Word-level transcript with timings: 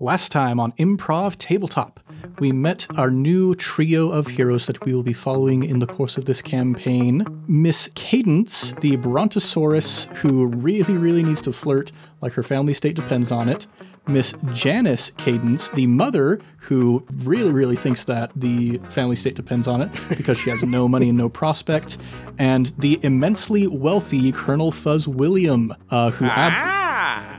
Last 0.00 0.32
time 0.32 0.58
on 0.58 0.72
Improv 0.72 1.36
Tabletop, 1.36 2.00
we 2.40 2.50
met 2.50 2.84
our 2.98 3.12
new 3.12 3.54
trio 3.54 4.10
of 4.10 4.26
heroes 4.26 4.66
that 4.66 4.84
we 4.84 4.92
will 4.92 5.04
be 5.04 5.12
following 5.12 5.62
in 5.62 5.78
the 5.78 5.86
course 5.86 6.16
of 6.16 6.24
this 6.24 6.42
campaign. 6.42 7.24
Miss 7.46 7.88
Cadence, 7.94 8.72
the 8.80 8.96
Brontosaurus 8.96 10.06
who 10.16 10.46
really, 10.46 10.96
really 10.98 11.22
needs 11.22 11.40
to 11.42 11.52
flirt 11.52 11.92
like 12.22 12.32
her 12.32 12.42
family 12.42 12.74
state 12.74 12.96
depends 12.96 13.30
on 13.30 13.48
it. 13.48 13.68
Miss 14.08 14.34
Janice 14.52 15.12
Cadence, 15.16 15.68
the 15.70 15.86
mother 15.86 16.40
who 16.58 17.06
really, 17.22 17.52
really 17.52 17.76
thinks 17.76 18.02
that 18.04 18.32
the 18.34 18.78
family 18.90 19.14
state 19.14 19.36
depends 19.36 19.68
on 19.68 19.80
it 19.80 19.92
because 20.16 20.36
she 20.38 20.50
has 20.50 20.64
no 20.64 20.88
money 20.94 21.10
and 21.10 21.16
no 21.18 21.28
prospect. 21.28 21.98
And 22.36 22.66
the 22.78 22.98
immensely 23.04 23.68
wealthy 23.68 24.32
Colonel 24.32 24.72
Fuzzwilliam, 24.72 25.70
uh, 25.90 26.10
who 26.10 26.24
ab- 26.24 26.83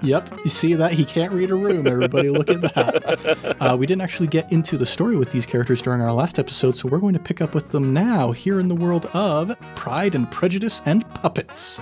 Yep, 0.06 0.42
you 0.44 0.50
see 0.52 0.76
that? 0.76 0.92
He 0.92 1.04
can't 1.04 1.34
read 1.34 1.50
a 1.50 1.56
room. 1.56 1.88
Everybody, 1.88 2.30
look 2.30 2.50
at 2.50 2.62
that. 2.62 3.55
Uh, 3.66 3.76
we 3.76 3.88
didn't 3.88 4.02
actually 4.02 4.28
get 4.28 4.52
into 4.52 4.78
the 4.78 4.86
story 4.86 5.18
with 5.18 5.31
these 5.31 5.45
characters 5.45 5.81
during 5.81 6.02
our 6.02 6.12
last 6.12 6.38
episode, 6.38 6.76
so 6.76 6.88
we're 6.88 7.00
going 7.00 7.14
to 7.14 7.20
pick 7.20 7.41
up 7.41 7.55
with 7.55 7.70
them 7.70 7.94
now 7.94 8.31
here 8.31 8.59
in 8.59 8.68
the 8.68 8.76
world 8.76 9.05
of 9.14 9.58
Pride 9.76 10.14
and 10.14 10.30
Prejudice 10.30 10.81
and 10.86 11.08
Puppets. 11.16 11.80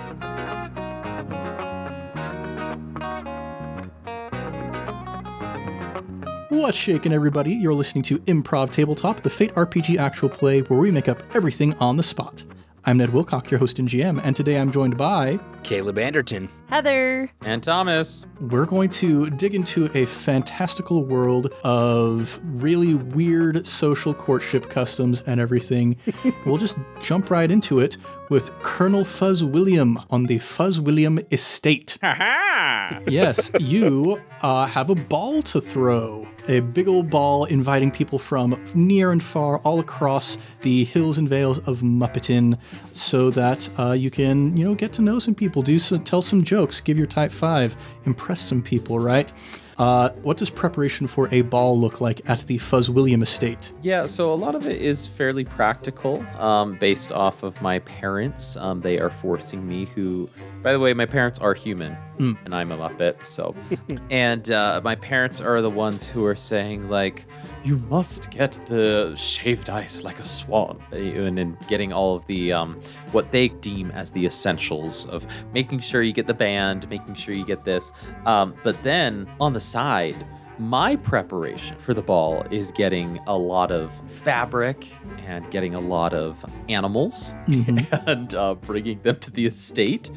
What's 6.50 6.78
shaking, 6.78 7.12
everybody? 7.12 7.54
You're 7.54 7.74
listening 7.74 8.04
to 8.04 8.20
Improv 8.20 8.72
Tabletop, 8.72 9.22
the 9.22 9.30
Fate 9.30 9.54
RPG 9.56 9.98
actual 9.98 10.30
play 10.30 10.62
where 10.62 10.80
we 10.80 10.92
make 10.92 11.10
up 11.10 11.22
everything 11.36 11.74
on 11.76 11.98
the 11.98 12.04
spot. 12.04 12.44
I'm 12.86 12.98
Ned 12.98 13.12
Wilcock, 13.12 13.50
your 13.50 13.60
host 13.60 13.80
and 13.80 13.88
GM, 13.88 14.20
and 14.26 14.36
today 14.36 14.58
I'm 14.60 14.70
joined 14.70 14.98
by 14.98 15.40
Caleb 15.64 15.98
Anderton. 15.98 16.50
Heather. 16.68 17.32
And 17.40 17.64
Thomas. 17.64 18.26
we're 18.42 18.66
going 18.66 18.90
to 18.90 19.30
dig 19.30 19.56
into 19.56 19.90
a 19.98 20.06
fantastical 20.06 21.06
world 21.06 21.48
of 21.64 22.42
really 22.44 22.96
weird 22.96 23.66
social 23.66 24.14
courtship 24.14 24.70
customs 24.70 25.22
and 25.22 25.40
everything. 25.40 25.96
we'll 26.46 26.58
just 26.58 26.78
jump 27.02 27.32
right 27.32 27.50
into 27.50 27.80
it 27.80 27.96
with 28.30 28.52
Colonel 28.64 29.06
Fuzzwilliam 29.06 30.06
on 30.10 30.26
the 30.26 30.40
Fuzzwilliam 30.40 31.26
estate. 31.32 31.98
Ha 32.02 33.00
yes, 33.08 33.50
you 33.62 34.20
uh, 34.42 34.66
have 34.66 34.90
a 34.90 34.96
ball 34.96 35.42
to 35.44 35.62
throw. 35.62 36.28
A 36.48 36.60
big 36.60 36.90
old 36.90 37.10
ball 37.10 37.46
inviting 37.46 37.90
people 37.90 38.20
from 38.20 38.62
near 38.76 39.12
and 39.12 39.24
far 39.24 39.60
all 39.60 39.80
across 39.80 40.38
the 40.62 40.84
hills 40.84 41.18
and 41.18 41.30
vales 41.30 41.60
of 41.68 41.80
Muppeton 41.80 42.58
so 42.92 43.30
that 43.30 43.70
uh, 43.80 43.94
you 43.94 44.12
can, 44.12 44.56
you 44.58 44.66
know, 44.66 44.76
get 44.76 44.92
to 44.94 45.02
know 45.02 45.20
some 45.20 45.36
people, 45.36 45.62
do 45.62 45.80
some, 45.80 46.04
tell 46.04 46.22
some 46.22 46.44
jokes, 46.44 46.82
give 46.82 46.98
your 46.98 47.08
type 47.08 47.32
five, 47.32 47.78
impress 48.06 48.42
some 48.42 48.62
people, 48.62 49.00
right? 49.00 49.32
Uh, 49.78 50.10
what 50.22 50.38
does 50.38 50.50
preparation 50.50 51.08
for 51.08 51.28
a 51.34 51.42
ball 51.42 51.80
look 51.80 52.00
like 52.00 52.22
at 52.30 52.42
the 52.42 52.58
Fuzzwilliam 52.58 53.24
estate? 53.24 53.72
Yeah, 53.82 54.06
so 54.06 54.32
a 54.32 54.36
lot 54.36 54.54
of 54.54 54.68
it 54.68 54.82
is 54.82 55.08
fairly 55.08 55.46
practical, 55.46 56.24
um, 56.38 56.78
based 56.78 57.12
off 57.12 57.42
of 57.42 57.60
my 57.62 57.80
parents. 57.80 58.56
Um, 58.58 58.82
they 58.82 59.00
are 59.00 59.10
forcing 59.10 59.68
me, 59.68 59.86
who, 59.86 60.30
by 60.62 60.74
the 60.74 60.80
way, 60.80 60.94
my 60.94 61.08
parents 61.08 61.40
are 61.40 61.56
human, 61.56 61.98
and 62.20 62.54
I'm 62.54 62.72
a 62.72 62.78
Muppet, 62.78 63.26
so. 63.26 63.56
and 64.10 64.50
uh, 64.52 64.82
my 64.84 64.96
parents 64.96 65.42
are 65.42 65.62
the 65.62 65.70
ones 65.70 66.08
who 66.08 66.26
are 66.26 66.36
saying, 66.36 66.90
like, 66.90 67.26
you 67.64 67.78
must 67.90 68.30
get 68.30 68.52
the 68.68 69.14
shaved 69.16 69.70
ice 69.70 70.04
like 70.04 70.20
a 70.20 70.24
swan, 70.24 70.82
uh, 70.92 70.96
and 70.96 71.40
in 71.40 71.58
getting 71.68 71.94
all 71.94 72.16
of 72.16 72.26
the, 72.28 72.52
um, 72.52 72.82
what 73.12 73.32
they 73.32 73.48
deem 73.48 73.92
as 73.92 74.12
the 74.12 74.26
essentials 74.26 75.06
of 75.08 75.26
making 75.54 75.80
sure 75.80 76.04
you 76.04 76.14
get 76.14 76.28
the 76.28 76.34
band, 76.34 76.90
making 76.90 77.16
sure 77.16 77.34
you 77.34 77.46
get 77.46 77.64
this. 77.64 77.92
Um, 78.26 78.54
but 78.64 78.82
then 78.84 79.28
on 79.40 79.54
the 79.54 79.62
side, 79.62 80.16
my 80.60 80.96
preparation 80.96 81.78
for 81.78 81.94
the 81.94 82.02
ball 82.02 82.46
is 82.52 82.72
getting 82.72 83.20
a 83.28 83.38
lot 83.38 83.72
of 83.72 83.92
fabric 84.10 84.88
and 85.26 85.50
getting 85.52 85.76
a 85.76 85.80
lot 85.80 86.14
of 86.14 86.44
animals 86.70 87.34
and 87.48 88.34
uh, 88.34 88.54
bringing 88.56 89.02
them 89.02 89.18
to 89.18 89.32
the 89.32 89.46
estate. 89.46 90.12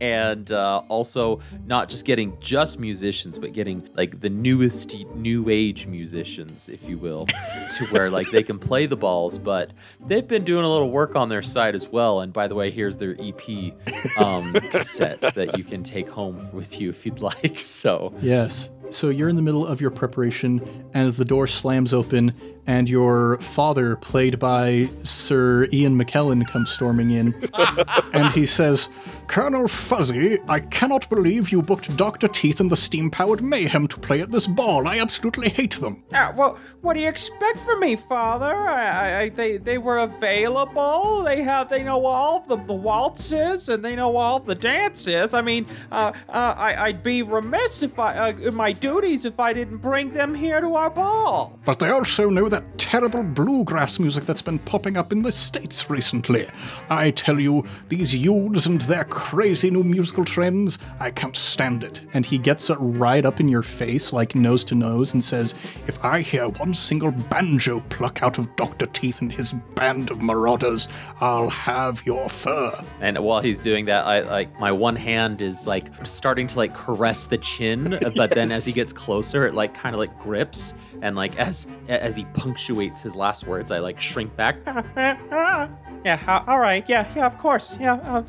And 0.00 0.50
uh, 0.50 0.82
also, 0.88 1.40
not 1.66 1.88
just 1.88 2.04
getting 2.04 2.38
just 2.40 2.78
musicians, 2.78 3.38
but 3.38 3.52
getting 3.52 3.88
like 3.94 4.20
the 4.20 4.30
newest 4.30 4.94
new 5.14 5.48
age 5.48 5.86
musicians, 5.86 6.68
if 6.68 6.88
you 6.88 6.98
will, 6.98 7.26
to 7.76 7.86
where 7.86 8.10
like 8.10 8.30
they 8.30 8.42
can 8.42 8.58
play 8.58 8.86
the 8.86 8.96
balls. 8.96 9.38
But 9.38 9.72
they've 10.06 10.26
been 10.26 10.44
doing 10.44 10.64
a 10.64 10.68
little 10.68 10.90
work 10.90 11.16
on 11.16 11.28
their 11.28 11.42
side 11.42 11.74
as 11.74 11.88
well. 11.88 12.20
And 12.20 12.32
by 12.32 12.48
the 12.48 12.54
way, 12.54 12.70
here's 12.70 12.96
their 12.96 13.16
EP 13.20 13.74
um, 14.18 14.52
cassette 14.70 15.20
that 15.20 15.58
you 15.58 15.64
can 15.64 15.82
take 15.82 16.08
home 16.08 16.50
with 16.52 16.80
you 16.80 16.90
if 16.90 17.04
you'd 17.04 17.20
like. 17.20 17.58
So. 17.58 18.14
Yes. 18.20 18.70
So 18.92 19.08
you're 19.08 19.28
in 19.28 19.36
the 19.36 19.42
middle 19.42 19.66
of 19.66 19.80
your 19.80 19.90
preparation, 19.90 20.60
and 20.92 21.12
the 21.12 21.24
door 21.24 21.46
slams 21.46 21.92
open, 21.92 22.34
and 22.66 22.88
your 22.88 23.38
father, 23.38 23.96
played 23.96 24.38
by 24.38 24.88
Sir 25.02 25.66
Ian 25.72 25.98
McKellen, 25.98 26.46
comes 26.46 26.70
storming 26.70 27.10
in. 27.10 27.34
and 28.12 28.28
he 28.32 28.46
says, 28.46 28.88
Colonel 29.26 29.66
Fuzzy, 29.66 30.38
I 30.46 30.60
cannot 30.60 31.08
believe 31.08 31.50
you 31.50 31.62
booked 31.62 31.96
Dr. 31.96 32.28
Teeth 32.28 32.60
and 32.60 32.70
the 32.70 32.76
Steam 32.76 33.10
Powered 33.10 33.42
Mayhem 33.42 33.88
to 33.88 33.98
play 33.98 34.20
at 34.20 34.30
this 34.30 34.46
ball. 34.46 34.86
I 34.86 34.98
absolutely 34.98 35.48
hate 35.48 35.76
them. 35.76 36.02
Uh, 36.12 36.32
well, 36.36 36.58
what 36.82 36.94
do 36.94 37.00
you 37.00 37.08
expect 37.08 37.58
from 37.60 37.80
me, 37.80 37.96
Father? 37.96 38.54
I, 38.54 38.84
I, 38.84 39.20
I, 39.20 39.28
they, 39.30 39.56
they 39.56 39.78
were 39.78 39.98
available. 39.98 41.22
They 41.22 41.42
have, 41.42 41.70
they 41.70 41.82
know 41.82 42.04
all 42.04 42.38
of 42.38 42.48
the, 42.48 42.56
the 42.56 42.74
waltzes 42.74 43.68
and 43.68 43.84
they 43.84 43.96
know 43.96 44.16
all 44.16 44.36
of 44.36 44.44
the 44.44 44.54
dances. 44.54 45.32
I 45.32 45.40
mean, 45.40 45.66
uh, 45.90 46.12
uh, 46.28 46.32
I, 46.56 46.88
I'd 46.88 47.02
be 47.02 47.22
remiss 47.22 47.82
if 47.82 47.98
I, 47.98 48.32
uh, 48.32 48.36
in 48.36 48.54
my 48.54 48.72
duties 48.72 49.24
if 49.24 49.40
I 49.40 49.52
didn't 49.52 49.78
bring 49.78 50.12
them 50.12 50.34
here 50.34 50.60
to 50.60 50.74
our 50.74 50.90
ball. 50.90 51.58
But 51.64 51.78
they 51.78 51.88
also 51.88 52.28
know 52.28 52.48
that 52.52 52.78
terrible 52.78 53.22
bluegrass 53.22 53.98
music 53.98 54.24
that's 54.24 54.42
been 54.42 54.58
popping 54.60 54.98
up 54.98 55.12
in 55.12 55.22
the 55.22 55.32
States 55.32 55.88
recently. 55.88 56.46
I 56.90 57.10
tell 57.10 57.40
you, 57.40 57.64
these 57.88 58.14
youths 58.14 58.66
and 58.66 58.80
their 58.82 59.04
crazy 59.04 59.70
new 59.70 59.82
musical 59.82 60.24
trends, 60.24 60.78
I 61.00 61.10
can't 61.10 61.34
stand 61.34 61.82
it. 61.82 62.02
And 62.12 62.26
he 62.26 62.36
gets 62.36 62.68
it 62.68 62.76
right 62.78 63.24
up 63.24 63.40
in 63.40 63.48
your 63.48 63.62
face, 63.62 64.12
like 64.12 64.34
nose 64.34 64.64
to 64.66 64.74
nose, 64.74 65.14
and 65.14 65.24
says, 65.24 65.54
If 65.86 66.04
I 66.04 66.20
hear 66.20 66.48
one 66.48 66.74
single 66.74 67.10
banjo 67.10 67.80
pluck 67.88 68.22
out 68.22 68.36
of 68.36 68.54
Dr. 68.56 68.84
Teeth 68.86 69.22
and 69.22 69.32
his 69.32 69.54
band 69.74 70.10
of 70.10 70.20
marauders, 70.20 70.88
I'll 71.20 71.48
have 71.48 72.04
your 72.04 72.28
fur. 72.28 72.78
And 73.00 73.18
while 73.18 73.40
he's 73.40 73.62
doing 73.62 73.86
that, 73.86 74.04
I 74.06 74.20
like 74.20 74.60
my 74.60 74.70
one 74.70 74.96
hand 74.96 75.40
is 75.40 75.66
like 75.66 75.88
starting 76.06 76.46
to 76.48 76.58
like 76.58 76.74
caress 76.74 77.24
the 77.24 77.38
chin, 77.38 77.98
but 78.16 78.30
then 78.30 78.52
as 78.52 78.66
he 78.66 78.72
gets 78.72 78.92
closer, 78.92 79.46
it 79.46 79.54
like 79.54 79.72
kind 79.72 79.94
of 79.94 79.98
like 79.98 80.18
grips, 80.18 80.74
and 81.02 81.14
like 81.16 81.38
as 81.38 81.66
as 81.88 82.16
he 82.16 82.24
punctuates 82.32 83.02
his 83.02 83.14
last 83.14 83.46
words, 83.46 83.70
I 83.70 83.80
like 83.80 84.00
shrink 84.00 84.34
back. 84.36 84.56
yeah, 84.66 86.44
all 86.46 86.58
right. 86.58 86.88
Yeah, 86.88 87.12
yeah, 87.14 87.26
of 87.26 87.36
course. 87.36 87.76
Yeah, 87.78 87.94
uh, 87.94 88.22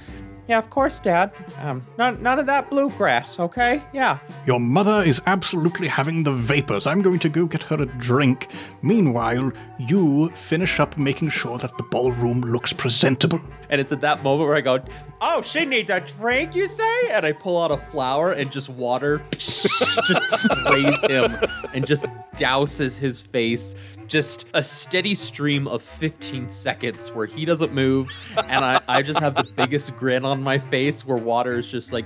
yeah, 0.48 0.58
of 0.58 0.70
course, 0.70 1.00
Dad. 1.00 1.32
Um, 1.60 1.82
none, 1.98 2.22
none 2.22 2.38
of 2.38 2.48
that 2.48 2.70
bluegrass, 2.70 3.40
okay? 3.40 3.82
Yeah. 3.94 4.20
Your 4.46 4.60
mother 4.60 5.02
is 5.02 5.22
absolutely 5.26 5.88
having 5.88 6.24
the 6.24 6.34
vapors. 6.34 6.86
I'm 6.86 7.02
going 7.02 7.20
to 7.20 7.30
go 7.30 7.46
get 7.46 7.64
her 7.64 7.82
a 7.82 7.86
drink. 7.86 8.50
Meanwhile, 8.82 9.54
you 9.80 10.30
finish 10.32 10.82
up 10.82 10.98
making 10.98 11.30
sure 11.30 11.58
that 11.60 11.78
the 11.78 11.84
ballroom 11.84 12.42
looks 12.42 12.74
presentable. 12.74 13.40
And 13.70 13.80
it's 13.80 13.94
at 13.94 14.02
that 14.02 14.22
moment 14.22 14.50
where 14.50 14.58
I 14.58 14.62
go, 14.62 14.84
"Oh, 15.22 15.42
she 15.42 15.66
needs 15.66 15.90
a 15.90 16.02
drink," 16.02 16.54
you 16.54 16.68
say? 16.68 17.10
And 17.10 17.26
I 17.26 17.32
pull 17.32 17.60
out 17.60 17.72
a 17.72 17.78
flower 17.78 18.34
and 18.34 18.52
just 18.52 18.70
water 18.70 19.22
just 19.64 20.44
sprays 20.44 21.02
him 21.04 21.38
and 21.74 21.86
just 21.86 22.06
douses 22.36 22.98
his 22.98 23.22
face. 23.22 23.76
Just 24.08 24.46
a 24.54 24.64
steady 24.64 25.16
stream 25.16 25.68
of 25.68 25.82
15 25.82 26.50
seconds 26.50 27.10
where 27.10 27.26
he 27.26 27.46
doesn't 27.46 27.74
move, 27.74 28.10
and 28.48 28.64
I, 28.66 28.82
I 28.88 29.02
just 29.02 29.20
have 29.20 29.36
the 29.36 29.44
biggest 29.44 29.96
grin 29.96 30.26
on 30.26 30.44
my 30.44 30.58
face 30.58 31.06
where 31.06 31.18
water 31.18 31.58
is 31.58 31.70
just 31.70 31.94
like 31.94 32.06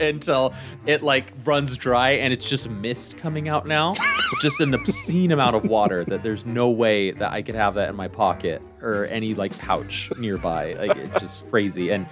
until 0.00 0.54
it 0.86 1.02
like 1.02 1.32
runs 1.44 1.76
dry 1.76 2.10
and 2.10 2.32
it's 2.32 2.48
just 2.48 2.68
mist 2.70 3.16
coming 3.16 3.48
out 3.48 3.66
now. 3.66 3.94
just 4.40 4.60
an 4.60 4.74
obscene 4.74 5.32
amount 5.32 5.56
of 5.56 5.64
water 5.64 6.04
that 6.04 6.22
there's 6.22 6.44
no 6.46 6.68
way 6.68 7.10
that 7.12 7.32
I 7.32 7.42
could 7.42 7.54
have 7.54 7.74
that 7.74 7.88
in 7.88 7.96
my 7.96 8.08
pocket 8.08 8.62
or 8.82 9.06
any 9.06 9.34
like 9.34 9.56
pouch 9.58 10.10
nearby. 10.18 10.74
Like 10.74 10.96
it's 10.96 11.20
just 11.20 11.50
crazy. 11.50 11.90
And 11.90 12.06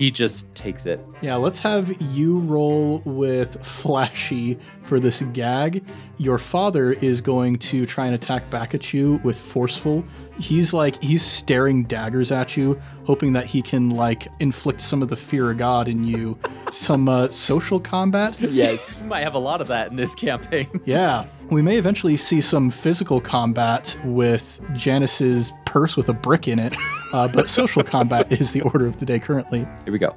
he 0.00 0.10
just 0.10 0.52
takes 0.54 0.86
it. 0.86 0.98
Yeah, 1.20 1.34
let's 1.34 1.58
have 1.58 1.94
you 2.00 2.38
roll 2.38 3.02
with 3.04 3.62
Flashy 3.62 4.58
for 4.80 4.98
this 4.98 5.20
gag. 5.34 5.84
Your 6.16 6.38
father 6.38 6.92
is 6.94 7.20
going 7.20 7.58
to 7.58 7.84
try 7.84 8.06
and 8.06 8.14
attack 8.14 8.48
back 8.48 8.74
at 8.74 8.94
you 8.94 9.20
with 9.22 9.38
Forceful. 9.38 10.02
He's 10.38 10.72
like, 10.72 11.02
he's 11.02 11.22
staring 11.22 11.84
daggers 11.84 12.32
at 12.32 12.56
you, 12.56 12.80
hoping 13.04 13.34
that 13.34 13.44
he 13.44 13.60
can 13.60 13.90
like 13.90 14.26
inflict 14.40 14.80
some 14.80 15.02
of 15.02 15.08
the 15.08 15.16
fear 15.16 15.50
of 15.50 15.58
God 15.58 15.86
in 15.86 16.02
you. 16.02 16.38
Some 16.70 17.08
uh, 17.08 17.28
social 17.28 17.80
combat. 17.80 18.40
Yes. 18.40 19.02
We 19.10 19.10
might 19.10 19.24
have 19.24 19.34
a 19.34 19.40
lot 19.40 19.60
of 19.60 19.66
that 19.68 19.90
in 19.90 19.96
this 19.96 20.14
campaign. 20.14 20.68
Yeah. 20.84 21.26
We 21.50 21.62
may 21.62 21.78
eventually 21.78 22.16
see 22.16 22.40
some 22.40 22.70
physical 22.70 23.20
combat 23.20 23.98
with 24.04 24.60
Janice's 24.74 25.52
purse 25.70 25.96
with 25.96 26.08
a 26.08 26.12
brick 26.12 26.48
in 26.48 26.58
it, 26.58 26.76
uh, 27.12 27.28
but 27.32 27.48
social 27.60 27.82
combat 27.84 28.30
is 28.32 28.52
the 28.52 28.60
order 28.62 28.86
of 28.86 28.96
the 28.96 29.06
day 29.06 29.20
currently. 29.20 29.60
Here 29.84 29.92
we 29.92 29.98
go. 29.98 30.16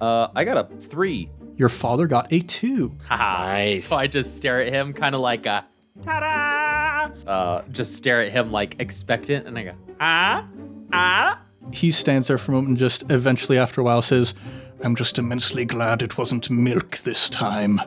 Uh, 0.00 0.28
I 0.34 0.44
got 0.44 0.56
a 0.56 0.76
three. 0.76 1.28
Your 1.56 1.68
father 1.68 2.06
got 2.06 2.32
a 2.32 2.40
two. 2.40 2.96
Nice. 3.10 3.86
So 3.86 3.96
I 3.96 4.06
just 4.06 4.36
stare 4.36 4.62
at 4.62 4.72
him, 4.72 4.92
kind 4.92 5.16
of 5.16 5.20
like 5.20 5.46
a 5.46 5.66
ta-da. 6.02 7.12
Uh, 7.28 7.62
just 7.72 7.96
stare 7.96 8.22
at 8.22 8.30
him 8.30 8.52
like 8.52 8.76
expectant, 8.78 9.48
and 9.48 9.58
I 9.58 9.64
go, 9.64 9.72
ah, 9.98 10.46
ah. 10.92 11.40
He 11.72 11.90
stands 11.90 12.28
there 12.28 12.38
for 12.38 12.52
a 12.52 12.54
moment 12.54 12.68
and 12.68 12.78
just 12.78 13.10
eventually, 13.10 13.58
after 13.58 13.80
a 13.80 13.84
while, 13.84 14.02
says, 14.02 14.34
I'm 14.84 14.94
just 14.94 15.18
immensely 15.18 15.64
glad 15.64 16.02
it 16.02 16.16
wasn't 16.16 16.50
milk 16.50 16.98
this 16.98 17.28
time. 17.28 17.80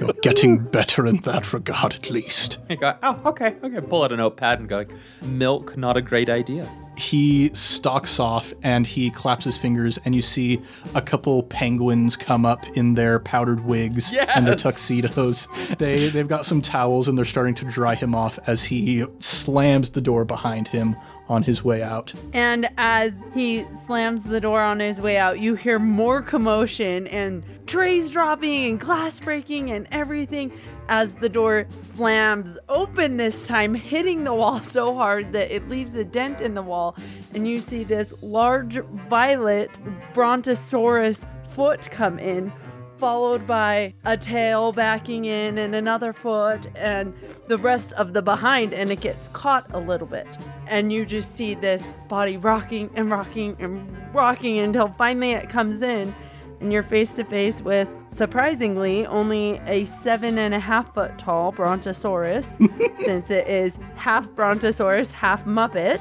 You're 0.00 0.12
getting 0.22 0.58
better 0.70 1.06
in 1.06 1.18
that 1.18 1.52
regard, 1.52 1.94
at 1.94 2.10
least. 2.10 2.58
I 2.70 2.76
go, 2.76 2.96
oh, 3.02 3.20
okay, 3.26 3.56
okay. 3.62 3.80
Pull 3.80 4.04
out 4.04 4.12
a 4.12 4.16
notepad 4.16 4.60
and 4.60 4.68
go, 4.68 4.84
milk, 5.22 5.76
not 5.76 5.96
a 5.96 6.02
great 6.02 6.28
idea. 6.28 6.70
He 6.96 7.50
stalks 7.54 8.18
off 8.18 8.52
and 8.62 8.84
he 8.84 9.10
claps 9.10 9.44
his 9.44 9.56
fingers, 9.56 9.98
and 10.04 10.16
you 10.16 10.22
see 10.22 10.60
a 10.94 11.02
couple 11.02 11.44
penguins 11.44 12.16
come 12.16 12.44
up 12.44 12.66
in 12.76 12.94
their 12.94 13.20
powdered 13.20 13.64
wigs 13.64 14.12
and 14.12 14.44
their 14.44 14.56
tuxedos. 14.56 15.46
They 15.78 16.08
they've 16.08 16.26
got 16.26 16.44
some 16.44 16.60
towels 16.60 17.06
and 17.06 17.16
they're 17.16 17.24
starting 17.24 17.54
to 17.56 17.64
dry 17.66 17.94
him 17.94 18.16
off 18.16 18.40
as 18.48 18.64
he 18.64 19.04
slams 19.20 19.90
the 19.90 20.00
door 20.00 20.24
behind 20.24 20.66
him 20.66 20.96
on 21.28 21.42
his 21.42 21.62
way 21.64 21.82
out. 21.82 22.14
And 22.32 22.68
as 22.76 23.12
he 23.34 23.64
slams 23.86 24.24
the 24.24 24.40
door 24.40 24.62
on 24.62 24.80
his 24.80 25.00
way 25.00 25.18
out, 25.18 25.40
you 25.40 25.54
hear 25.54 25.78
more 25.78 26.22
commotion 26.22 27.06
and 27.08 27.44
trays 27.66 28.10
dropping 28.12 28.66
and 28.66 28.80
glass 28.80 29.20
breaking 29.20 29.70
and 29.70 29.86
everything 29.90 30.50
as 30.88 31.10
the 31.20 31.28
door 31.28 31.66
slams 31.94 32.56
open 32.68 33.18
this 33.18 33.46
time, 33.46 33.74
hitting 33.74 34.24
the 34.24 34.34
wall 34.34 34.62
so 34.62 34.94
hard 34.94 35.32
that 35.32 35.54
it 35.54 35.68
leaves 35.68 35.94
a 35.94 36.04
dent 36.04 36.40
in 36.40 36.54
the 36.54 36.62
wall. 36.62 36.96
And 37.34 37.46
you 37.46 37.60
see 37.60 37.84
this 37.84 38.14
large 38.22 38.78
violet 39.08 39.78
brontosaurus 40.14 41.24
foot 41.50 41.90
come 41.90 42.18
in 42.18 42.52
followed 42.98 43.46
by 43.46 43.94
a 44.04 44.16
tail 44.16 44.72
backing 44.72 45.24
in 45.24 45.58
and 45.58 45.74
another 45.74 46.12
foot 46.12 46.66
and 46.74 47.14
the 47.46 47.56
rest 47.56 47.92
of 47.94 48.12
the 48.12 48.20
behind 48.20 48.74
and 48.74 48.90
it 48.90 49.00
gets 49.00 49.28
caught 49.28 49.66
a 49.72 49.78
little 49.78 50.06
bit. 50.06 50.26
And 50.66 50.92
you 50.92 51.06
just 51.06 51.34
see 51.34 51.54
this 51.54 51.88
body 52.08 52.36
rocking 52.36 52.90
and 52.94 53.10
rocking 53.10 53.56
and 53.60 54.14
rocking 54.14 54.58
until 54.58 54.88
finally 54.98 55.30
it 55.30 55.48
comes 55.48 55.82
in 55.82 56.14
and 56.60 56.72
you're 56.72 56.82
face 56.82 57.14
to 57.16 57.24
face 57.24 57.60
with 57.60 57.88
surprisingly 58.08 59.06
only 59.06 59.60
a 59.66 59.84
seven 59.84 60.38
and 60.38 60.54
a 60.54 60.58
half 60.58 60.92
foot 60.94 61.16
tall 61.18 61.52
brontosaurus 61.52 62.56
since 62.96 63.30
it 63.30 63.46
is 63.46 63.78
half 63.96 64.28
brontosaurus 64.34 65.12
half 65.12 65.44
muppet 65.44 66.00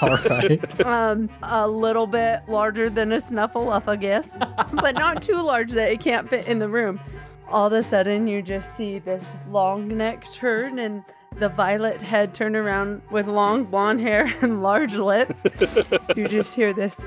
All 0.02 0.16
right. 0.38 0.86
um, 0.86 1.28
a 1.42 1.68
little 1.68 2.06
bit 2.06 2.40
larger 2.48 2.88
than 2.90 3.12
a 3.12 3.16
snuffleupagus, 3.16 4.38
but 4.74 4.94
not 4.94 5.22
too 5.22 5.40
large 5.42 5.72
that 5.72 5.90
it 5.90 6.00
can't 6.00 6.28
fit 6.28 6.46
in 6.46 6.58
the 6.58 6.68
room. 6.68 7.00
All 7.48 7.66
of 7.66 7.72
a 7.72 7.82
sudden, 7.82 8.26
you 8.28 8.42
just 8.42 8.76
see 8.76 8.98
this 8.98 9.26
long 9.50 9.88
neck 9.96 10.24
turn 10.32 10.78
and 10.78 11.04
the 11.36 11.48
violet 11.48 12.02
head 12.02 12.32
turn 12.34 12.54
around 12.56 13.02
with 13.10 13.26
long 13.26 13.64
blonde 13.64 14.00
hair 14.00 14.32
and 14.40 14.62
large 14.62 14.94
lips. 14.94 15.42
you 16.16 16.28
just 16.28 16.54
hear 16.54 16.72
this. 16.72 17.00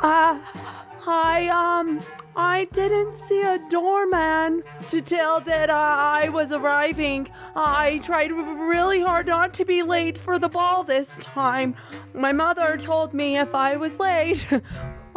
Ah, 0.00 0.77
I 1.08 1.48
um, 1.48 2.00
I 2.36 2.66
didn't 2.72 3.18
see 3.28 3.40
a 3.42 3.58
doorman 3.70 4.62
to 4.88 5.00
tell 5.00 5.40
that 5.40 5.70
I 5.70 6.28
was 6.28 6.52
arriving. 6.52 7.28
I 7.56 7.98
tried 8.04 8.30
really 8.30 9.00
hard 9.00 9.26
not 9.26 9.54
to 9.54 9.64
be 9.64 9.82
late 9.82 10.18
for 10.18 10.38
the 10.38 10.48
ball 10.48 10.84
this 10.84 11.16
time. 11.20 11.74
My 12.14 12.32
mother 12.32 12.76
told 12.76 13.14
me 13.14 13.38
if 13.38 13.54
I 13.54 13.76
was 13.76 13.98
late, 13.98 14.46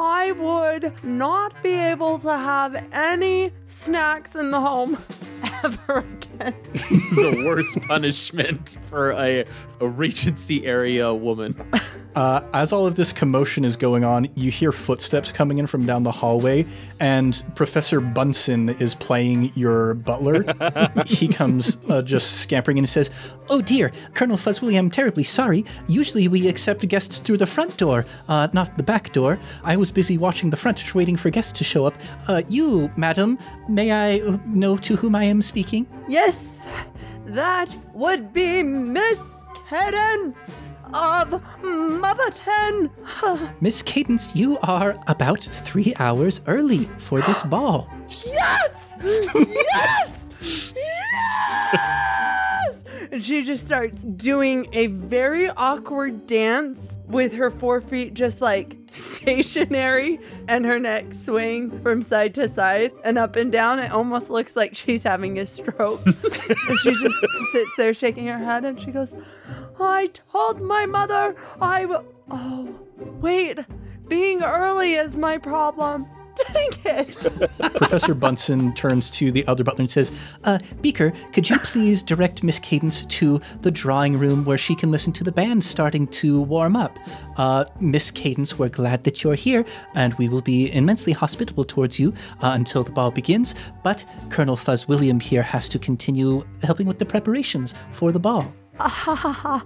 I 0.01 0.31
would 0.31 0.93
not 1.03 1.61
be 1.61 1.73
able 1.73 2.17
to 2.19 2.35
have 2.35 2.87
any 2.91 3.51
snacks 3.67 4.33
in 4.33 4.49
the 4.49 4.59
home 4.59 4.97
ever 5.63 5.99
again. 5.99 6.55
the 6.73 7.43
worst 7.45 7.79
punishment 7.81 8.79
for 8.89 9.11
a, 9.11 9.45
a 9.79 9.87
Regency 9.87 10.65
area 10.65 11.13
woman. 11.13 11.55
Uh, 12.15 12.41
as 12.51 12.73
all 12.73 12.87
of 12.87 12.95
this 12.95 13.13
commotion 13.13 13.63
is 13.63 13.75
going 13.75 14.03
on, 14.03 14.27
you 14.33 14.49
hear 14.49 14.71
footsteps 14.71 15.31
coming 15.31 15.59
in 15.59 15.67
from 15.67 15.85
down 15.85 16.01
the 16.01 16.11
hallway, 16.11 16.65
and 17.01 17.43
Professor 17.55 17.99
Bunsen 17.99 18.69
is 18.79 18.93
playing 18.93 19.51
your 19.55 19.95
butler. 19.95 20.45
he 21.07 21.27
comes 21.27 21.77
uh, 21.89 22.03
just 22.03 22.41
scampering 22.41 22.77
in 22.77 22.83
and 22.83 22.89
says, 22.89 23.09
Oh 23.49 23.59
dear, 23.59 23.91
Colonel 24.13 24.37
Fuzzwilly, 24.37 24.77
I'm 24.77 24.91
terribly 24.91 25.23
sorry. 25.23 25.65
Usually 25.87 26.27
we 26.27 26.47
accept 26.47 26.87
guests 26.87 27.17
through 27.17 27.37
the 27.37 27.47
front 27.47 27.75
door, 27.77 28.05
uh, 28.29 28.47
not 28.53 28.77
the 28.77 28.83
back 28.83 29.11
door. 29.13 29.39
I 29.63 29.75
was 29.77 29.91
busy 29.91 30.19
watching 30.19 30.51
the 30.51 30.57
front, 30.57 30.93
waiting 30.93 31.17
for 31.17 31.31
guests 31.31 31.51
to 31.53 31.63
show 31.63 31.87
up. 31.87 31.95
Uh, 32.27 32.43
you, 32.47 32.91
madam, 32.95 33.39
may 33.67 33.91
I 33.91 34.19
uh, 34.21 34.37
know 34.45 34.77
to 34.77 34.95
whom 34.95 35.15
I 35.15 35.23
am 35.23 35.41
speaking? 35.41 35.87
Yes, 36.07 36.67
that 37.25 37.69
would 37.95 38.31
be 38.31 38.61
Miss 38.61 39.19
Cadence 39.67 40.70
of 40.93 41.41
Mupperton. 41.61 42.89
Miss 43.61 43.81
Cadence, 43.83 44.35
you 44.35 44.57
are 44.63 44.99
about 45.07 45.41
three 45.41 45.93
hours 45.99 46.41
early 46.47 46.85
for 46.97 47.21
this 47.21 47.41
ball. 47.53 47.89
Yes! 48.25 48.95
Yes! 49.03 50.17
Yes! 51.73 52.40
And 53.11 53.21
she 53.21 53.43
just 53.43 53.65
starts 53.65 54.03
doing 54.03 54.69
a 54.71 54.87
very 54.87 55.49
awkward 55.49 56.25
dance 56.27 56.95
with 57.07 57.33
her 57.33 57.49
four 57.51 57.81
feet 57.81 58.13
just 58.13 58.39
like 58.39 58.77
stationary 58.91 60.19
and 60.47 60.65
her 60.65 60.79
neck 60.79 61.13
swaying 61.13 61.81
from 61.81 62.01
side 62.03 62.33
to 62.35 62.47
side 62.47 62.93
and 63.03 63.17
up 63.17 63.35
and 63.35 63.51
down. 63.51 63.79
It 63.79 63.91
almost 63.91 64.29
looks 64.29 64.55
like 64.55 64.77
she's 64.77 65.03
having 65.03 65.37
a 65.39 65.45
stroke. 65.45 66.05
and 66.05 66.79
she 66.79 66.91
just 66.95 67.17
sits 67.51 67.71
there 67.75 67.93
shaking 67.93 68.27
her 68.27 68.37
head 68.37 68.63
and 68.63 68.79
she 68.79 68.91
goes, 68.91 69.13
I 69.77 70.07
told 70.31 70.61
my 70.61 70.85
mother 70.85 71.35
I 71.59 71.81
w- 71.81 72.05
Oh, 72.29 72.79
wait. 73.19 73.59
Being 74.07 74.41
early 74.41 74.93
is 74.93 75.17
my 75.17 75.37
problem. 75.37 76.05
Dang 76.35 76.69
it. 76.85 77.17
Professor 77.75 78.13
Bunsen 78.13 78.73
turns 78.73 79.09
to 79.11 79.31
the 79.31 79.45
other 79.47 79.63
butler 79.63 79.81
and 79.81 79.91
says, 79.91 80.11
Uh, 80.43 80.59
Beaker, 80.81 81.11
could 81.33 81.49
you 81.49 81.59
please 81.59 82.01
direct 82.01 82.43
Miss 82.43 82.59
Cadence 82.59 83.05
to 83.07 83.41
the 83.61 83.71
drawing 83.71 84.17
room 84.17 84.45
where 84.45 84.57
she 84.57 84.75
can 84.75 84.91
listen 84.91 85.13
to 85.13 85.23
the 85.23 85.31
band 85.31 85.63
starting 85.63 86.07
to 86.07 86.41
warm 86.41 86.75
up? 86.75 86.97
Uh, 87.37 87.65
Miss 87.79 88.11
Cadence, 88.11 88.57
we're 88.57 88.69
glad 88.69 89.03
that 89.03 89.23
you're 89.23 89.35
here, 89.35 89.65
and 89.95 90.13
we 90.15 90.29
will 90.29 90.41
be 90.41 90.71
immensely 90.71 91.13
hospitable 91.13 91.65
towards 91.65 91.99
you 91.99 92.13
uh, 92.41 92.51
until 92.55 92.83
the 92.83 92.91
ball 92.91 93.11
begins. 93.11 93.55
But 93.83 94.05
Colonel 94.29 94.55
Fuzzwilliam 94.55 95.21
here 95.21 95.43
has 95.43 95.67
to 95.69 95.79
continue 95.79 96.45
helping 96.63 96.87
with 96.87 96.99
the 96.99 97.05
preparations 97.05 97.73
for 97.91 98.11
the 98.11 98.19
ball. 98.19 98.53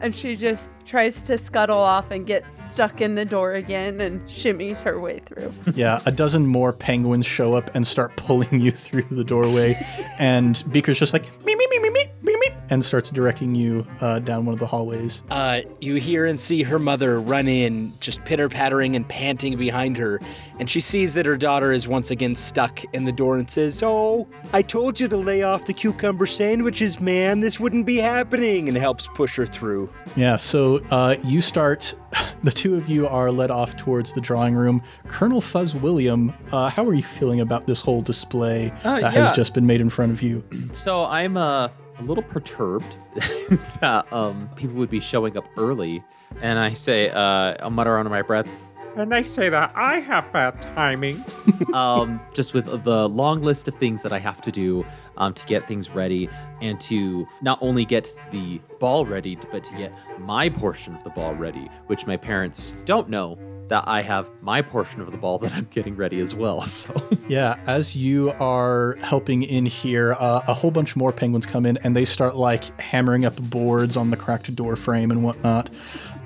and 0.00 0.14
she 0.14 0.36
just 0.36 0.70
tries 0.84 1.22
to 1.22 1.38
scuttle 1.38 1.78
off 1.78 2.10
and 2.10 2.26
gets 2.26 2.62
stuck 2.62 3.00
in 3.00 3.14
the 3.14 3.24
door 3.24 3.54
again 3.54 4.00
and 4.00 4.20
shimmies 4.28 4.82
her 4.82 5.00
way 5.00 5.20
through. 5.20 5.52
Yeah, 5.74 6.00
a 6.06 6.12
dozen 6.12 6.46
more 6.46 6.72
penguins 6.72 7.26
show 7.26 7.54
up 7.54 7.74
and 7.74 7.86
start 7.86 8.16
pulling 8.16 8.60
you 8.60 8.70
through 8.70 9.02
the 9.10 9.24
doorway. 9.24 9.74
and 10.18 10.62
Beaker's 10.70 10.98
just 10.98 11.12
like, 11.12 11.24
me, 11.44 11.54
me, 11.54 11.66
me, 11.68 11.78
me, 11.80 11.90
me, 11.90 12.04
me, 12.22 12.36
me, 12.36 12.48
and 12.70 12.84
starts 12.84 13.10
directing 13.10 13.54
you 13.54 13.84
uh, 14.00 14.20
down 14.20 14.46
one 14.46 14.52
of 14.52 14.60
the 14.60 14.66
hallways. 14.66 15.22
Uh, 15.30 15.62
you 15.80 15.96
hear 15.96 16.26
and 16.26 16.38
see 16.38 16.62
her 16.62 16.78
mother 16.78 17.20
run 17.20 17.48
in, 17.48 17.92
just 18.00 18.24
pitter 18.24 18.48
pattering 18.48 18.94
and 18.94 19.08
panting 19.08 19.56
behind 19.58 19.96
her, 19.96 20.20
and 20.60 20.70
she 20.70 20.80
sees 20.80 21.14
that 21.14 21.26
her 21.26 21.36
daughter 21.36 21.72
is 21.72 21.88
once 21.88 22.10
again 22.12 22.34
stuck 22.36 22.84
in 22.94 23.04
the 23.04 23.12
door 23.12 23.36
and 23.36 23.50
says, 23.50 23.82
Oh, 23.82 24.28
I 24.52 24.62
told 24.62 25.00
you 25.00 25.08
to 25.08 25.16
lay 25.16 25.42
off 25.42 25.64
the 25.66 25.72
cucumber 25.72 26.26
sandwiches, 26.26 27.00
man. 27.00 27.40
This 27.40 27.58
wouldn't 27.58 27.86
be 27.86 27.96
happening, 27.96 28.68
and 28.68 28.76
helps 28.76 29.08
push 29.08 29.34
her 29.36 29.46
through. 29.46 29.90
Yeah, 30.14 30.36
so 30.36 30.73
uh, 30.90 31.16
you 31.24 31.40
start, 31.40 31.94
the 32.42 32.50
two 32.50 32.76
of 32.76 32.88
you 32.88 33.06
are 33.08 33.30
led 33.30 33.50
off 33.50 33.76
towards 33.76 34.12
the 34.12 34.20
drawing 34.20 34.54
room. 34.54 34.82
Colonel 35.08 35.40
Fuzzwilliam, 35.40 36.34
uh, 36.52 36.68
how 36.68 36.84
are 36.86 36.94
you 36.94 37.02
feeling 37.02 37.40
about 37.40 37.66
this 37.66 37.80
whole 37.80 38.02
display 38.02 38.70
Uh, 38.84 39.00
that 39.00 39.14
yeah. 39.14 39.26
has 39.26 39.36
just 39.36 39.54
been 39.54 39.66
made 39.66 39.80
in 39.80 39.90
front 39.90 40.12
of 40.12 40.22
you? 40.22 40.42
So 40.72 41.04
I'm 41.04 41.36
uh, 41.36 41.68
a 41.98 42.02
little 42.02 42.22
perturbed 42.24 42.96
that 43.80 44.06
um, 44.12 44.48
people 44.56 44.76
would 44.76 44.90
be 44.90 45.00
showing 45.00 45.36
up 45.36 45.46
early. 45.56 46.02
And 46.42 46.58
I 46.58 46.72
say, 46.72 47.10
uh, 47.10 47.54
I'll 47.62 47.70
mutter 47.70 47.96
under 47.96 48.10
my 48.10 48.22
breath, 48.22 48.48
And 48.96 49.10
they 49.10 49.24
say 49.24 49.48
that 49.48 49.72
I 49.74 50.00
have 50.00 50.32
bad 50.32 50.60
timing. 50.74 51.24
um, 51.74 52.20
just 52.32 52.54
with 52.54 52.84
the 52.84 53.08
long 53.08 53.42
list 53.42 53.66
of 53.66 53.74
things 53.74 54.02
that 54.02 54.12
I 54.12 54.18
have 54.18 54.40
to 54.42 54.52
do 54.52 54.86
um, 55.16 55.34
to 55.34 55.46
get 55.46 55.66
things 55.66 55.90
ready 55.90 56.28
and 56.60 56.80
to 56.82 57.26
not 57.42 57.58
only 57.60 57.84
get 57.84 58.08
the 58.30 58.60
ball 58.78 59.04
ready, 59.04 59.36
but 59.50 59.64
to 59.64 59.74
get 59.74 59.92
my 60.18 60.48
portion 60.48 60.94
of 60.94 61.02
the 61.02 61.10
ball 61.10 61.34
ready, 61.34 61.68
which 61.86 62.06
my 62.06 62.16
parents 62.16 62.74
don't 62.84 63.08
know 63.08 63.36
that 63.68 63.84
I 63.86 64.02
have 64.02 64.30
my 64.42 64.60
portion 64.62 65.00
of 65.00 65.10
the 65.10 65.18
ball 65.18 65.38
that 65.38 65.52
I'm 65.52 65.66
getting 65.70 65.96
ready 65.96 66.20
as 66.20 66.34
well. 66.34 66.62
So 66.68 66.92
Yeah, 67.28 67.58
as 67.66 67.94
you 67.96 68.32
are 68.32 68.96
helping 69.00 69.42
in 69.42 69.64
here, 69.66 70.14
uh, 70.18 70.42
a 70.46 70.54
whole 70.54 70.70
bunch 70.70 70.96
more 70.96 71.12
penguins 71.12 71.46
come 71.46 71.64
in 71.66 71.76
and 71.78 71.94
they 71.96 72.04
start 72.04 72.36
like 72.36 72.78
hammering 72.80 73.24
up 73.24 73.36
boards 73.50 73.96
on 73.96 74.10
the 74.10 74.16
cracked 74.16 74.54
door 74.54 74.76
frame 74.76 75.10
and 75.10 75.24
whatnot. 75.24 75.70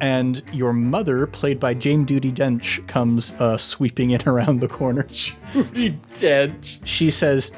And 0.01 0.43
your 0.53 0.73
mother, 0.73 1.27
played 1.27 1.59
by 1.59 1.75
Dame 1.75 2.07
Judi 2.07 2.33
Dench, 2.33 2.87
comes 2.87 3.33
uh, 3.33 3.59
sweeping 3.59 4.11
in 4.11 4.21
around 4.29 4.61
the 4.61 4.69
corner. 4.69 5.07
dead. 6.15 6.67
She 6.85 7.11
says, 7.11 7.53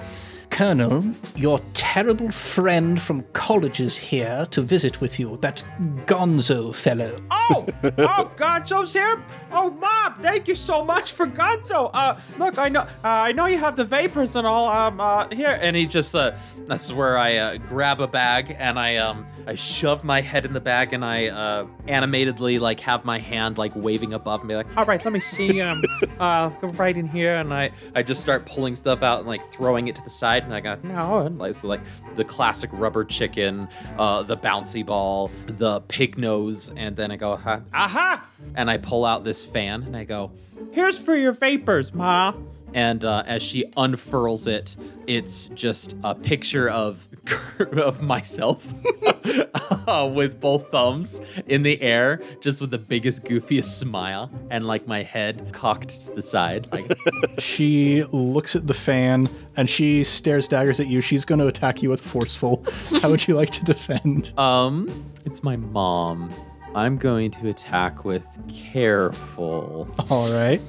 Colonel, 0.51 1.05
your 1.37 1.61
terrible 1.75 2.31
friend 2.31 3.01
from 3.01 3.23
college 3.33 3.81
is 3.81 3.97
here 3.97 4.47
to 4.51 4.61
visit 4.61 5.01
with 5.01 5.19
you, 5.19 5.39
that 5.39 5.63
gonzo 6.05 6.75
fellow. 6.75 7.23
Oh, 7.31 7.67
oh, 7.85 8.33
Gonzo's 8.37 8.93
here. 8.93 9.23
Oh, 9.53 9.71
Mom, 9.71 10.21
thank 10.21 10.47
you 10.49 10.55
so 10.55 10.85
much 10.85 11.13
for 11.13 11.27
Gonzo. 11.27 11.91
Uh, 11.95 12.19
look, 12.39 12.59
I 12.59 12.69
know, 12.69 12.83
uh, 12.83 12.87
I 13.05 13.33
know 13.33 13.47
you 13.47 13.59
have 13.59 13.75
the 13.75 13.85
vapors 13.85 14.37
and 14.37 14.47
all. 14.47 14.69
Um, 14.69 15.01
uh, 15.01 15.29
here, 15.33 15.59
And 15.61 15.75
he 15.75 15.87
just 15.87 16.15
uh, 16.15 16.33
that's 16.67 16.93
where 16.93 17.17
I 17.17 17.37
uh, 17.37 17.57
grab 17.57 18.01
a 18.01 18.07
bag 18.07 18.55
and 18.59 18.79
I 18.79 18.97
um 18.97 19.27
I 19.47 19.55
shove 19.55 20.05
my 20.05 20.21
head 20.21 20.45
in 20.45 20.53
the 20.53 20.61
bag 20.61 20.93
and 20.93 21.05
I 21.05 21.29
uh 21.29 21.67
animatedly 21.89 22.59
like 22.61 22.79
have 22.81 23.05
my 23.05 23.19
hand 23.19 23.59
like 23.59 23.73
waving 23.75 24.13
above 24.15 24.45
me 24.45 24.55
like 24.57 24.67
all 24.77 24.85
right, 24.85 25.03
let 25.05 25.13
me 25.13 25.21
see. 25.21 25.61
Um, 25.61 25.83
uh, 26.21 26.49
go 26.51 26.69
right 26.69 26.97
in 26.97 27.09
here, 27.09 27.37
and 27.37 27.53
I. 27.53 27.71
I 27.95 28.03
just 28.03 28.21
start 28.21 28.47
pulling 28.47 28.75
stuff 28.75 29.03
out 29.03 29.19
and 29.21 29.29
like 29.29 29.43
throwing 29.53 29.89
it 29.89 29.97
to 29.97 30.03
the 30.03 30.11
side, 30.11 30.40
and 30.45 30.55
I 30.55 30.61
go 30.61 30.77
no, 30.83 31.19
and 31.21 31.39
like 31.39 31.55
so 31.55 31.69
like 31.69 31.81
the 32.17 32.25
classic 32.25 32.71
rubber 32.73 33.05
chicken, 33.05 33.69
uh, 33.99 34.23
the 34.23 34.37
bouncy 34.37 34.85
ball, 34.85 35.31
the 35.47 35.81
pig 35.83 36.19
nose, 36.19 36.71
and 36.77 36.97
then 36.97 37.11
I 37.11 37.17
go 37.17 37.37
huh, 37.37 37.61
Aha! 37.73 38.25
and 38.55 38.71
I 38.71 38.79
pull 38.79 39.05
out 39.05 39.25
this 39.25 39.45
fan 39.45 39.83
and 39.83 39.97
I 39.97 40.05
go, 40.05 40.31
Here's 40.73 40.99
for 40.99 41.15
your 41.17 41.33
vapors, 41.33 41.93
Ma. 41.95 42.35
and 42.75 43.05
uh, 43.05 43.23
as 43.27 43.43
she 43.43 43.65
unfurls 43.77 44.47
it, 44.47 44.77
it's 45.07 45.49
just 45.49 45.97
a 46.05 46.15
picture 46.15 46.69
of 46.69 47.09
of 47.73 48.03
myself 48.03 48.67
with 50.15 50.41
both 50.41 50.71
thumbs 50.71 51.21
in 51.47 51.63
the 51.63 51.81
air, 51.83 52.23
just 52.41 52.61
with 52.61 52.71
the 52.71 52.79
biggest, 52.79 53.25
goofiest 53.25 53.65
smile, 53.79 54.31
and 54.51 54.67
like 54.67 54.87
my 54.87 55.03
head 55.03 55.51
cocked 55.53 56.07
to 56.07 56.13
the 56.13 56.23
side, 56.23 56.69
like. 56.73 56.91
She 57.39 58.05
looks 58.13 58.55
at 58.55 58.67
the 58.67 58.75
fan 58.75 59.29
and 59.57 59.69
she 59.69 60.05
stares 60.05 60.47
daggers 60.47 60.79
at 60.79 60.89
you. 60.89 61.01
She's 61.01 61.25
going 61.25 61.39
to 61.39 61.47
attack 61.47 61.83
you 61.83 61.89
with 61.89 62.01
forceful. 62.01 62.65
How 63.01 63.09
would 63.11 63.27
you 63.27 63.35
like 63.35 63.51
to 63.51 63.65
defend? 63.65 64.33
Um, 64.39 65.11
it's 65.25 65.43
my 65.43 65.57
mom. 65.57 66.33
I'm 66.75 66.97
going 66.97 67.31
to 67.33 67.49
attack 67.49 68.05
with 68.05 68.27
careful. 68.49 69.89
All 70.09 70.33
right. 70.33 70.61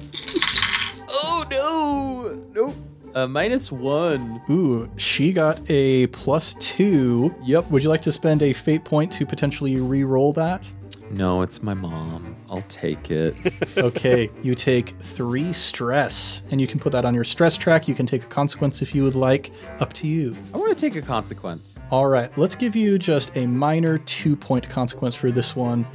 Oh 1.08 1.44
no! 1.50 2.44
Nope. 2.52 2.74
Uh, 3.14 3.26
minus 3.26 3.70
one. 3.70 4.40
Ooh, 4.50 4.88
she 4.96 5.32
got 5.32 5.60
a 5.68 6.06
plus 6.08 6.54
two. 6.54 7.34
Yep. 7.44 7.70
Would 7.70 7.82
you 7.82 7.88
like 7.88 8.02
to 8.02 8.12
spend 8.12 8.42
a 8.42 8.52
fate 8.52 8.84
point 8.84 9.12
to 9.14 9.26
potentially 9.26 9.76
re-roll 9.76 10.32
that? 10.34 10.68
No, 11.10 11.42
it's 11.42 11.62
my 11.62 11.74
mom. 11.74 12.34
I'll 12.48 12.64
take 12.68 13.10
it. 13.10 13.34
Okay, 13.78 14.30
you 14.42 14.54
take 14.54 14.90
three 14.98 15.52
stress, 15.52 16.42
and 16.50 16.60
you 16.60 16.66
can 16.66 16.78
put 16.78 16.92
that 16.92 17.04
on 17.04 17.14
your 17.14 17.24
stress 17.24 17.56
track. 17.56 17.88
You 17.88 17.94
can 17.94 18.06
take 18.06 18.22
a 18.22 18.26
consequence 18.26 18.82
if 18.82 18.94
you 18.94 19.02
would 19.02 19.14
like. 19.14 19.50
Up 19.80 19.92
to 19.94 20.06
you. 20.06 20.36
I 20.52 20.58
want 20.58 20.76
to 20.76 20.90
take 20.90 20.94
a 20.96 21.04
consequence. 21.04 21.78
All 21.90 22.06
right, 22.06 22.36
let's 22.38 22.54
give 22.54 22.76
you 22.76 22.98
just 22.98 23.34
a 23.36 23.46
minor 23.46 23.98
two 23.98 24.36
point 24.36 24.68
consequence 24.68 25.14
for 25.14 25.30
this 25.30 25.56
one. 25.56 25.86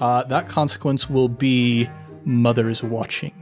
Uh, 0.00 0.24
that 0.24 0.48
consequence 0.48 1.08
will 1.10 1.28
be 1.28 1.88
Mother's 2.26 2.82
watching. 2.82 3.32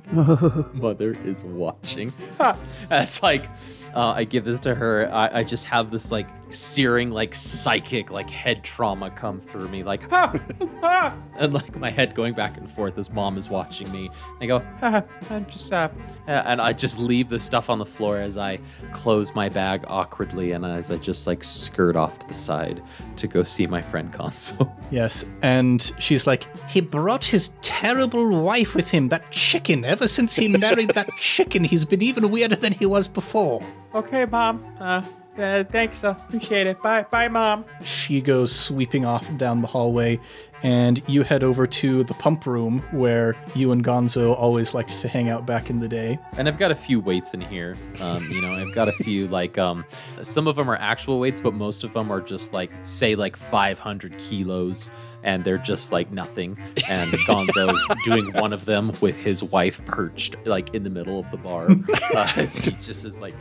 Mother 0.75 1.17
is 1.25 1.43
watching. 1.43 2.13
It's 2.91 3.23
like, 3.23 3.49
uh, 3.95 4.11
I 4.11 4.25
give 4.25 4.45
this 4.45 4.61
to 4.61 4.75
her. 4.75 5.11
I, 5.11 5.39
I 5.41 5.45
just 5.45 5.65
have 5.65 5.91
this 5.91 6.13
like 6.13 6.29
searing, 6.55 7.11
like 7.11 7.35
psychic, 7.35 8.11
like 8.11 8.31
head 8.31 8.63
trauma 8.65 9.11
come 9.11 9.41
through 9.41 9.69
me, 9.69 9.83
like, 9.83 10.09
ha, 10.11 10.35
ha, 10.81 11.17
and 11.37 11.53
like 11.53 11.77
my 11.77 11.91
head 11.91 12.15
going 12.15 12.35
back 12.35 12.57
and 12.57 12.71
forth 12.71 12.97
as 12.99 13.11
mom 13.11 13.37
is 13.37 13.49
watching 13.49 13.91
me. 13.93 14.11
I 14.41 14.47
go, 14.47 14.61
ha, 14.81 15.03
I'm 15.31 15.47
just, 15.47 15.73
uh, 15.73 15.89
and 16.27 16.61
I 16.61 16.73
just 16.73 16.99
leave 16.99 17.29
the 17.29 17.39
stuff 17.39 17.71
on 17.71 17.79
the 17.79 17.87
floor 17.87 18.19
as 18.19 18.39
I 18.39 18.59
close 18.93 19.35
my 19.35 19.49
bag 19.49 19.85
awkwardly 19.89 20.53
and 20.53 20.65
as 20.65 20.91
I 20.91 20.97
just 20.97 21.27
like 21.27 21.45
skirt 21.45 21.97
off 21.97 22.19
to 22.21 22.29
the 22.29 22.35
side 22.35 22.83
to 23.17 23.27
go 23.27 23.43
see 23.43 23.67
my 23.67 23.83
friend 23.83 24.13
Gonzo. 24.13 24.71
Yes, 24.91 25.25
and 25.43 25.93
she's 25.99 26.25
like, 26.27 26.47
He 26.69 26.81
brought 26.81 27.25
his 27.25 27.51
terrible 27.63 28.43
wife 28.43 28.77
with 28.77 28.89
him, 28.91 29.09
that 29.09 29.29
chicken. 29.33 29.85
Ever 29.85 30.07
since 30.07 30.37
he 30.37 30.47
married 30.47 30.91
that 30.91 31.11
chicken, 31.19 31.65
he's 31.65 31.85
been 31.85 32.03
even 32.03 32.31
weirder 32.31 32.55
than 32.55 32.73
he 32.73 32.87
was 32.87 33.09
before. 33.09 33.61
Okay, 33.95 34.25
Mom. 34.27 34.65
Uh, 34.79 35.03
uh 35.39 35.65
thanks. 35.65 36.05
Uh, 36.05 36.15
appreciate 36.29 36.67
it. 36.67 36.81
Bye, 36.83 37.05
bye, 37.11 37.29
Mom. 37.29 37.65
she 37.85 38.21
goes 38.21 38.55
sweeping 38.55 39.05
off 39.05 39.27
down 39.37 39.61
the 39.63 39.67
hallway, 39.67 40.21
and 40.63 41.03
you 41.07 41.23
head 41.23 41.43
over 41.43 41.67
to 41.67 42.05
the 42.05 42.15
pump 42.15 42.47
room 42.47 42.81
where 42.93 43.37
you 43.55 43.73
and 43.73 43.85
Gonzo 43.85 44.35
always 44.39 44.75
liked 44.75 44.97
to 44.99 45.09
hang 45.09 45.29
out 45.29 45.47
back 45.47 45.71
in 45.71 45.81
the 45.81 45.89
day. 45.89 46.19
And 46.39 46.49
I've 46.49 46.59
got 46.59 46.71
a 46.71 46.75
few 46.77 47.01
weights 47.01 47.35
in 47.35 47.41
here. 47.41 47.77
Um, 48.01 48.27
you 48.31 48.41
know, 48.41 48.53
I've 48.53 48.75
got 48.75 48.89
a 48.89 48.93
few 48.93 49.27
like 49.29 49.59
um, 49.59 49.85
some 50.23 50.47
of 50.47 50.57
them 50.57 50.71
are 50.71 50.77
actual 50.77 51.19
weights, 51.21 51.41
but 51.41 51.55
most 51.55 51.85
of 51.85 51.93
them 51.93 52.11
are 52.11 52.21
just 52.21 52.53
like 52.53 52.71
say 52.85 53.15
like 53.15 53.37
500 53.37 54.17
kilos, 54.19 54.91
and 55.23 55.43
they're 55.45 55.59
just 55.59 55.91
like 55.93 56.11
nothing. 56.13 56.57
And 56.89 57.11
Gonzo's 57.27 57.85
doing 58.05 58.33
one 58.35 58.53
of 58.53 58.65
them 58.67 58.93
with 59.01 59.17
his 59.17 59.43
wife 59.43 59.85
perched 59.85 60.37
like 60.47 60.75
in 60.75 60.83
the 60.85 60.91
middle 60.91 61.19
of 61.19 61.31
the 61.31 61.39
bar. 61.39 61.69
Uh, 62.15 62.31
as 62.37 62.55
he 62.57 62.71
just 62.81 63.05
is 63.05 63.21
like 63.21 63.35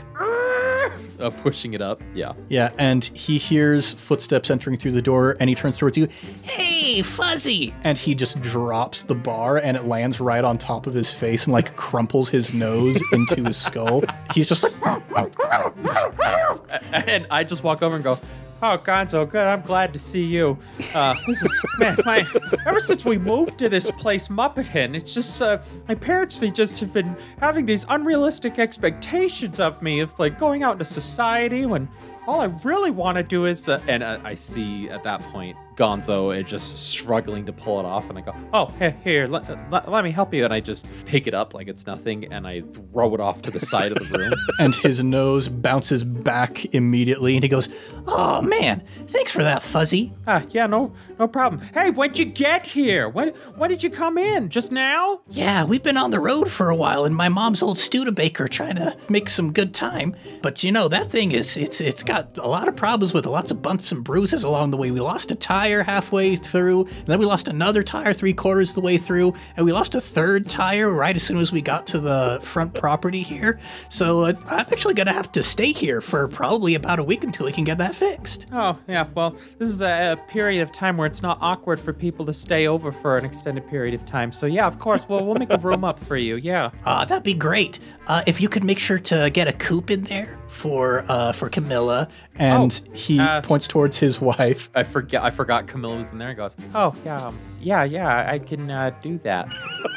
uh, 1.20 1.30
pushing 1.30 1.74
it 1.74 1.82
up. 1.82 2.02
Yeah. 2.14 2.34
Yeah, 2.50 2.72
and 2.78 3.04
he 3.04 3.38
hears 3.38 3.94
footsteps 3.94 4.50
entering 4.50 4.78
through 4.78 4.94
the 4.94 5.02
door, 5.02 5.36
and 5.40 5.50
he 5.50 5.56
turns 5.56 5.78
towards 5.78 5.98
you, 5.98 6.08
Hey, 6.44 7.02
Fuzzy! 7.02 7.74
and 7.84 7.98
he 7.98 8.16
just 8.16 8.42
drops 8.42 9.04
the 9.04 9.16
bar, 9.16 9.58
and 9.58 9.78
it 9.78 9.86
lands 9.86 10.20
right 10.20 10.44
on 10.44 10.58
top 10.58 10.88
of 10.88 10.94
his 10.94 11.12
face 11.12 11.46
and 11.46 11.54
like 11.54 11.76
crumples 11.76 12.30
his 12.30 12.54
nose 12.54 13.02
into 13.12 13.44
his 13.44 13.58
skull. 13.58 14.04
He's 14.34 14.48
just 14.48 14.64
like, 14.64 14.74
And 16.94 17.28
I 17.30 17.44
just 17.44 17.64
walk 17.64 17.82
over 17.82 17.96
and 17.96 18.04
go, 18.04 18.20
Oh, 18.66 18.78
Gonzo, 18.78 19.30
good. 19.30 19.46
I'm 19.46 19.62
glad 19.62 19.92
to 19.92 20.00
see 20.00 20.24
you. 20.24 20.58
Uh, 20.96 21.16
this 21.28 21.44
is 21.44 21.66
man, 21.80 21.98
my 22.06 22.26
ever 22.66 22.80
since 22.80 23.04
we 23.04 23.18
moved 23.18 23.60
to 23.60 23.68
this 23.68 23.92
place, 23.92 24.30
Muppet 24.30 24.74
Inn, 24.74 24.96
it's 24.96 25.14
just 25.14 25.42
uh, 25.42 25.62
my 25.90 25.96
parents 25.96 26.40
they 26.40 26.50
just 26.50 26.80
have 26.80 26.94
been 26.94 27.14
having 27.42 27.66
these 27.66 27.86
unrealistic 27.90 28.60
expectations 28.60 29.60
of 29.60 29.82
me 29.82 30.00
of 30.00 30.18
like 30.18 30.40
going 30.40 30.64
out 30.64 30.74
into 30.74 30.86
society 30.86 31.66
when 31.66 31.90
all 32.28 32.42
I 32.42 32.46
really 32.64 32.92
want 32.92 33.18
to 33.18 33.24
do 33.24 33.46
is 33.46 33.68
uh, 33.68 33.82
And 33.88 34.04
uh, 34.04 34.20
I 34.24 34.34
see 34.34 34.90
at 34.90 35.04
that 35.04 35.22
point 35.22 35.58
Gonzo 35.76 36.38
is 36.40 36.48
just 36.48 36.78
struggling 36.90 37.46
to 37.46 37.54
pull 37.54 37.80
it 37.80 37.86
off, 37.86 38.10
and 38.10 38.18
I 38.18 38.22
go, 38.22 38.36
oh 38.54 38.68
here, 38.78 38.96
here 39.04 39.28
let, 39.28 39.72
let, 39.72 39.90
let 39.90 40.04
me 40.04 40.12
help 40.12 40.34
you. 40.34 40.46
and 40.46 40.54
I 40.54 40.60
just 40.60 40.88
pick 41.06 41.26
it 41.26 41.34
up 41.34 41.54
like 41.54 41.68
it's 41.68 41.88
nothing, 41.88 42.32
and 42.32 42.46
I 42.46 42.62
throw 42.62 43.14
it 43.16 43.20
off 43.20 43.42
to 43.44 43.52
the 43.52 43.60
side 43.60 43.92
of 43.92 43.98
the 43.98 44.18
room. 44.18 44.34
and 44.60 44.76
his 44.76 45.04
nose 45.04 45.50
bounces 45.50 46.04
back 46.04 46.74
immediately, 46.76 47.36
and 47.36 47.44
he 47.44 47.50
goes, 47.50 47.70
Oh, 48.08 48.42
man. 48.42 48.84
Thanks 49.08 49.32
for 49.32 49.44
that, 49.44 49.64
Fuzzy. 49.64 50.14
Ah, 50.28 50.44
yeah, 50.50 50.68
no, 50.68 50.94
no 51.18 51.28
problem. 51.28 51.62
Hey, 51.74 51.90
when'd 51.90 52.20
you 52.20 52.26
get 52.26 52.68
here? 52.68 53.10
When, 53.10 53.30
when 53.56 53.70
did 53.70 53.82
you 53.82 53.90
come 53.90 54.18
in? 54.18 54.50
Just 54.50 54.72
now? 54.72 55.22
Yeah, 55.30 55.64
we've 55.66 55.82
been 55.84 55.98
on 55.98 56.12
the 56.12 56.20
road 56.20 56.52
for 56.52 56.70
a 56.70 56.76
while 56.76 57.06
in 57.06 57.14
my 57.14 57.30
mom's 57.30 57.64
old 57.64 57.78
Studebaker 57.78 58.48
trying 58.48 58.76
to 58.76 58.96
make 59.10 59.30
some 59.30 59.52
good 59.54 59.74
time. 59.74 60.16
But 60.42 60.64
you 60.64 60.72
know, 60.72 60.88
that 60.90 61.08
thing 61.08 61.32
is 61.32 61.58
it's 61.58 61.82
it's 61.82 62.04
got 62.04 62.13
a 62.14 62.48
lot 62.48 62.68
of 62.68 62.76
problems 62.76 63.14
with 63.14 63.26
lots 63.26 63.52
of 63.52 63.62
bumps 63.62 63.92
and 63.92 64.04
bruises 64.04 64.44
along 64.44 64.72
the 64.72 64.78
way. 64.78 64.92
We 64.92 65.00
lost 65.00 65.32
a 65.32 65.36
tire 65.36 65.84
halfway 65.84 66.36
through, 66.36 66.86
and 66.86 67.08
then 67.08 67.20
we 67.20 67.26
lost 67.26 67.48
another 67.48 67.84
tire 67.84 68.14
three 68.14 68.34
quarters 68.34 68.70
of 68.70 68.76
the 68.76 68.82
way 68.82 68.98
through, 68.98 69.34
and 69.58 69.66
we 69.66 69.72
lost 69.72 69.96
a 69.96 70.02
third 70.02 70.50
tire 70.50 70.92
right 70.92 71.16
as 71.16 71.24
soon 71.24 71.38
as 71.38 71.52
we 71.52 71.62
got 71.62 71.88
to 71.88 72.00
the 72.00 72.40
front 72.42 72.74
property 72.74 73.22
here. 73.22 73.60
So 73.90 74.22
uh, 74.22 74.34
I'm 74.48 74.60
actually 74.72 74.94
gonna 74.94 75.14
have 75.14 75.32
to 75.34 75.44
stay 75.44 75.72
here 75.72 76.02
for 76.02 76.28
probably 76.28 76.76
about 76.76 77.00
a 77.00 77.04
week 77.04 77.24
until 77.24 77.46
we 77.46 77.52
can 77.52 77.64
get 77.64 77.78
that 77.80 77.96
fixed. 77.96 78.48
Oh, 78.52 78.78
yeah. 78.88 79.08
Well, 79.16 79.32
this 79.58 79.70
is 79.70 79.78
the 79.78 79.88
uh, 79.88 80.16
period 80.28 80.62
of 80.62 80.72
time 80.72 80.98
where 80.98 81.08
it's 81.08 81.22
not 81.22 81.38
awkward 81.42 81.80
for 81.80 81.94
people 81.94 82.26
to 82.26 82.34
stay 82.34 82.68
over 82.68 82.92
for 82.92 83.18
an 83.18 83.26
extended 83.26 83.68
period 83.68 83.94
of 83.94 84.06
time. 84.06 84.32
So, 84.32 84.46
yeah, 84.46 84.68
of 84.68 84.80
course. 84.80 85.08
Well, 85.08 85.26
we'll 85.26 85.36
make 85.36 85.52
a 85.52 85.58
room 85.58 85.84
up 85.84 86.00
for 86.00 86.18
you. 86.18 86.36
Yeah. 86.36 86.72
Ah, 86.86 87.06
that'd 87.06 87.24
be 87.24 87.34
great. 87.34 87.80
Uh, 88.08 88.24
if 88.28 88.40
you 88.42 88.50
could 88.50 88.64
make 88.64 88.80
sure 88.80 89.00
to 89.00 89.30
get 89.32 89.48
a 89.48 89.54
coop 89.54 89.90
in 89.90 90.04
there 90.04 90.38
for 90.54 91.04
uh, 91.10 91.32
for 91.32 91.50
Camilla, 91.50 92.08
and 92.36 92.80
he 92.94 93.20
uh, 93.20 93.42
points 93.42 93.68
towards 93.68 93.98
his 93.98 94.22
wife. 94.22 94.70
I 94.76 94.84
forget. 94.84 95.24
I 95.24 95.32
forgot 95.32 95.68
Camilla 95.68 95.98
was 95.98 96.12
in 96.12 96.20
there. 96.20 96.30
and 96.30 96.38
goes, 96.38 96.56
Oh, 96.76 96.94
yeah, 97.04 97.28
um, 97.28 97.40
yeah, 97.60 97.84
yeah, 97.84 98.30
I 98.32 98.38
can 98.40 98.70
uh, 98.70 98.92
do 99.02 99.18
that. 99.20 99.48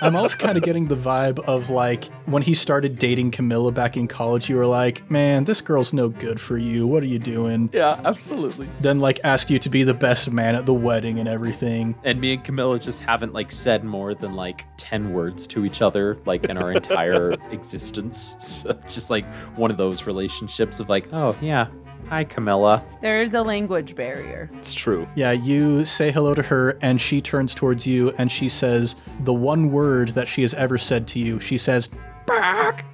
I'm 0.00 0.16
also 0.16 0.36
kind 0.38 0.56
of 0.56 0.64
getting 0.64 0.88
the 0.88 0.96
vibe 0.96 1.38
of 1.40 1.68
like 1.70 2.04
when 2.25 2.42
he 2.42 2.54
started 2.54 2.98
dating 2.98 3.30
Camilla 3.32 3.70
back 3.70 3.96
in 3.96 4.08
college, 4.08 4.48
you 4.48 4.56
were 4.56 4.66
like, 4.66 5.08
man, 5.10 5.44
this 5.44 5.60
girl's 5.60 5.92
no 5.92 6.08
good 6.08 6.40
for 6.40 6.56
you. 6.56 6.86
What 6.86 7.02
are 7.02 7.06
you 7.06 7.18
doing? 7.18 7.68
"Yeah, 7.72 8.00
absolutely." 8.04 8.66
Then 8.80 8.98
like 8.98 9.20
ask 9.25 9.50
you 9.50 9.58
to 9.58 9.68
be 9.68 9.82
the 9.82 9.94
best 9.94 10.32
man 10.32 10.54
at 10.54 10.64
the 10.64 10.75
wedding 10.75 11.18
and 11.18 11.28
everything. 11.28 11.94
And 12.02 12.18
me 12.20 12.32
and 12.34 12.42
Camilla 12.42 12.78
just 12.78 13.00
haven't 13.00 13.34
like 13.34 13.52
said 13.52 13.84
more 13.84 14.14
than 14.14 14.34
like 14.34 14.64
ten 14.78 15.12
words 15.12 15.46
to 15.48 15.66
each 15.66 15.82
other, 15.82 16.16
like 16.25 16.46
in 16.46 16.56
our 16.56 16.72
entire 16.72 17.32
existence. 17.50 18.36
So 18.38 18.72
just 18.88 19.10
like 19.10 19.26
one 19.56 19.70
of 19.70 19.76
those 19.76 20.06
relationships 20.06 20.45
of 20.80 20.88
like, 20.88 21.06
oh 21.12 21.36
yeah, 21.40 21.66
hi 22.08 22.24
Camilla. 22.24 22.84
There 23.00 23.20
is 23.20 23.34
a 23.34 23.42
language 23.42 23.94
barrier. 23.94 24.48
It's 24.54 24.74
true. 24.74 25.06
Yeah, 25.14 25.32
you 25.32 25.84
say 25.84 26.10
hello 26.10 26.34
to 26.34 26.42
her, 26.42 26.78
and 26.82 27.00
she 27.00 27.20
turns 27.20 27.54
towards 27.54 27.86
you 27.86 28.12
and 28.18 28.30
she 28.30 28.48
says 28.48 28.96
the 29.20 29.34
one 29.34 29.70
word 29.70 30.10
that 30.10 30.28
she 30.28 30.42
has 30.42 30.54
ever 30.54 30.78
said 30.78 31.06
to 31.08 31.18
you. 31.18 31.40
She 31.40 31.58
says, 31.58 31.88
"Back." 32.26 32.84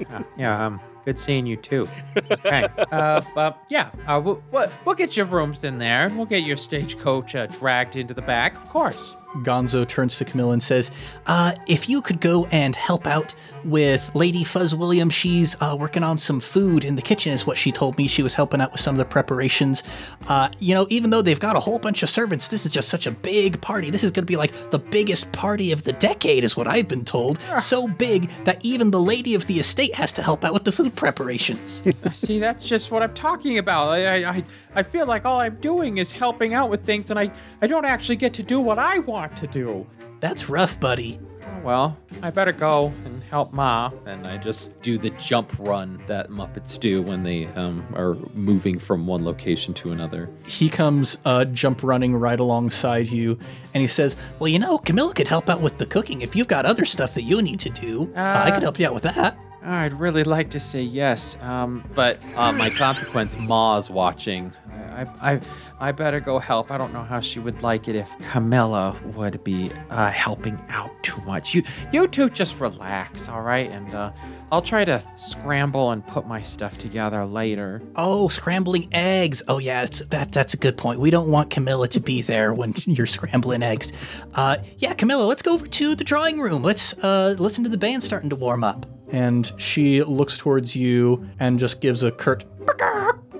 Yeah, 0.00 0.22
yeah, 0.38 0.66
um, 0.66 0.80
good 1.04 1.18
seeing 1.18 1.46
you 1.46 1.56
too. 1.56 1.88
Okay, 2.30 2.68
uh, 2.92 3.20
but 3.34 3.58
yeah, 3.68 3.90
uh, 4.06 4.20
we'll, 4.24 4.42
we'll, 4.52 4.68
we'll 4.84 4.94
get 4.94 5.16
your 5.16 5.26
rooms 5.26 5.64
in 5.64 5.78
there. 5.78 6.10
We'll 6.14 6.26
get 6.26 6.42
your 6.42 6.56
stagecoach 6.56 7.34
uh, 7.34 7.46
dragged 7.46 7.96
into 7.96 8.14
the 8.14 8.22
back, 8.22 8.56
of 8.56 8.68
course. 8.68 9.16
Gonzo 9.36 9.86
turns 9.86 10.16
to 10.18 10.24
Camilla 10.24 10.52
and 10.52 10.62
says, 10.62 10.90
Uh, 11.26 11.52
if 11.66 11.88
you 11.88 12.00
could 12.00 12.20
go 12.20 12.46
and 12.46 12.74
help 12.74 13.06
out 13.06 13.34
with 13.64 14.14
Lady 14.14 14.44
Fuzzwilliams, 14.44 15.12
she's 15.12 15.56
uh, 15.60 15.76
working 15.78 16.02
on 16.02 16.18
some 16.18 16.40
food 16.40 16.84
in 16.84 16.96
the 16.96 17.02
kitchen, 17.02 17.32
is 17.32 17.46
what 17.46 17.58
she 17.58 17.72
told 17.72 17.98
me. 17.98 18.06
She 18.06 18.22
was 18.22 18.34
helping 18.34 18.60
out 18.60 18.72
with 18.72 18.80
some 18.80 18.94
of 18.94 18.98
the 18.98 19.04
preparations. 19.04 19.82
Uh, 20.28 20.48
you 20.58 20.74
know, 20.74 20.86
even 20.88 21.10
though 21.10 21.22
they've 21.22 21.40
got 21.40 21.56
a 21.56 21.60
whole 21.60 21.78
bunch 21.78 22.02
of 22.02 22.08
servants, 22.08 22.48
this 22.48 22.64
is 22.64 22.72
just 22.72 22.88
such 22.88 23.06
a 23.06 23.10
big 23.10 23.60
party. 23.60 23.90
This 23.90 24.04
is 24.04 24.10
going 24.10 24.22
to 24.22 24.30
be 24.30 24.36
like 24.36 24.52
the 24.70 24.78
biggest 24.78 25.32
party 25.32 25.72
of 25.72 25.82
the 25.82 25.92
decade, 25.94 26.44
is 26.44 26.56
what 26.56 26.68
I've 26.68 26.88
been 26.88 27.04
told. 27.04 27.40
So 27.60 27.88
big 27.88 28.30
that 28.44 28.64
even 28.64 28.90
the 28.90 29.00
lady 29.00 29.34
of 29.34 29.46
the 29.46 29.58
estate 29.58 29.94
has 29.94 30.12
to 30.14 30.22
help 30.22 30.44
out 30.44 30.52
with 30.54 30.64
the 30.64 30.72
food 30.72 30.94
preparations. 30.94 31.82
See, 32.12 32.38
that's 32.38 32.66
just 32.66 32.90
what 32.90 33.02
I'm 33.02 33.14
talking 33.14 33.58
about. 33.58 33.88
I, 33.88 34.22
I, 34.22 34.30
I, 34.30 34.44
I 34.76 34.82
feel 34.82 35.06
like 35.06 35.24
all 35.24 35.40
I'm 35.40 35.56
doing 35.56 35.98
is 35.98 36.12
helping 36.12 36.54
out 36.54 36.70
with 36.70 36.84
things, 36.84 37.10
and 37.10 37.18
I, 37.18 37.32
I 37.60 37.66
don't 37.66 37.84
actually 37.84 38.16
get 38.16 38.32
to 38.34 38.42
do 38.42 38.60
what 38.60 38.78
I 38.78 39.00
want 39.00 39.15
to 39.36 39.46
do. 39.46 39.86
That's 40.20 40.48
rough, 40.48 40.78
buddy. 40.80 41.18
Oh, 41.42 41.60
well, 41.62 41.96
I 42.22 42.30
better 42.30 42.52
go 42.52 42.92
and 43.04 43.22
help 43.24 43.52
Ma. 43.52 43.90
And 44.06 44.26
I 44.26 44.36
just 44.36 44.80
do 44.82 44.98
the 44.98 45.10
jump 45.10 45.52
run 45.58 46.02
that 46.06 46.30
Muppets 46.30 46.78
do 46.78 47.02
when 47.02 47.22
they 47.22 47.46
um, 47.48 47.86
are 47.94 48.14
moving 48.34 48.78
from 48.78 49.06
one 49.06 49.24
location 49.24 49.72
to 49.74 49.92
another. 49.92 50.28
he 50.46 50.68
comes 50.68 51.18
uh, 51.24 51.44
jump 51.46 51.82
running 51.82 52.14
right 52.16 52.40
alongside 52.40 53.08
you, 53.08 53.38
And 53.74 53.80
he 53.80 53.86
says, 53.86 54.16
Well, 54.38 54.48
you 54.48 54.58
know, 54.58 54.78
Camilla 54.78 55.12
could 55.14 55.28
help 55.28 55.48
out 55.48 55.60
with 55.60 55.78
the 55.78 55.86
cooking. 55.86 56.22
If 56.22 56.34
you've 56.34 56.48
got 56.48 56.66
other 56.66 56.84
stuff 56.84 57.14
that 57.14 57.22
you 57.22 57.40
need 57.42 57.60
to 57.60 57.70
do, 57.70 58.12
uh, 58.16 58.42
I 58.46 58.50
could 58.50 58.62
help 58.62 58.78
you 58.80 58.86
out 58.86 58.94
with 58.94 59.04
that. 59.04 59.38
I'd 59.62 59.92
really 59.94 60.22
like 60.24 60.50
to 60.50 60.60
say 60.60 60.82
yes, 60.82 61.36
um, 61.42 61.84
But 61.94 62.18
uh, 62.36 62.52
my 62.52 62.70
consequence, 62.78 63.36
Ma's 63.36 63.90
watching. 63.90 64.52
I, 64.96 65.32
I, 65.32 65.40
I 65.78 65.92
better 65.92 66.20
go 66.20 66.38
help. 66.38 66.70
I 66.70 66.78
don't 66.78 66.92
know 66.92 67.02
how 67.02 67.20
she 67.20 67.38
would 67.38 67.62
like 67.62 67.86
it 67.88 67.96
if 67.96 68.10
Camilla 68.30 68.96
would 69.14 69.44
be 69.44 69.70
uh, 69.90 70.10
helping 70.10 70.58
out 70.68 70.90
too 71.02 71.20
much. 71.22 71.54
You, 71.54 71.62
you 71.92 72.08
two 72.08 72.30
just 72.30 72.58
relax, 72.60 73.28
all 73.28 73.42
right? 73.42 73.70
And 73.70 73.94
uh, 73.94 74.12
I'll 74.50 74.62
try 74.62 74.84
to 74.84 75.02
scramble 75.16 75.90
and 75.90 76.06
put 76.06 76.26
my 76.26 76.40
stuff 76.40 76.78
together 76.78 77.24
later. 77.26 77.82
Oh, 77.96 78.28
scrambling 78.28 78.88
eggs. 78.92 79.42
Oh, 79.48 79.58
yeah, 79.58 79.82
it's, 79.82 79.98
that 80.06 80.32
that's 80.32 80.54
a 80.54 80.56
good 80.56 80.76
point. 80.76 80.98
We 80.98 81.10
don't 81.10 81.30
want 81.30 81.50
Camilla 81.50 81.88
to 81.88 82.00
be 82.00 82.22
there 82.22 82.54
when 82.54 82.74
you're 82.86 83.06
scrambling 83.06 83.62
eggs. 83.62 83.92
Uh, 84.34 84.56
yeah, 84.78 84.94
Camilla, 84.94 85.24
let's 85.24 85.42
go 85.42 85.52
over 85.52 85.66
to 85.66 85.94
the 85.94 86.04
drawing 86.04 86.40
room. 86.40 86.62
Let's 86.62 86.94
uh, 86.98 87.36
listen 87.38 87.64
to 87.64 87.70
the 87.70 87.78
band 87.78 88.02
starting 88.02 88.30
to 88.30 88.36
warm 88.36 88.64
up. 88.64 88.86
and 89.10 89.52
she 89.56 90.02
looks 90.02 90.36
towards 90.36 90.74
you 90.74 91.28
and 91.38 91.58
just 91.60 91.80
gives 91.80 92.02
a 92.02 92.10
curt 92.10 92.44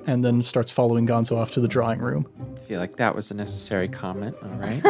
and 0.06 0.24
then 0.24 0.42
starts 0.42 0.70
following 0.70 1.06
Gonzo 1.06 1.36
off 1.36 1.50
to 1.52 1.60
the 1.60 1.68
drawing 1.68 2.00
room. 2.00 2.26
I 2.56 2.60
feel 2.60 2.80
like 2.80 2.96
that 2.96 3.14
was 3.14 3.30
a 3.30 3.34
necessary 3.34 3.88
comment, 3.88 4.36
all 4.42 4.50
right? 4.50 4.82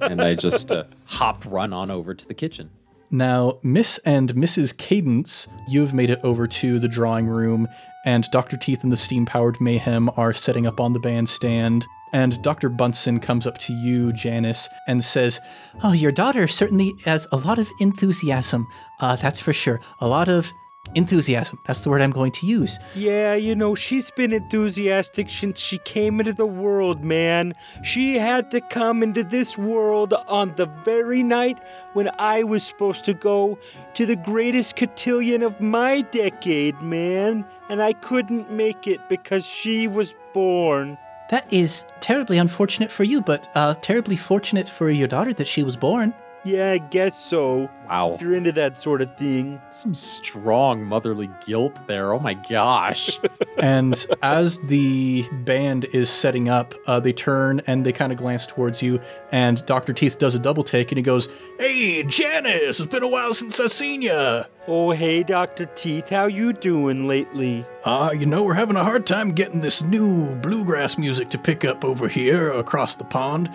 and 0.02 0.20
I 0.20 0.34
just 0.34 0.70
uh, 0.70 0.84
hop 1.06 1.44
run 1.46 1.72
on 1.72 1.90
over 1.90 2.14
to 2.14 2.28
the 2.28 2.34
kitchen. 2.34 2.70
Now, 3.10 3.58
Miss 3.62 3.98
and 4.04 4.32
Mrs. 4.34 4.76
Cadence, 4.76 5.48
you've 5.66 5.92
made 5.92 6.10
it 6.10 6.20
over 6.22 6.46
to 6.46 6.78
the 6.78 6.86
drawing 6.86 7.26
room, 7.26 7.66
and 8.04 8.24
Dr. 8.30 8.56
Teeth 8.56 8.84
and 8.84 8.92
the 8.92 8.96
Steam 8.96 9.26
Powered 9.26 9.60
Mayhem 9.60 10.10
are 10.16 10.32
setting 10.32 10.66
up 10.66 10.78
on 10.78 10.92
the 10.92 11.00
bandstand. 11.00 11.86
And 12.12 12.40
Dr. 12.42 12.68
Bunsen 12.68 13.20
comes 13.20 13.46
up 13.46 13.58
to 13.58 13.72
you, 13.72 14.12
Janice, 14.12 14.68
and 14.88 15.02
says, 15.02 15.40
Oh, 15.82 15.92
your 15.92 16.10
daughter 16.10 16.48
certainly 16.48 16.92
has 17.04 17.26
a 17.30 17.36
lot 17.36 17.58
of 17.58 17.68
enthusiasm. 17.80 18.66
Uh, 19.00 19.16
that's 19.16 19.38
for 19.38 19.52
sure. 19.52 19.80
A 20.00 20.08
lot 20.08 20.28
of 20.28 20.52
enthusiasm. 20.94 21.58
That's 21.64 21.80
the 21.80 21.90
word 21.90 22.02
I'm 22.02 22.10
going 22.10 22.32
to 22.32 22.46
use. 22.46 22.78
Yeah, 22.94 23.34
you 23.34 23.54
know, 23.54 23.74
she's 23.74 24.10
been 24.10 24.32
enthusiastic 24.32 25.28
since 25.28 25.60
she 25.60 25.78
came 25.78 26.20
into 26.20 26.32
the 26.32 26.46
world, 26.46 27.04
man. 27.04 27.52
She 27.82 28.16
had 28.16 28.50
to 28.50 28.60
come 28.60 29.02
into 29.02 29.24
this 29.24 29.56
world 29.56 30.14
on 30.28 30.54
the 30.56 30.66
very 30.84 31.22
night 31.22 31.62
when 31.92 32.10
I 32.18 32.42
was 32.42 32.64
supposed 32.64 33.04
to 33.06 33.14
go 33.14 33.58
to 33.94 34.06
the 34.06 34.16
greatest 34.16 34.76
cotillion 34.76 35.42
of 35.42 35.60
my 35.60 36.02
decade, 36.02 36.80
man. 36.80 37.44
And 37.68 37.82
I 37.82 37.92
couldn't 37.92 38.50
make 38.50 38.86
it 38.86 39.08
because 39.08 39.44
she 39.46 39.86
was 39.86 40.14
born. 40.32 40.98
That 41.30 41.50
is 41.52 41.86
terribly 42.00 42.38
unfortunate 42.38 42.90
for 42.90 43.04
you, 43.04 43.22
but 43.22 43.48
uh, 43.54 43.74
terribly 43.80 44.16
fortunate 44.16 44.68
for 44.68 44.90
your 44.90 45.06
daughter 45.06 45.32
that 45.34 45.46
she 45.46 45.62
was 45.62 45.76
born. 45.76 46.12
Yeah, 46.44 46.72
I 46.72 46.78
guess 46.78 47.22
so. 47.22 47.68
Wow. 47.88 48.14
If 48.14 48.22
you're 48.22 48.34
into 48.34 48.52
that 48.52 48.78
sort 48.78 49.02
of 49.02 49.14
thing. 49.16 49.60
Some 49.70 49.94
strong 49.94 50.84
motherly 50.84 51.28
guilt 51.44 51.86
there. 51.86 52.14
Oh 52.14 52.18
my 52.18 52.34
gosh. 52.34 53.18
and 53.58 54.06
as 54.22 54.58
the 54.62 55.28
band 55.44 55.84
is 55.92 56.08
setting 56.08 56.48
up, 56.48 56.74
uh, 56.86 56.98
they 57.00 57.12
turn 57.12 57.60
and 57.66 57.84
they 57.84 57.92
kind 57.92 58.10
of 58.10 58.18
glance 58.18 58.46
towards 58.46 58.80
you, 58.80 59.00
and 59.32 59.64
Dr. 59.66 59.92
Teeth 59.92 60.18
does 60.18 60.34
a 60.34 60.38
double 60.38 60.62
take 60.62 60.90
and 60.90 60.96
he 60.96 61.02
goes, 61.02 61.28
Hey, 61.58 62.02
Janice, 62.04 62.80
it's 62.80 62.86
been 62.86 63.02
a 63.02 63.08
while 63.08 63.34
since 63.34 63.60
I've 63.60 63.70
seen 63.70 64.00
ya. 64.00 64.44
Oh, 64.66 64.92
hey, 64.92 65.22
Dr. 65.22 65.66
Teeth, 65.66 66.08
how 66.08 66.26
you 66.26 66.52
doing 66.52 67.06
lately? 67.08 67.64
Uh, 67.84 68.14
you 68.16 68.24
know, 68.24 68.44
we're 68.44 68.54
having 68.54 68.76
a 68.76 68.84
hard 68.84 69.06
time 69.06 69.32
getting 69.32 69.60
this 69.60 69.82
new 69.82 70.34
bluegrass 70.36 70.96
music 70.96 71.28
to 71.30 71.38
pick 71.38 71.64
up 71.64 71.84
over 71.84 72.08
here 72.08 72.50
across 72.52 72.94
the 72.94 73.04
pond. 73.04 73.50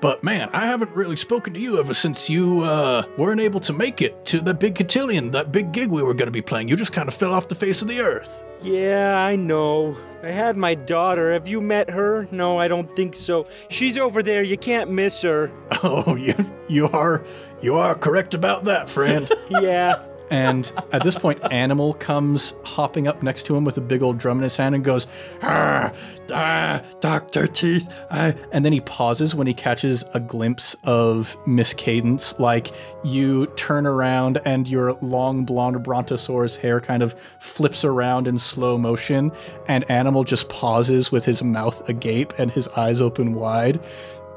But 0.00 0.22
man, 0.22 0.48
I 0.52 0.66
haven't 0.66 0.90
really 0.94 1.16
spoken 1.16 1.54
to 1.54 1.60
you 1.60 1.80
ever 1.80 1.92
since 1.92 2.30
you 2.30 2.62
uh, 2.62 3.02
weren't 3.16 3.40
able 3.40 3.60
to 3.60 3.72
make 3.72 4.00
it 4.00 4.24
to 4.26 4.40
that 4.42 4.60
big 4.60 4.76
cotillion, 4.76 5.30
that 5.32 5.50
big 5.50 5.72
gig 5.72 5.90
we 5.90 6.02
were 6.02 6.14
going 6.14 6.26
to 6.28 6.32
be 6.32 6.42
playing. 6.42 6.68
You 6.68 6.76
just 6.76 6.92
kind 6.92 7.08
of 7.08 7.14
fell 7.14 7.32
off 7.34 7.48
the 7.48 7.54
face 7.54 7.82
of 7.82 7.88
the 7.88 8.00
earth. 8.00 8.44
Yeah, 8.62 9.16
I 9.18 9.36
know. 9.36 9.96
I 10.22 10.30
had 10.30 10.56
my 10.56 10.74
daughter. 10.74 11.32
Have 11.32 11.46
you 11.46 11.60
met 11.60 11.90
her? 11.90 12.26
No, 12.32 12.58
I 12.58 12.66
don't 12.68 12.94
think 12.96 13.14
so. 13.14 13.46
She's 13.68 13.96
over 13.96 14.22
there. 14.22 14.42
You 14.42 14.56
can't 14.58 14.90
miss 14.90 15.22
her. 15.22 15.50
Oh, 15.84 16.16
you 16.16 16.34
you 16.68 16.88
are 16.88 17.22
you 17.60 17.76
are 17.76 17.94
correct 17.94 18.34
about 18.34 18.64
that, 18.64 18.90
friend. 18.90 19.30
Yeah. 19.50 20.02
And 20.30 20.70
at 20.92 21.02
this 21.02 21.16
point, 21.16 21.40
Animal 21.50 21.94
comes 21.94 22.54
hopping 22.64 23.08
up 23.08 23.22
next 23.22 23.44
to 23.46 23.56
him 23.56 23.64
with 23.64 23.78
a 23.78 23.80
big 23.80 24.02
old 24.02 24.18
drum 24.18 24.38
in 24.38 24.42
his 24.42 24.56
hand 24.56 24.74
and 24.74 24.84
goes, 24.84 25.06
ah, 25.42 25.92
ah, 26.32 26.82
Doctor 27.00 27.46
Teeth. 27.46 27.92
I... 28.10 28.34
And 28.52 28.64
then 28.64 28.72
he 28.72 28.80
pauses 28.80 29.34
when 29.34 29.46
he 29.46 29.54
catches 29.54 30.04
a 30.14 30.20
glimpse 30.20 30.74
of 30.84 31.36
Miss 31.46 31.74
Cadence. 31.74 32.38
Like 32.38 32.72
you 33.04 33.46
turn 33.56 33.86
around 33.86 34.40
and 34.44 34.68
your 34.68 34.92
long 35.00 35.44
blonde 35.44 35.82
brontosaurus 35.82 36.56
hair 36.56 36.80
kind 36.80 37.02
of 37.02 37.14
flips 37.40 37.84
around 37.84 38.28
in 38.28 38.38
slow 38.38 38.78
motion, 38.78 39.32
and 39.66 39.88
Animal 39.90 40.24
just 40.24 40.48
pauses 40.48 41.10
with 41.10 41.24
his 41.24 41.42
mouth 41.42 41.88
agape 41.88 42.38
and 42.38 42.50
his 42.50 42.68
eyes 42.68 43.00
open 43.00 43.34
wide 43.34 43.80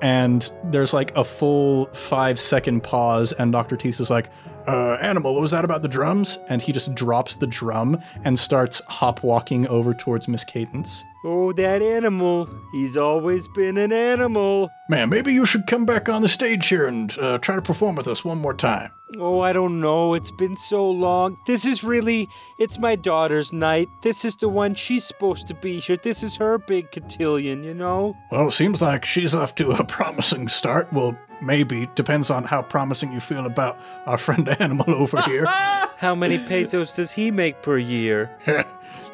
and 0.01 0.51
there's 0.65 0.93
like 0.93 1.15
a 1.15 1.23
full 1.23 1.85
five 1.93 2.39
second 2.39 2.81
pause, 2.81 3.31
and 3.33 3.51
Dr. 3.51 3.77
Teeth 3.77 3.99
is 3.99 4.09
like, 4.09 4.29
uh, 4.67 4.97
Animal, 5.01 5.33
what 5.33 5.41
was 5.41 5.51
that 5.51 5.65
about 5.65 5.81
the 5.81 5.87
drums? 5.87 6.39
And 6.49 6.61
he 6.61 6.71
just 6.71 6.93
drops 6.95 7.35
the 7.35 7.47
drum 7.47 7.99
and 8.23 8.37
starts 8.37 8.81
hop 8.87 9.23
walking 9.23 9.67
over 9.67 9.93
towards 9.93 10.27
Miss 10.27 10.43
Cadence. 10.43 11.03
Oh, 11.23 11.51
that 11.53 11.81
animal. 11.83 12.49
He's 12.71 12.97
always 12.97 13.47
been 13.47 13.77
an 13.77 13.93
animal. 13.93 14.69
Man, 14.89 15.09
maybe 15.09 15.33
you 15.33 15.45
should 15.45 15.67
come 15.67 15.85
back 15.85 16.09
on 16.09 16.23
the 16.23 16.29
stage 16.29 16.67
here 16.67 16.87
and 16.87 17.15
uh, 17.19 17.37
try 17.37 17.55
to 17.55 17.61
perform 17.61 17.95
with 17.95 18.07
us 18.07 18.25
one 18.25 18.39
more 18.39 18.55
time. 18.55 18.91
Oh, 19.17 19.41
I 19.41 19.53
don't 19.53 19.81
know. 19.81 20.13
It's 20.13 20.31
been 20.31 20.55
so 20.55 20.89
long. 20.89 21.37
This 21.45 21.65
is 21.65 21.83
really, 21.83 22.27
it's 22.59 22.79
my 22.79 22.95
daughter's 22.95 23.53
night. 23.53 23.87
This 24.01 24.25
is 24.25 24.35
the 24.37 24.49
one 24.49 24.73
she's 24.73 25.03
supposed 25.03 25.47
to 25.49 25.53
be 25.53 25.79
here. 25.79 25.97
This 25.97 26.23
is 26.23 26.35
her 26.37 26.57
big 26.57 26.91
cotillion, 26.91 27.63
you 27.63 27.73
know? 27.73 28.15
Well, 28.31 28.47
it 28.47 28.51
seems 28.51 28.81
like 28.81 29.05
she's 29.05 29.35
off 29.35 29.53
to 29.55 29.71
a 29.71 29.83
promising 29.85 30.47
start. 30.47 30.91
Well, 30.91 31.15
maybe. 31.41 31.89
Depends 31.95 32.29
on 32.29 32.43
how 32.43 32.61
promising 32.61 33.11
you 33.11 33.19
feel 33.19 33.45
about 33.45 33.77
our 34.05 34.17
friend 34.17 34.47
Animal 34.61 34.93
over 34.93 35.21
here. 35.21 35.45
How 35.97 36.15
many 36.15 36.39
pesos 36.39 36.91
does 36.91 37.11
he 37.11 37.29
make 37.29 37.61
per 37.61 37.77
year? 37.77 38.35
Uh, 38.47 38.63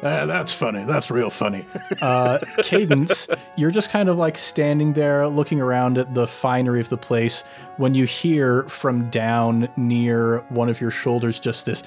that's 0.26 0.54
funny. 0.54 0.84
That's 0.84 1.10
real 1.10 1.28
funny. 1.28 1.66
Uh, 2.00 2.38
Cadence, 2.62 3.28
you're 3.56 3.70
just 3.70 3.90
kind 3.90 4.08
of 4.08 4.16
like 4.16 4.38
standing 4.38 4.94
there 4.94 5.28
looking 5.28 5.60
around 5.60 5.98
at 5.98 6.14
the 6.14 6.26
finery 6.26 6.80
of 6.80 6.88
the 6.88 6.96
place 6.96 7.42
when 7.76 7.92
you 7.92 8.06
hear 8.06 8.62
from 8.64 9.10
down 9.10 9.68
near 9.76 10.38
one 10.48 10.70
of 10.70 10.80
your 10.80 10.90
shoulders 10.90 11.38
just 11.38 11.66
this. 11.66 11.82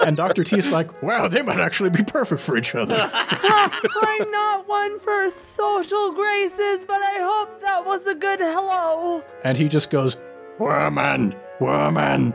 And 0.00 0.16
Dr. 0.16 0.44
T 0.44 0.56
is 0.56 0.70
like, 0.70 1.02
wow, 1.02 1.28
they 1.28 1.42
might 1.42 1.58
actually 1.60 1.90
be 1.90 2.02
perfect 2.04 2.40
for 2.40 2.56
each 2.56 2.74
other. 2.74 3.10
I'm 3.12 4.30
not 4.30 4.66
one 4.68 4.98
for 5.00 5.28
social 5.30 6.12
graces, 6.12 6.84
but 6.86 7.00
I 7.02 7.18
hope 7.20 7.60
that 7.62 7.84
was 7.84 8.06
a 8.06 8.14
good 8.14 8.38
hello. 8.40 9.22
And 9.44 9.58
he 9.58 9.68
just 9.68 9.90
goes, 9.90 10.16
woman, 10.58 11.34
woman. 11.60 12.32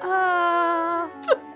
Uh, 0.00 1.08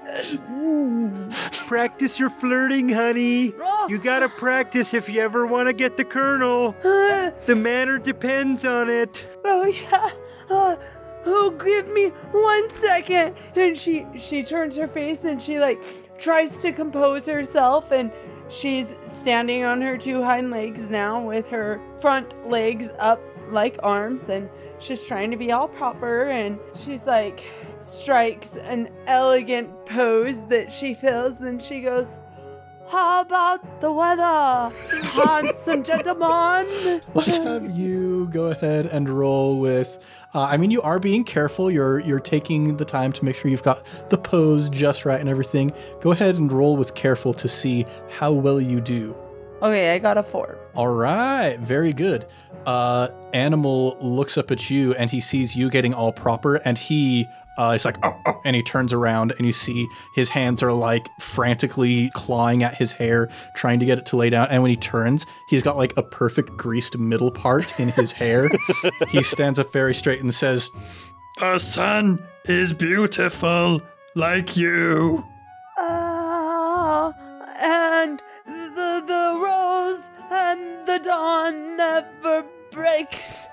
Practice 1.67 2.21
your 2.21 2.29
flirting, 2.31 2.89
honey. 2.91 3.53
You 3.89 3.99
gotta 3.99 4.29
practice 4.29 4.93
if 4.95 5.09
you 5.09 5.21
ever 5.23 5.47
want 5.47 5.69
to 5.69 5.73
get 5.73 5.97
the 5.97 6.05
colonel. 6.05 6.75
uh, 6.85 7.31
The 7.47 7.55
manor 7.57 7.99
depends 7.99 8.65
on 8.67 8.91
it. 8.91 9.27
oh 9.45 9.65
yeah. 9.65 10.11
Uh, 10.51 10.77
oh, 11.27 11.51
give 11.51 11.89
me 11.89 12.09
one 12.33 12.71
second. 12.77 13.37
And 13.57 13.77
she 13.77 14.07
she 14.19 14.43
turns 14.43 14.77
her 14.77 14.89
face 14.89 15.25
and 15.25 15.43
she 15.43 15.59
like 15.59 15.83
tries 16.19 16.57
to 16.59 16.73
compose 16.73 17.27
herself. 17.27 17.91
And 17.91 18.11
she's 18.49 18.95
standing 19.13 19.65
on 19.65 19.81
her 19.83 19.97
two 19.97 20.23
hind 20.23 20.51
legs 20.51 20.91
now 20.91 21.23
with 21.23 21.49
her 21.49 21.81
front 22.01 22.49
legs 22.49 22.91
up 22.99 23.21
like 23.51 23.79
arms. 23.83 24.29
And 24.29 24.49
she's 24.79 25.05
trying 25.05 25.31
to 25.31 25.37
be 25.37 25.53
all 25.53 25.69
proper. 25.69 26.25
And 26.25 26.59
she's 26.75 27.03
like 27.03 27.43
strikes 27.81 28.57
an 28.57 28.89
elegant 29.07 29.87
pose 29.87 30.41
that 30.49 30.73
she 30.73 30.95
feels. 30.95 31.41
And 31.41 31.63
she 31.63 31.81
goes 31.81 32.07
how 32.89 33.23
about 33.23 33.81
the 33.81 33.91
weather 33.91 34.71
handsome 35.13 35.83
gentleman? 35.83 37.01
Let's 37.15 37.39
have 37.39 37.77
you? 37.77 38.29
Go 38.31 38.47
ahead 38.51 38.87
and 38.87 39.09
roll 39.09 39.59
with. 39.59 40.05
Uh, 40.35 40.43
I 40.43 40.57
mean, 40.57 40.71
you 40.73 40.83
are 40.83 40.99
being 40.99 41.23
careful. 41.25 41.71
You're 41.71 42.01
you're 42.01 42.21
taking 42.21 42.77
the 42.77 42.85
time 42.85 43.13
to 43.13 43.25
make 43.25 43.37
sure 43.37 43.51
you've 43.51 43.63
got 43.63 43.87
the 44.11 44.19
pose 44.19 44.69
just 44.69 45.05
right 45.05 45.21
and 45.21 45.29
everything. 45.29 45.73
Go 46.01 46.11
ahead 46.11 46.35
and 46.37 46.51
roll 46.53 46.77
with 46.77 46.95
careful 46.95 47.33
to 47.35 47.49
see 47.49 47.87
how 48.11 48.33
well 48.33 48.61
you 48.61 48.81
do. 48.81 49.15
okay 49.63 49.95
i 49.95 49.99
got 49.99 50.19
a 50.19 50.23
four 50.23 50.59
All 50.75 50.89
right, 50.89 51.57
very 51.61 51.93
good. 51.93 52.27
Uh, 52.67 53.09
Animal 53.33 53.97
looks 54.01 54.37
up 54.39 54.51
at 54.51 54.71
you 54.71 54.95
and 54.95 55.11
he 55.11 55.21
sees 55.21 55.55
you 55.55 55.71
getting 55.71 55.95
all 55.95 56.13
proper, 56.13 56.57
and 56.57 56.77
he 56.79 57.29
uh, 57.59 57.73
is 57.75 57.85
like, 57.85 57.99
oh, 58.03 58.19
oh, 58.27 58.41
and 58.45 58.57
he 58.57 58.63
turns 58.63 58.93
around 58.93 59.33
and 59.39 59.47
you 59.47 59.53
see 59.53 59.89
his 60.15 60.29
hands 60.29 60.63
are 60.63 60.73
like 60.73 61.09
frantically 61.21 62.11
clawing 62.15 62.63
at 62.63 62.75
his 62.75 62.93
hair, 62.93 63.29
trying 63.55 63.81
to 63.81 63.87
get 63.87 63.99
it 63.99 64.07
to 64.07 64.17
lay 64.17 64.31
down. 64.31 64.49
And 64.51 64.63
when 64.63 64.71
he 64.71 64.77
turns, 64.77 65.27
he's 65.49 65.63
got 65.63 65.77
like 65.77 65.97
a 65.97 66.03
perfect 66.03 66.57
greased 66.57 66.99
middle 66.99 67.31
part 67.31 67.79
in 67.79 67.89
his 67.91 68.13
hair. 68.13 68.51
he 69.11 69.23
stands 69.23 69.59
up 69.59 69.73
very 69.73 69.95
straight 69.95 70.21
and 70.21 70.33
says, 70.35 70.71
"The 71.39 71.59
sun 71.59 72.25
is 72.47 72.73
beautiful, 72.73 73.81
like 74.15 74.57
you." 74.57 75.25
Ah, 75.79 77.13
and 77.59 78.23
the 78.47 79.05
the 79.07 79.41
rose 79.43 80.03
and 80.31 80.87
the 80.87 80.99
dawn 80.99 81.77
never 81.77 82.45
breaks. 82.71 83.44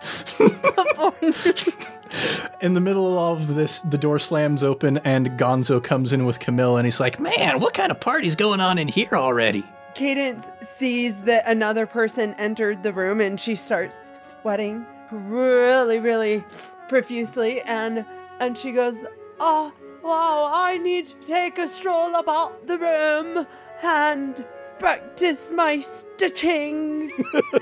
In 2.61 2.73
the 2.73 2.81
middle 2.81 3.17
of 3.17 3.55
this, 3.55 3.81
the 3.81 3.97
door 3.97 4.19
slams 4.19 4.63
open 4.63 4.99
and 4.99 5.31
Gonzo 5.31 5.81
comes 5.81 6.13
in 6.13 6.25
with 6.25 6.39
Camilla, 6.39 6.77
and 6.77 6.85
he's 6.85 6.99
like, 6.99 7.19
"Man, 7.19 7.59
what 7.59 7.73
kind 7.73 7.91
of 7.91 7.99
party's 7.99 8.35
going 8.35 8.59
on 8.59 8.77
in 8.77 8.87
here 8.87 9.13
already?" 9.13 9.63
Cadence 9.95 10.47
sees 10.61 11.19
that 11.21 11.43
another 11.47 11.85
person 11.85 12.33
entered 12.35 12.83
the 12.83 12.93
room 12.93 13.19
and 13.19 13.39
she 13.39 13.55
starts 13.55 13.99
sweating 14.13 14.85
really, 15.11 15.99
really 15.99 16.43
profusely 16.87 17.61
and 17.61 18.05
and 18.39 18.57
she 18.57 18.71
goes, 18.71 18.95
Oh 19.39 19.73
wow, 20.03 20.49
I 20.53 20.77
need 20.77 21.07
to 21.07 21.15
take 21.21 21.57
a 21.57 21.67
stroll 21.67 22.15
about 22.15 22.67
the 22.67 22.77
room 22.77 23.45
and 23.83 24.45
practice 24.81 25.51
my 25.51 25.79
stitching. 25.79 27.11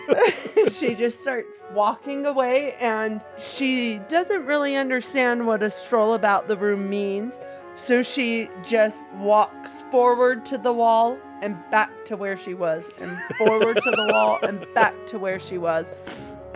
she 0.69 0.95
just 0.95 1.19
starts 1.19 1.65
walking 1.73 2.25
away 2.25 2.75
and 2.79 3.21
she 3.37 3.97
doesn't 4.07 4.45
really 4.45 4.77
understand 4.77 5.45
what 5.45 5.61
a 5.61 5.69
stroll 5.69 6.13
about 6.13 6.47
the 6.47 6.55
room 6.55 6.89
means. 6.89 7.37
So 7.75 8.03
she 8.03 8.47
just 8.63 9.05
walks 9.15 9.81
forward 9.91 10.45
to 10.45 10.57
the 10.57 10.71
wall 10.71 11.17
and 11.41 11.57
back 11.69 12.05
to 12.05 12.15
where 12.15 12.37
she 12.37 12.53
was, 12.53 12.89
and 13.01 13.17
forward 13.35 13.75
to 13.81 13.91
the 13.91 14.07
wall 14.13 14.39
and 14.41 14.65
back 14.73 14.93
to 15.07 15.19
where 15.19 15.39
she 15.39 15.57
was. 15.57 15.91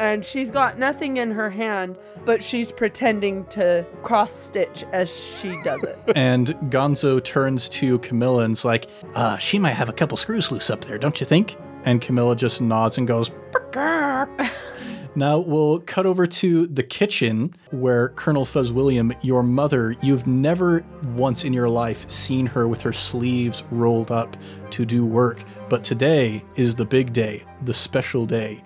And 0.03 0.25
she's 0.25 0.51
got 0.51 0.77
nothing 0.77 1.15
in 1.15 1.31
her 1.31 1.49
hand, 1.49 1.97
but 2.25 2.43
she's 2.43 2.73
pretending 2.73 3.45
to 3.45 3.85
cross 4.01 4.37
stitch 4.37 4.83
as 4.91 5.09
she 5.15 5.57
does 5.63 5.81
it. 5.81 5.97
and 6.17 6.47
Gonzo 6.69 7.23
turns 7.23 7.69
to 7.69 7.99
Camilla 7.99 8.43
and's 8.43 8.65
like, 8.65 8.89
uh, 9.15 9.37
she 9.37 9.57
might 9.57 9.75
have 9.75 9.87
a 9.87 9.93
couple 9.93 10.17
screws 10.17 10.51
loose 10.51 10.69
up 10.69 10.81
there, 10.81 10.97
don't 10.97 11.21
you 11.21 11.25
think? 11.25 11.55
And 11.85 12.01
Camilla 12.01 12.35
just 12.35 12.59
nods 12.59 12.97
and 12.97 13.07
goes, 13.07 13.31
Now 15.15 15.39
we'll 15.39 15.79
cut 15.79 16.05
over 16.05 16.27
to 16.27 16.67
the 16.67 16.83
kitchen 16.83 17.55
where 17.71 18.09
Colonel 18.09 18.43
Fuzzwilliam, 18.43 19.15
your 19.21 19.41
mother, 19.41 19.95
you've 20.01 20.27
never 20.27 20.83
once 21.13 21.45
in 21.45 21.53
your 21.53 21.69
life 21.69 22.09
seen 22.09 22.45
her 22.47 22.67
with 22.67 22.81
her 22.81 22.93
sleeves 22.93 23.63
rolled 23.71 24.11
up 24.11 24.35
to 24.71 24.85
do 24.85 25.05
work. 25.05 25.45
But 25.69 25.85
today 25.85 26.43
is 26.57 26.75
the 26.75 26.85
big 26.85 27.13
day, 27.13 27.45
the 27.63 27.73
special 27.73 28.25
day. 28.25 28.61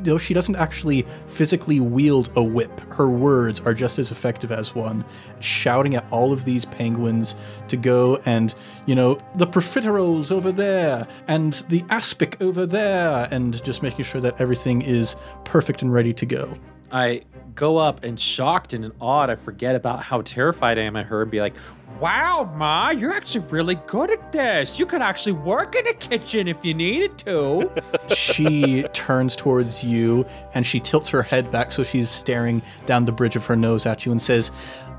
Though 0.00 0.18
she 0.18 0.32
doesn't 0.32 0.56
actually 0.56 1.06
physically 1.26 1.80
wield 1.80 2.30
a 2.36 2.42
whip, 2.42 2.80
her 2.92 3.08
words 3.08 3.60
are 3.60 3.74
just 3.74 3.98
as 3.98 4.12
effective 4.12 4.52
as 4.52 4.74
one, 4.74 5.04
shouting 5.40 5.96
at 5.96 6.04
all 6.12 6.32
of 6.32 6.44
these 6.44 6.64
penguins 6.64 7.34
to 7.68 7.76
go 7.76 8.20
and, 8.26 8.54
you 8.86 8.94
know, 8.94 9.18
the 9.34 9.46
profiteroles 9.46 10.30
over 10.30 10.52
there, 10.52 11.06
and 11.26 11.64
the 11.68 11.84
aspic 11.90 12.40
over 12.40 12.64
there, 12.64 13.26
and 13.30 13.62
just 13.64 13.82
making 13.82 14.04
sure 14.04 14.20
that 14.20 14.40
everything 14.40 14.82
is 14.82 15.16
perfect 15.44 15.82
and 15.82 15.92
ready 15.92 16.14
to 16.14 16.26
go. 16.26 16.56
I 16.92 17.22
go 17.56 17.78
up 17.78 18.04
and 18.04 18.20
shocked 18.20 18.72
and 18.72 18.92
awed, 19.00 19.30
I 19.30 19.34
forget 19.34 19.74
about 19.74 20.02
how 20.02 20.20
terrified 20.22 20.78
I 20.78 20.82
am 20.82 20.94
at 20.94 21.06
her 21.06 21.22
and 21.22 21.30
be 21.30 21.40
like, 21.40 21.54
Wow, 22.00 22.52
Ma, 22.56 22.90
you're 22.90 23.12
actually 23.12 23.46
really 23.46 23.76
good 23.86 24.10
at 24.10 24.30
this. 24.30 24.78
You 24.78 24.84
could 24.84 25.00
actually 25.00 25.32
work 25.32 25.74
in 25.74 25.86
a 25.86 25.94
kitchen 25.94 26.46
if 26.46 26.62
you 26.62 26.74
needed 26.74 27.16
to. 27.20 27.70
she 28.14 28.82
turns 28.92 29.34
towards 29.34 29.82
you 29.82 30.26
and 30.52 30.66
she 30.66 30.78
tilts 30.78 31.08
her 31.08 31.22
head 31.22 31.50
back 31.50 31.72
so 31.72 31.82
she's 31.82 32.10
staring 32.10 32.60
down 32.84 33.06
the 33.06 33.12
bridge 33.12 33.34
of 33.34 33.46
her 33.46 33.56
nose 33.56 33.86
at 33.86 34.04
you 34.04 34.12
and 34.12 34.20
says, 34.20 34.50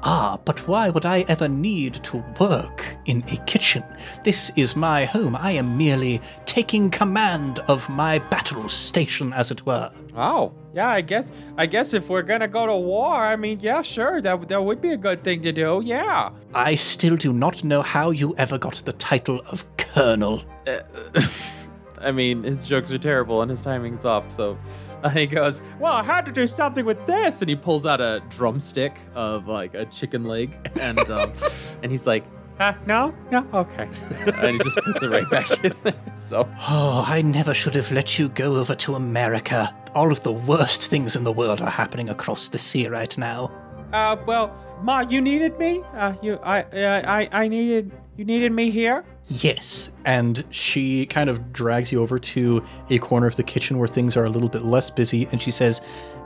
Ah, 0.03 0.39
but 0.45 0.67
why 0.67 0.89
would 0.89 1.05
I 1.05 1.23
ever 1.27 1.47
need 1.47 1.95
to 2.05 2.23
work 2.39 2.97
in 3.05 3.23
a 3.31 3.37
kitchen? 3.45 3.83
This 4.23 4.51
is 4.55 4.75
my 4.75 5.05
home. 5.05 5.35
I 5.35 5.51
am 5.51 5.77
merely 5.77 6.21
taking 6.45 6.89
command 6.89 7.59
of 7.67 7.87
my 7.89 8.19
battle 8.19 8.69
station, 8.69 9.33
as 9.33 9.51
it 9.51 9.65
were. 9.65 9.91
oh, 10.15 10.53
yeah, 10.77 10.89
I 10.89 11.01
guess 11.01 11.31
I 11.57 11.65
guess 11.65 11.93
if 11.93 12.07
we're 12.07 12.21
gonna 12.21 12.47
go 12.47 12.67
to 12.67 12.75
war, 12.75 13.15
I 13.15 13.35
mean, 13.35 13.59
yeah, 13.59 13.81
sure, 13.81 14.21
that 14.21 14.47
that 14.47 14.63
would 14.63 14.79
be 14.79 14.91
a 14.91 14.97
good 14.97 15.23
thing 15.23 15.41
to 15.41 15.51
do. 15.51 15.81
Yeah. 15.83 16.29
I 16.53 16.75
still 16.75 17.17
do 17.17 17.33
not 17.33 17.63
know 17.63 17.81
how 17.81 18.11
you 18.11 18.35
ever 18.37 18.59
got 18.59 18.75
the 18.85 18.93
title 18.93 19.41
of 19.51 19.65
Colonel. 19.77 20.43
I 21.99 22.11
mean, 22.11 22.43
his 22.43 22.67
jokes 22.67 22.91
are 22.91 22.99
terrible 22.99 23.41
and 23.41 23.49
his 23.49 23.63
timing's 23.63 24.05
off. 24.05 24.31
So 24.31 24.55
uh, 25.03 25.09
he 25.21 25.25
goes, 25.25 25.63
Well, 25.79 25.93
I 25.93 26.03
had 26.03 26.25
to 26.27 26.31
do 26.31 26.45
something 26.45 26.85
with 26.85 27.03
this. 27.07 27.41
and 27.41 27.49
he 27.49 27.55
pulls 27.55 27.85
out 27.87 27.99
a 27.99 28.21
drumstick 28.29 28.99
of 29.15 29.47
like 29.47 29.73
a 29.73 29.85
chicken 29.85 30.25
leg, 30.25 30.55
and 30.79 30.99
um, 31.09 31.31
and 31.81 31.91
he's 31.91 32.05
like, 32.05 32.23
Uh, 32.59 32.73
no, 32.87 33.13
no, 33.31 33.45
okay. 33.53 33.83
and 34.41 34.53
he 34.53 34.57
just 34.59 34.77
puts 34.77 35.03
it 35.03 35.09
right 35.09 35.29
back 35.29 35.63
in 35.63 35.73
there. 35.83 35.93
So 36.15 36.49
Oh, 36.67 37.05
I 37.07 37.21
never 37.21 37.53
should 37.53 37.75
have 37.75 37.91
let 37.91 38.17
you 38.17 38.29
go 38.29 38.55
over 38.55 38.73
to 38.75 38.95
America. 38.95 39.75
All 39.93 40.11
of 40.11 40.23
the 40.23 40.31
worst 40.31 40.87
things 40.89 41.15
in 41.15 41.23
the 41.23 41.31
world 41.31 41.61
are 41.61 41.69
happening 41.69 42.09
across 42.09 42.49
the 42.49 42.57
sea 42.57 42.87
right 42.87 43.15
now. 43.17 43.51
Uh, 43.93 44.17
well, 44.25 44.51
Ma, 44.81 45.01
you 45.01 45.21
needed 45.21 45.57
me. 45.59 45.81
Uh, 45.95 46.13
you, 46.21 46.39
I, 46.43 46.63
uh, 46.63 47.01
I, 47.05 47.29
I 47.31 47.47
needed, 47.47 47.91
you 48.15 48.25
needed 48.25 48.51
me 48.51 48.69
here. 48.71 49.05
Yes, 49.29 49.89
And 50.05 50.45
she 50.51 51.05
kind 51.05 51.29
of 51.29 51.51
drags 51.51 51.91
you 51.91 52.01
over 52.01 52.17
to 52.17 52.63
a 52.89 52.97
corner 52.99 53.27
of 53.27 53.35
the 53.35 53.43
kitchen 53.43 53.77
where 53.77 53.87
things 53.87 54.15
are 54.15 54.23
a 54.23 54.29
little 54.29 54.47
bit 54.47 54.63
less 54.63 54.89
busy, 54.89 55.27
and 55.33 55.41
she 55.41 55.51
says, 55.51 55.81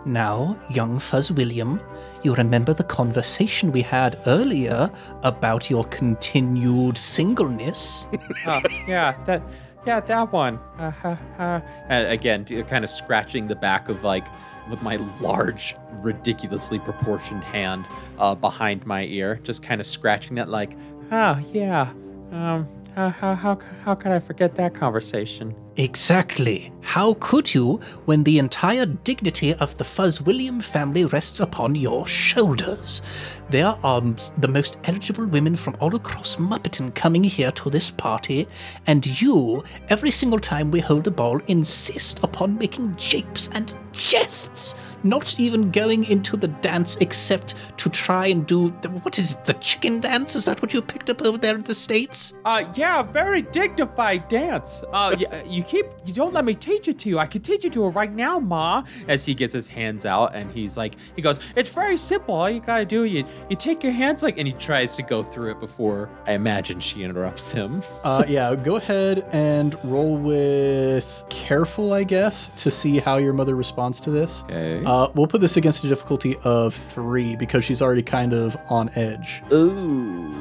Now, 0.05 0.59
young 0.69 0.99
Fuzzwilliam, 0.99 1.83
you 2.21 2.35
remember 2.35 2.73
the 2.75 2.83
conversation 2.83 3.71
we 3.71 3.81
had 3.81 4.19
earlier 4.27 4.91
about 5.23 5.67
your 5.67 5.83
continued 5.85 6.97
singleness? 6.97 8.07
Oh, 8.45 8.61
yeah, 8.87 9.15
that, 9.25 9.41
yeah, 9.85 9.99
that 9.99 10.31
one. 10.31 10.59
Uh, 10.77 10.91
uh, 11.03 11.15
uh, 11.39 11.61
and 11.89 12.07
again, 12.07 12.45
kind 12.45 12.83
of 12.83 12.89
scratching 12.89 13.47
the 13.47 13.55
back 13.55 13.89
of 13.89 14.03
like 14.03 14.25
with 14.69 14.81
my 14.83 14.97
large, 15.19 15.75
ridiculously 15.93 16.77
proportioned 16.77 17.43
hand 17.43 17.85
uh, 18.19 18.35
behind 18.35 18.85
my 18.85 19.05
ear, 19.05 19.39
just 19.43 19.63
kind 19.63 19.81
of 19.81 19.87
scratching 19.87 20.35
that, 20.35 20.49
like, 20.49 20.77
oh, 21.11 21.39
yeah. 21.51 21.91
Um, 22.31 22.67
how, 22.95 23.09
how, 23.09 23.35
how, 23.35 23.59
how 23.85 23.95
could 23.95 24.11
I 24.11 24.19
forget 24.19 24.55
that 24.55 24.75
conversation? 24.75 25.55
Exactly. 25.77 26.73
How 26.81 27.13
could 27.15 27.53
you 27.53 27.79
when 28.05 28.23
the 28.23 28.37
entire 28.37 28.85
dignity 28.85 29.53
of 29.55 29.77
the 29.77 29.85
Fuzzwilliam 29.85 30.61
family 30.61 31.05
rests 31.05 31.39
upon 31.39 31.75
your 31.75 32.05
shoulders? 32.05 33.01
There 33.49 33.73
are 33.83 34.01
the 34.37 34.47
most 34.47 34.77
eligible 34.83 35.25
women 35.25 35.55
from 35.55 35.75
all 35.79 35.95
across 35.95 36.35
Muppeton 36.35 36.93
coming 36.93 37.23
here 37.23 37.51
to 37.51 37.69
this 37.69 37.91
party, 37.91 38.47
and 38.87 39.21
you, 39.21 39.63
every 39.89 40.11
single 40.11 40.39
time 40.39 40.69
we 40.69 40.81
hold 40.81 41.07
a 41.07 41.11
ball, 41.11 41.39
insist 41.47 42.23
upon 42.23 42.57
making 42.57 42.95
japes 42.97 43.49
and 43.53 43.75
jests, 43.91 44.75
not 45.03 45.39
even 45.39 45.71
going 45.71 46.03
into 46.05 46.37
the 46.37 46.47
dance 46.47 46.95
except 46.97 47.55
to 47.77 47.89
try 47.89 48.27
and 48.27 48.45
do 48.45 48.69
the, 48.81 48.89
what 48.89 49.17
is 49.17 49.31
it, 49.31 49.43
the 49.45 49.53
chicken 49.55 49.99
dance? 49.99 50.35
Is 50.35 50.45
that 50.45 50.61
what 50.61 50.73
you 50.73 50.81
picked 50.81 51.09
up 51.09 51.21
over 51.21 51.37
there 51.37 51.55
in 51.55 51.61
the 51.61 51.73
States? 51.73 52.33
Uh, 52.45 52.63
yeah, 52.75 53.01
very 53.01 53.41
dignified 53.41 54.27
dance. 54.27 54.83
Uh, 54.93 55.15
y- 55.19 55.43
you 55.47 55.63
keep, 55.63 55.85
you 56.05 56.13
don't 56.13 56.33
let 56.33 56.45
me 56.45 56.53
teach 56.53 56.87
it 56.87 56.99
to 56.99 57.09
you. 57.09 57.19
I 57.19 57.25
can 57.25 57.41
teach 57.41 57.65
it 57.65 57.73
to 57.73 57.83
her 57.83 57.89
right 57.89 58.11
now, 58.13 58.39
Ma. 58.39 58.83
As 59.07 59.25
he 59.25 59.33
gets 59.33 59.53
his 59.53 59.67
hands 59.67 60.05
out 60.05 60.35
and 60.35 60.51
he's 60.51 60.77
like, 60.77 60.95
he 61.15 61.21
goes, 61.21 61.39
it's 61.55 61.73
very 61.73 61.97
simple. 61.97 62.35
All 62.35 62.49
you 62.49 62.59
gotta 62.59 62.85
do, 62.85 63.05
you, 63.05 63.25
you 63.49 63.55
take 63.55 63.83
your 63.83 63.93
hands 63.93 64.23
like, 64.23 64.37
and 64.37 64.47
he 64.47 64.53
tries 64.53 64.95
to 64.95 65.03
go 65.03 65.23
through 65.23 65.51
it 65.51 65.59
before 65.59 66.09
I 66.27 66.33
imagine 66.33 66.79
she 66.79 67.03
interrupts 67.03 67.51
him. 67.51 67.81
Uh, 68.03 68.25
yeah, 68.27 68.55
go 68.55 68.77
ahead 68.77 69.23
and 69.31 69.77
roll 69.83 70.17
with 70.17 71.23
careful, 71.29 71.93
I 71.93 72.03
guess, 72.03 72.49
to 72.57 72.71
see 72.71 72.97
how 72.97 73.17
your 73.17 73.31
mother 73.31 73.55
responds 73.55 73.80
to 73.89 74.11
this. 74.11 74.43
Okay. 74.43 74.83
Uh, 74.85 75.07
we'll 75.15 75.27
put 75.27 75.41
this 75.41 75.57
against 75.57 75.83
a 75.83 75.87
difficulty 75.87 76.35
of 76.43 76.73
three 76.73 77.35
because 77.35 77.65
she's 77.65 77.81
already 77.81 78.03
kind 78.03 78.33
of 78.33 78.55
on 78.69 78.89
edge. 78.95 79.41
Ooh, 79.51 80.31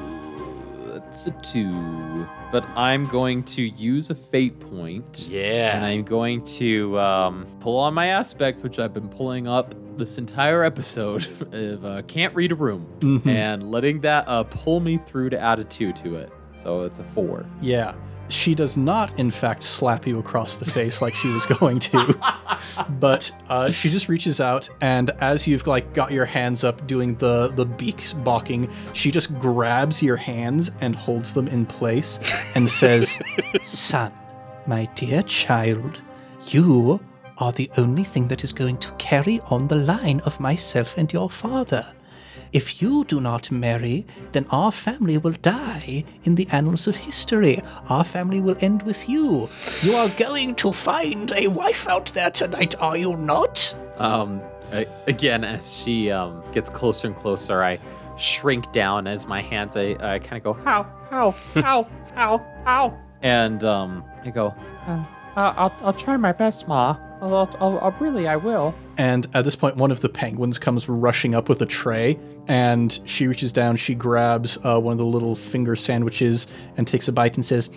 that's 0.87 1.27
a 1.27 1.31
two. 1.43 2.29
But 2.53 2.65
I'm 2.77 3.05
going 3.07 3.43
to 3.45 3.63
use 3.63 4.11
a 4.11 4.15
fate 4.15 4.59
point. 4.61 5.27
Yeah. 5.29 5.77
And 5.77 5.85
I'm 5.85 6.05
going 6.05 6.45
to 6.45 6.99
um, 6.99 7.47
pull 7.61 7.79
on 7.79 7.95
my 7.95 8.09
aspect, 8.09 8.63
which 8.63 8.79
I've 8.79 8.93
been 8.93 9.09
pulling 9.09 9.49
up 9.49 9.75
this 9.97 10.19
entire 10.19 10.65
episode 10.65 11.27
of 11.53 11.85
uh, 11.85 12.03
Can't 12.03 12.35
Read 12.35 12.53
a 12.53 12.55
Room, 12.55 12.87
and 13.25 13.71
letting 13.71 14.01
that 14.01 14.25
uh, 14.27 14.45
pull 14.45 14.81
me 14.81 14.99
through 14.99 15.31
to 15.31 15.39
add 15.39 15.59
a 15.59 15.65
two 15.65 15.93
to 15.95 16.17
it. 16.17 16.33
So 16.63 16.83
it's 16.83 16.99
a 16.99 17.05
four. 17.05 17.47
Yeah. 17.61 17.95
She 18.31 18.55
does 18.55 18.77
not, 18.77 19.19
in 19.19 19.31
fact, 19.31 19.63
slap 19.63 20.07
you 20.07 20.19
across 20.19 20.57
the 20.57 20.65
face 20.65 21.03
like 21.03 21.15
she 21.15 21.29
was 21.29 21.45
going 21.47 21.79
to, 21.81 22.17
but 23.01 23.31
uh, 23.49 23.71
she 23.71 23.91
just 23.91 24.09
reaches 24.09 24.41
out, 24.41 24.69
and 24.81 25.11
as 25.21 25.47
you've 25.47 25.67
like 25.67 25.93
got 25.93 26.13
your 26.13 26.25
hands 26.25 26.65
up 26.65 26.87
doing 26.87 27.17
the 27.17 27.49
the 27.49 27.67
beak 27.67 28.05
balking, 28.25 28.71
she 28.93 29.11
just 29.11 29.37
grabs 29.39 30.03
your 30.03 30.17
hands 30.17 30.71
and 30.81 30.95
holds 30.95 31.35
them 31.35 31.49
in 31.49 31.67
place, 31.67 32.19
and 32.55 32.71
says, 32.71 33.19
Son, 33.65 34.13
my 34.67 34.85
dear 34.95 35.23
child, 35.23 36.01
you 36.47 37.01
are 37.39 37.53
the 37.53 37.71
only 37.79 38.05
thing 38.05 38.29
that 38.29 38.45
is 38.45 38.53
going 38.53 38.77
to 38.79 38.93
carry 38.93 39.41
on 39.47 39.67
the 39.67 39.77
line 39.77 40.21
of 40.21 40.39
myself 40.39 40.97
and 40.99 41.13
your 41.13 41.31
father. 41.31 41.87
If 42.53 42.83
you 42.83 43.05
do 43.05 43.21
not 43.21 43.51
marry, 43.51 44.05
then 44.33 44.45
our 44.51 44.73
family 44.73 45.19
will 45.19 45.37
die 45.41 46.05
in 46.25 46.35
the 46.35 46.49
annals 46.51 46.87
of 46.89 46.97
history. 46.97 47.63
Our 47.89 48.03
family 48.05 48.41
will 48.41 48.57
end 48.61 48.83
with 48.83 49.09
you. 49.09 49.49
You 49.83 49.95
are 49.95 50.09
going 50.11 50.57
to 50.57 50.73
find 50.73 51.31
a 51.33 51.47
wife 51.47 51.89
out 51.89 52.07
there 52.07 52.31
tonight, 52.31 52.75
are 52.81 52.97
you 52.97 53.17
not? 53.17 53.75
Um, 53.99 54.41
I, 54.73 54.87
again, 55.07 55.45
as 55.45 55.77
she 55.77 56.11
um, 56.11 56.43
gets 56.53 56.69
closer 56.69 57.07
and 57.07 57.17
closer, 57.17 57.63
I 57.63 57.79
shrink 58.17 58.73
down 58.73 59.07
as 59.07 59.27
my 59.27 59.43
hands. 59.43 59.77
I, 59.77 59.97
I 60.01 60.19
kind 60.19 60.39
of 60.39 60.43
go, 60.43 60.53
How, 60.65 60.83
how, 61.11 61.31
how, 61.55 61.89
how, 62.15 62.47
how? 62.65 62.99
and 63.23 63.63
um, 63.65 64.05
I 64.25 64.31
go, 64.31 64.55
Uh, 65.41 65.55
I'll, 65.57 65.75
I'll 65.81 65.95
try 65.95 66.19
my 66.19 66.33
best, 66.33 66.69
Ma. 66.69 66.99
I'll, 67.23 67.35
I'll, 67.35 67.79
I'll, 67.81 67.97
really, 67.99 68.29
I 68.29 68.37
will. 68.37 68.75
And 68.99 69.27
at 69.33 69.47
this 69.47 69.57
point, 69.57 69.77
one 69.77 69.91
of 69.91 70.01
the 70.01 70.09
penguins 70.11 70.59
comes 70.59 70.87
rushing 70.87 71.35
up 71.35 71.49
with 71.49 71.63
a 71.63 71.67
tray, 71.67 72.19
and 72.47 73.01
she 73.07 73.27
reaches 73.27 73.51
down, 73.51 73.77
she 73.77 73.95
grabs 73.95 74.59
uh, 74.65 74.79
one 74.79 74.93
of 74.93 74.99
the 74.99 75.07
little 75.07 75.35
finger 75.35 75.77
sandwiches 75.77 76.47
and 76.77 76.87
takes 76.87 77.09
a 77.09 77.13
bite 77.13 77.37
and 77.37 77.47
says, 77.47 77.71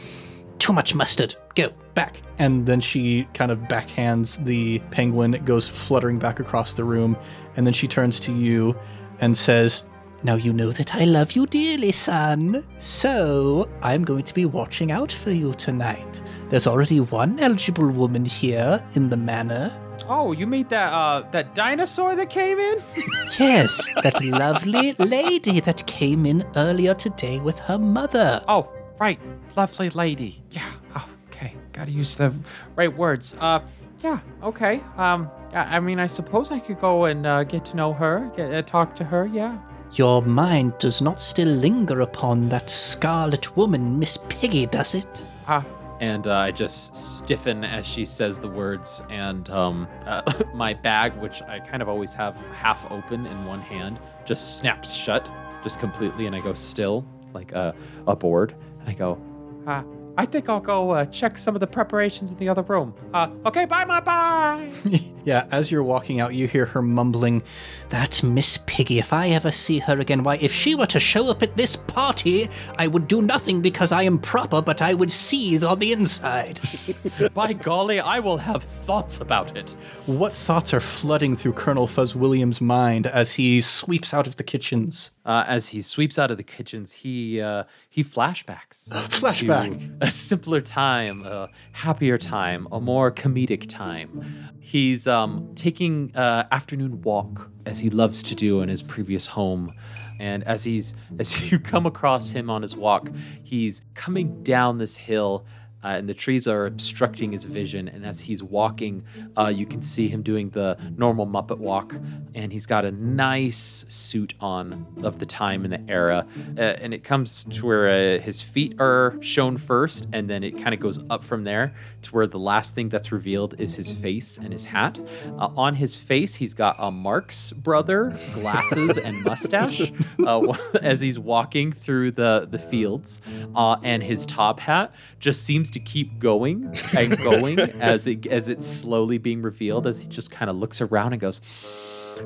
Too 0.60 0.74
much 0.74 0.94
mustard. 0.94 1.38
Go 1.56 1.70
back. 1.94 2.22
and 2.38 2.66
then 2.66 2.82
she 2.82 3.30
kind 3.34 3.50
of 3.50 3.60
backhands 3.60 4.44
the 4.44 4.80
penguin. 4.92 5.34
It 5.34 5.46
goes 5.46 5.66
fluttering 5.66 6.20
back 6.20 6.42
across 6.42 6.74
the 6.74 6.84
room, 6.84 7.16
and 7.56 7.66
then 7.66 7.74
she 7.74 7.88
turns 7.88 8.20
to 8.22 8.34
you 8.34 8.76
and 9.22 9.38
says, 9.38 9.84
Now 10.24 10.36
you 10.36 10.54
know 10.54 10.72
that 10.72 10.96
I 10.96 11.04
love 11.04 11.34
you 11.34 11.46
dearly, 11.46 11.92
son. 11.92 12.66
So 12.80 13.70
I'm 13.82 14.06
going 14.06 14.24
to 14.24 14.34
be 14.34 14.46
watching 14.46 14.92
out 14.92 15.12
for 15.12 15.32
you 15.32 15.54
tonight. 15.56 16.22
There's 16.50 16.66
already 16.66 17.02
one 17.02 17.40
eligible 17.40 17.90
woman 17.90 18.24
here 18.24 18.82
in 18.96 19.10
the 19.10 19.18
manor. 19.18 19.78
Oh, 20.08 20.32
you 20.32 20.48
mean 20.48 20.68
that, 20.70 20.94
uh, 20.94 21.24
that 21.32 21.56
dinosaur 21.56 22.16
that 22.16 22.30
came 22.30 22.58
in? 22.60 22.78
Yes, 23.40 23.90
that 24.02 24.24
lovely 24.24 24.94
lady 24.94 25.60
that 25.60 25.86
came 25.88 26.26
in 26.26 26.46
earlier 26.56 26.94
today 26.94 27.40
with 27.40 27.58
her 27.60 27.78
mother. 27.78 28.44
Oh, 28.48 28.70
right. 29.00 29.20
Lovely 29.58 29.90
lady. 29.90 30.42
Yeah. 30.52 30.70
Oh, 30.96 31.08
okay. 31.28 31.54
Gotta 31.72 31.92
use 31.92 32.16
the 32.16 32.34
right 32.76 32.96
words. 32.96 33.36
Uh, 33.40 33.60
yeah. 34.04 34.20
Okay. 34.44 34.82
Um, 34.98 35.30
I 35.54 35.78
I 35.78 35.80
mean, 35.80 36.00
I 36.00 36.08
suppose 36.08 36.52
I 36.52 36.60
could 36.60 36.80
go 36.80 37.06
and 37.06 37.26
uh, 37.26 37.44
get 37.44 37.66
to 37.66 37.76
know 37.76 37.94
her, 37.94 38.32
get 38.36 38.54
uh, 38.54 38.62
talk 38.62 38.96
to 38.98 39.04
her. 39.04 39.26
Yeah. 39.26 39.58
Your 39.94 40.22
mind 40.24 40.74
does 40.80 41.02
not 41.02 41.20
still 41.20 41.48
linger 41.48 42.02
upon 42.02 42.50
that 42.50 42.70
scarlet 42.70 43.56
woman, 43.56 44.00
Miss 44.00 44.18
Piggy, 44.30 44.66
does 44.66 44.96
it? 44.96 45.24
Ah. 45.48 45.64
and 46.00 46.26
uh, 46.28 46.36
I 46.38 46.52
just 46.52 46.96
stiffen 46.96 47.64
as 47.64 47.86
she 47.86 48.04
says 48.06 48.40
the 48.40 48.48
words, 48.48 49.02
and 49.10 49.50
um, 49.52 49.88
uh, 50.06 50.22
my 50.54 50.74
bag, 50.74 51.14
which 51.18 51.42
I 51.44 51.60
kind 51.60 51.82
of 51.82 51.90
always 51.90 52.14
have 52.16 52.36
half 52.54 52.90
open 52.92 53.26
in 53.26 53.46
one 53.46 53.62
hand, 53.62 54.00
just 54.26 54.58
snaps 54.58 54.94
shut, 54.94 55.30
just 55.64 55.80
completely, 55.80 56.26
and 56.26 56.36
I 56.36 56.40
go 56.40 56.54
still, 56.54 57.06
like 57.34 57.52
a, 57.52 57.76
a 58.08 58.16
board, 58.16 58.56
and 58.80 58.90
I 58.90 58.94
go, 58.94 59.22
Uh, 59.68 59.84
I 60.18 60.26
think 60.26 60.48
I'll 60.48 60.60
go 60.60 60.92
uh, 60.92 61.06
check 61.06 61.38
some 61.40 61.56
of 61.56 61.60
the 61.60 61.68
preparations 61.68 62.32
in 62.32 62.38
the 62.38 62.50
other 62.50 62.62
room. 62.62 62.94
Uh, 63.14 63.30
okay. 63.46 63.66
Bye, 63.66 63.86
my 63.86 64.00
bye. 64.00 64.72
Yeah, 65.26 65.48
as 65.52 65.72
you're 65.72 65.84
walking 65.84 66.20
out, 66.20 66.34
you 66.34 66.48
hear 66.48 66.66
her 66.66 66.82
mumbling, 66.82 67.44
That 67.90 68.22
Miss 68.24 68.60
Piggy, 68.66 69.00
if 69.00 69.14
I 69.14 69.30
ever 69.30 69.52
see 69.52 69.80
her 69.80 69.98
again, 70.00 70.24
why, 70.24 70.36
if 70.38 70.52
she 70.52 70.76
were 70.76 70.86
to 70.88 71.00
show 71.00 71.30
up 71.30 71.42
at 71.42 71.56
this 71.56 71.78
party, 71.78 72.50
I 72.78 72.88
would 72.88 73.08
do 73.08 73.22
nothing 73.22 73.62
because 73.62 73.94
I 73.94 74.04
am 74.04 74.20
proper, 74.20 74.62
but 74.62 74.82
I 74.82 74.94
would 74.94 75.12
seethe 75.12 75.64
on 75.64 75.80
the 75.80 75.94
inside. 75.94 76.60
by 77.34 77.54
golly, 77.54 78.02
I 78.02 78.20
will 78.20 78.38
have 78.38 78.64
thoughts 78.64 79.22
about 79.22 79.56
it. 79.56 79.78
What 80.08 80.34
thoughts 80.34 80.74
are 80.74 80.82
flooding 80.82 81.38
through 81.38 81.54
Colonel 81.54 81.88
Fuzzwilliams' 81.88 82.60
mind 82.60 83.08
as 83.08 83.34
he 83.34 83.62
sweeps 83.62 84.14
out 84.14 84.28
of 84.28 84.36
the 84.36 84.44
kitchens? 84.44 85.12
Uh, 85.26 85.46
as 85.48 85.70
he 85.70 85.82
sweeps 85.82 86.20
out 86.20 86.32
of 86.32 86.38
the 86.38 86.44
kitchens, 86.44 86.92
he 86.92 87.40
uh, 87.40 87.64
he 87.90 88.04
flashbacks. 88.04 88.90
Flashback. 88.90 89.98
a 90.02 90.12
simpler 90.12 90.60
time, 90.60 91.26
a 91.26 91.50
happier 91.72 92.18
time, 92.18 92.68
a 92.74 92.82
more 92.82 93.10
comedic 93.10 93.68
time. 93.70 94.52
He's 94.60 95.08
um, 95.08 95.52
taking 95.56 96.14
uh, 96.16 96.48
afternoon 96.52 97.02
walk 97.02 97.50
as 97.66 97.80
he 97.80 97.90
loves 97.90 98.22
to 98.24 98.36
do 98.36 98.62
in 98.62 98.68
his 98.68 98.84
previous 98.84 99.28
home. 99.28 99.74
And 100.20 100.44
as 100.44 100.66
he's 100.66 100.94
as 101.20 101.52
you 101.52 101.58
come 101.58 101.86
across 101.86 102.32
him 102.32 102.50
on 102.50 102.62
his 102.62 102.76
walk, 102.76 103.10
he's 103.44 103.82
coming 103.94 104.44
down 104.44 104.78
this 104.78 104.98
hill 104.98 105.46
uh, 105.84 105.88
and 105.88 106.08
the 106.08 106.14
trees 106.14 106.48
are 106.48 106.66
obstructing 106.66 107.32
his 107.32 107.46
vision. 107.46 107.88
And 107.88 108.06
as 108.06 108.22
he's 108.22 108.42
walking, 108.42 109.04
uh, 109.38 109.48
you 109.48 109.66
can 109.66 109.82
see 109.82 110.08
him 110.08 110.22
doing 110.22 110.50
the 110.50 110.78
normal 110.98 111.28
Muppet 111.28 111.58
walk, 111.58 111.96
and 112.36 112.52
he's 112.52 112.66
got 112.66 112.86
a 112.86 112.92
nice 112.92 113.86
suit 113.88 114.34
on 114.40 114.86
of 115.04 115.20
the 115.20 115.26
time 115.26 115.66
and 115.66 115.74
the 115.74 115.92
era. 115.92 116.26
Uh, 116.58 116.62
and 116.62 116.94
it 116.94 117.04
comes 117.04 117.44
to 117.46 117.66
where 117.66 117.90
uh, 117.90 118.20
his 118.20 118.42
feet 118.42 118.76
are 118.80 119.16
shown 119.22 119.58
first, 119.58 120.08
and 120.14 120.30
then 120.30 120.44
it 120.44 120.58
kind 120.58 120.74
of 120.74 120.80
goes 120.80 121.04
up 121.10 121.24
from 121.24 121.44
there 121.44 121.74
to 122.04 122.12
where 122.12 122.28
the 122.28 122.40
last 122.40 122.76
thing 122.76 122.90
that's 122.90 123.12
revealed 123.12 123.56
is 123.60 123.76
his 123.76 123.92
face 123.92 124.38
and 124.38 124.52
his 124.54 124.66
hat. 124.66 125.00
Uh, 125.38 125.50
on 125.56 125.76
his 125.76 125.96
face, 125.96 126.36
he's 126.36 126.54
got 126.54 126.76
a 126.80 126.92
Marx 126.92 127.52
brother, 127.52 128.18
glasses, 128.34 128.98
and 128.98 129.24
mustache 129.24 129.92
uh, 130.26 130.54
as 130.82 131.00
he's 131.00 131.20
walking 131.20 131.72
through 131.72 132.12
the 132.12 132.48
the 132.50 132.60
fields, 132.60 133.22
uh, 133.56 133.78
and 133.84 134.04
his 134.04 134.26
top 134.26 134.60
hat 134.60 134.94
just 135.20 135.44
seems 135.44 135.72
to 135.74 135.80
keep 135.80 136.20
going 136.20 136.74
and 136.98 137.18
going 137.24 137.60
as 137.60 138.08
it 138.08 138.26
as 138.28 138.48
it's 138.48 138.66
slowly 138.68 139.18
being 139.18 139.42
revealed 139.42 139.86
as 139.86 140.00
he 140.02 140.08
just 140.08 140.32
kind 140.32 140.50
of 140.50 140.56
looks 140.56 140.82
around 140.82 141.14
and 141.14 141.22
goes, 141.22 141.42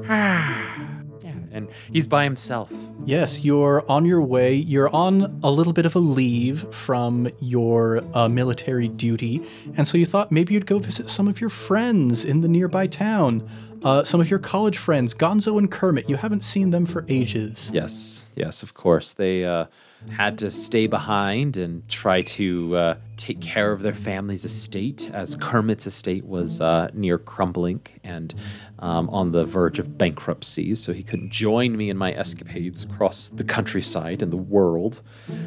ah, 0.09 0.77
yeah, 1.23 1.33
and 1.51 1.67
he's 1.91 2.07
by 2.07 2.23
himself. 2.23 2.71
Yes, 3.05 3.43
you're 3.43 3.89
on 3.89 4.05
your 4.05 4.21
way. 4.21 4.53
You're 4.53 4.93
on 4.93 5.39
a 5.43 5.49
little 5.51 5.73
bit 5.73 5.85
of 5.85 5.95
a 5.95 5.99
leave 5.99 6.65
from 6.73 7.29
your 7.39 8.03
uh, 8.13 8.27
military 8.29 8.87
duty, 8.89 9.41
and 9.75 9.87
so 9.87 9.97
you 9.97 10.05
thought 10.05 10.31
maybe 10.31 10.53
you'd 10.53 10.65
go 10.65 10.79
visit 10.79 11.09
some 11.09 11.27
of 11.27 11.39
your 11.41 11.49
friends 11.49 12.25
in 12.25 12.41
the 12.41 12.47
nearby 12.47 12.87
town. 12.87 13.47
uh, 13.83 14.03
some 14.03 14.19
of 14.19 14.27
your 14.29 14.39
college 14.39 14.77
friends, 14.79 15.13
Gonzo 15.13 15.57
and 15.59 15.71
Kermit. 15.71 16.09
You 16.09 16.15
haven't 16.15 16.43
seen 16.43 16.71
them 16.71 16.85
for 16.87 17.05
ages. 17.07 17.69
Yes, 17.71 18.27
yes, 18.35 18.63
of 18.63 18.73
course. 18.73 19.13
They 19.13 19.45
uh, 19.45 19.65
had 20.09 20.37
to 20.37 20.51
stay 20.51 20.87
behind 20.87 21.57
and 21.57 21.87
try 21.89 22.21
to 22.21 22.75
uh, 22.75 22.95
take 23.17 23.41
care 23.41 23.71
of 23.71 23.81
their 23.81 23.93
family's 23.93 24.45
estate, 24.45 25.09
as 25.13 25.35
Kermit's 25.35 25.87
estate 25.87 26.25
was 26.25 26.61
uh, 26.61 26.89
near 26.93 27.17
crumbling 27.17 27.81
and 28.03 28.33
um, 28.79 29.09
on 29.09 29.31
the 29.31 29.43
verge 29.43 29.79
of 29.79 29.97
bankruptcy. 29.97 30.75
So 30.75 30.93
he 30.93 31.03
couldn't 31.03 31.31
join 31.31 31.75
me 31.75 31.89
in 31.89 31.97
my 31.97 32.13
escapades 32.13 32.83
across 32.83 33.29
the 33.29 33.43
countryside 33.43 34.21
and 34.21 34.31
the 34.31 34.37
world. 34.37 35.01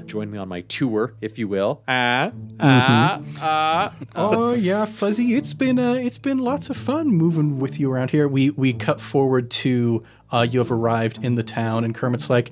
Join 0.06 0.30
me 0.30 0.38
on 0.38 0.48
my 0.48 0.62
tour, 0.62 1.14
if 1.20 1.38
you 1.38 1.48
will. 1.48 1.82
Ah, 1.88 2.32
ah, 2.58 3.22
ah. 3.40 3.94
Oh 4.14 4.52
yeah, 4.52 4.84
Fuzzy. 4.84 5.34
It's 5.34 5.54
been 5.54 5.78
uh, 5.78 5.94
it's 5.94 6.18
been 6.18 6.38
lots 6.38 6.70
of 6.70 6.76
fun 6.76 7.08
moving 7.08 7.60
with 7.60 7.78
you 7.78 7.90
around 7.90 8.10
here. 8.10 8.28
We 8.28 8.50
we 8.50 8.72
cut 8.72 9.00
forward 9.00 9.50
to 9.52 10.02
uh, 10.32 10.46
you 10.48 10.58
have 10.58 10.70
arrived 10.70 11.24
in 11.24 11.36
the 11.36 11.42
town, 11.42 11.84
and 11.84 11.94
Kermit's 11.94 12.28
like, 12.28 12.50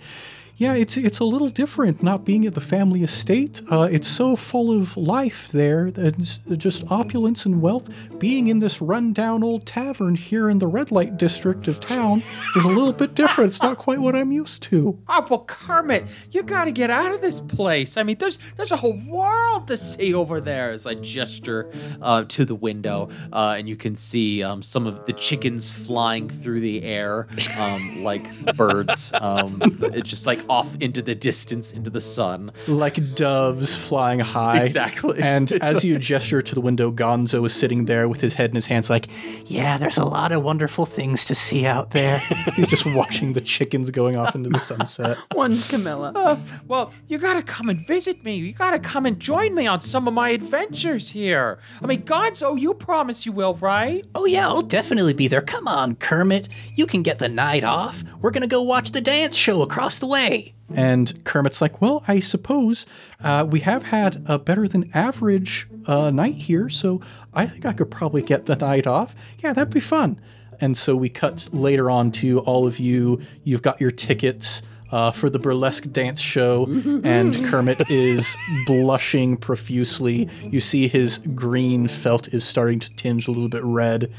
"Yeah, 0.58 0.74
it's 0.74 0.96
it's 0.96 1.20
a 1.20 1.24
little 1.24 1.48
different 1.48 2.02
not 2.02 2.24
being 2.24 2.44
at 2.44 2.54
the 2.54 2.60
family 2.60 3.02
estate. 3.04 3.62
Uh, 3.70 3.88
it's 3.90 4.08
so 4.08 4.34
full 4.34 4.76
of 4.76 4.96
life 4.96 5.48
there, 5.52 5.86
and 5.96 6.58
just 6.58 6.84
opulence 6.90 7.46
and 7.46 7.62
wealth. 7.62 7.88
Being 8.18 8.48
in 8.48 8.58
this 8.58 8.82
rundown 8.82 9.44
old 9.44 9.66
tavern 9.66 10.16
here 10.16 10.50
in 10.50 10.58
the 10.58 10.66
red 10.66 10.90
light 10.90 11.16
district 11.16 11.68
of 11.68 11.78
town 11.78 12.22
is 12.56 12.64
a 12.64 12.68
little 12.68 12.92
bit 12.92 13.14
different. 13.14 13.48
It's 13.52 13.62
not 13.62 13.78
quite 13.78 14.00
what 14.00 14.16
I'm 14.16 14.32
used 14.32 14.62
to." 14.64 14.98
Oh 15.08 15.26
well, 15.30 15.44
Kermit, 15.44 16.06
you 16.32 16.42
gotta 16.42 16.72
get 16.72 16.90
out 16.90 17.12
of 17.14 17.20
this 17.20 17.40
place. 17.40 17.96
I 17.96 18.02
mean, 18.02 18.16
there's 18.18 18.38
there's 18.56 18.72
a 18.72 18.76
whole 18.76 19.00
world 19.06 19.68
to 19.68 19.76
see 19.76 20.12
over 20.12 20.40
there. 20.40 20.72
as 20.72 20.86
I 20.86 20.94
gesture 20.94 21.70
uh, 22.02 22.24
to 22.24 22.44
the 22.44 22.54
window, 22.54 23.10
uh, 23.32 23.54
and 23.56 23.68
you 23.68 23.76
can 23.76 23.94
see 23.94 24.42
um, 24.42 24.62
some 24.62 24.86
of 24.88 25.06
the 25.06 25.12
chickens 25.12 25.72
flying 25.72 26.28
through 26.28 26.60
the 26.60 26.82
air 26.82 27.28
um, 27.58 28.02
like 28.02 28.56
birds, 28.56 29.12
um, 29.20 29.60
it's 29.94 30.08
just 30.08 30.26
like 30.26 30.40
off 30.48 30.74
into 30.80 31.02
the 31.02 31.14
distance, 31.14 31.72
into 31.72 31.90
the 31.90 32.00
sun. 32.00 32.52
like 32.66 33.14
doves 33.14 33.74
flying 33.74 34.20
high. 34.20 34.60
Exactly. 34.60 35.18
And 35.28 35.52
as 35.62 35.84
you 35.84 35.98
gesture 35.98 36.40
to 36.42 36.54
the 36.54 36.60
window, 36.60 36.90
Gonzo 36.90 37.44
is 37.44 37.54
sitting 37.54 37.84
there 37.84 38.08
with 38.08 38.20
his 38.20 38.34
head 38.34 38.50
in 38.50 38.56
his 38.56 38.66
hands, 38.66 38.88
like, 38.88 39.08
Yeah, 39.46 39.76
there's 39.78 39.98
a 39.98 40.04
lot 40.04 40.32
of 40.32 40.42
wonderful 40.42 40.86
things 40.86 41.26
to 41.26 41.34
see 41.34 41.66
out 41.66 41.90
there. 41.90 42.18
he's 42.56 42.68
just 42.68 42.86
watching 42.86 43.32
the 43.34 43.40
chickens 43.40 43.90
going 43.90 44.16
off 44.16 44.34
into 44.34 44.48
the 44.48 44.60
sunset. 44.60 45.18
One's 45.34 45.68
Camilla. 45.68 46.12
Uh, 46.14 46.36
well, 46.66 46.92
you 47.08 47.18
gotta 47.18 47.42
come 47.42 47.68
and 47.68 47.84
visit 47.86 48.24
me. 48.24 48.36
You 48.36 48.52
gotta 48.52 48.78
come 48.78 49.06
and 49.06 49.18
join 49.20 49.54
me 49.54 49.66
on 49.66 49.80
some 49.80 50.08
of 50.08 50.14
my 50.14 50.30
adventures 50.30 51.10
here. 51.10 51.58
I 51.82 51.86
mean, 51.86 52.02
Gonzo, 52.02 52.58
you 52.58 52.74
promise 52.74 53.26
you 53.26 53.32
will, 53.32 53.54
right? 53.54 54.04
oh, 54.14 54.24
yeah, 54.24 54.48
I'll 54.48 54.62
definitely 54.62 55.12
be 55.12 55.28
there. 55.28 55.40
Come 55.40 55.68
on, 55.68 55.94
Kermit. 55.96 56.48
You 56.74 56.86
can 56.86 57.02
get 57.02 57.18
the 57.18 57.28
night 57.28 57.64
off. 57.64 58.02
We're 58.20 58.30
going 58.30 58.42
to 58.42 58.48
go 58.48 58.62
watch 58.62 58.92
the 58.92 59.00
dance 59.00 59.36
show 59.36 59.62
across 59.62 59.98
the 59.98 60.06
way. 60.06 60.37
And 60.74 61.24
Kermit's 61.24 61.60
like, 61.60 61.80
Well, 61.80 62.04
I 62.06 62.20
suppose 62.20 62.86
uh, 63.22 63.46
we 63.48 63.60
have 63.60 63.84
had 63.84 64.22
a 64.26 64.38
better 64.38 64.68
than 64.68 64.90
average 64.94 65.66
uh, 65.86 66.10
night 66.10 66.34
here, 66.34 66.68
so 66.68 67.00
I 67.32 67.46
think 67.46 67.64
I 67.64 67.72
could 67.72 67.90
probably 67.90 68.22
get 68.22 68.46
the 68.46 68.56
night 68.56 68.86
off. 68.86 69.14
Yeah, 69.38 69.52
that'd 69.52 69.72
be 69.72 69.80
fun. 69.80 70.20
And 70.60 70.76
so 70.76 70.96
we 70.96 71.08
cut 71.08 71.48
later 71.52 71.90
on 71.90 72.10
to 72.12 72.40
all 72.40 72.66
of 72.66 72.78
you. 72.78 73.20
You've 73.44 73.62
got 73.62 73.80
your 73.80 73.90
tickets. 73.92 74.62
Uh, 74.90 75.10
for 75.10 75.28
the 75.28 75.38
burlesque 75.38 75.90
dance 75.92 76.18
show, 76.18 76.64
and 77.04 77.34
Kermit 77.44 77.90
is 77.90 78.34
blushing 78.64 79.36
profusely. 79.36 80.30
You 80.42 80.60
see 80.60 80.88
his 80.88 81.18
green 81.18 81.88
felt 81.88 82.28
is 82.28 82.42
starting 82.42 82.80
to 82.80 82.90
tinge 82.96 83.28
a 83.28 83.30
little 83.30 83.50
bit 83.50 83.62
red, 83.64 84.10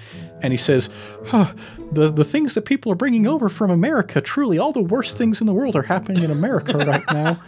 and 0.44 0.54
he 0.54 0.58
says, 0.58 0.90
huh, 1.26 1.54
"the 1.92 2.12
the 2.12 2.24
things 2.24 2.54
that 2.54 2.66
people 2.66 2.92
are 2.92 2.96
bringing 2.96 3.26
over 3.26 3.50
from 3.50 3.72
America, 3.72 4.22
truly, 4.22 4.60
all 4.60 4.72
the 4.72 4.84
worst 4.84 5.18
things 5.18 5.42
in 5.42 5.48
the 5.48 5.54
world 5.54 5.76
are 5.76 5.82
happening 5.82 6.22
in 6.22 6.30
America 6.30 6.78
right 6.78 7.04
now." 7.12 7.40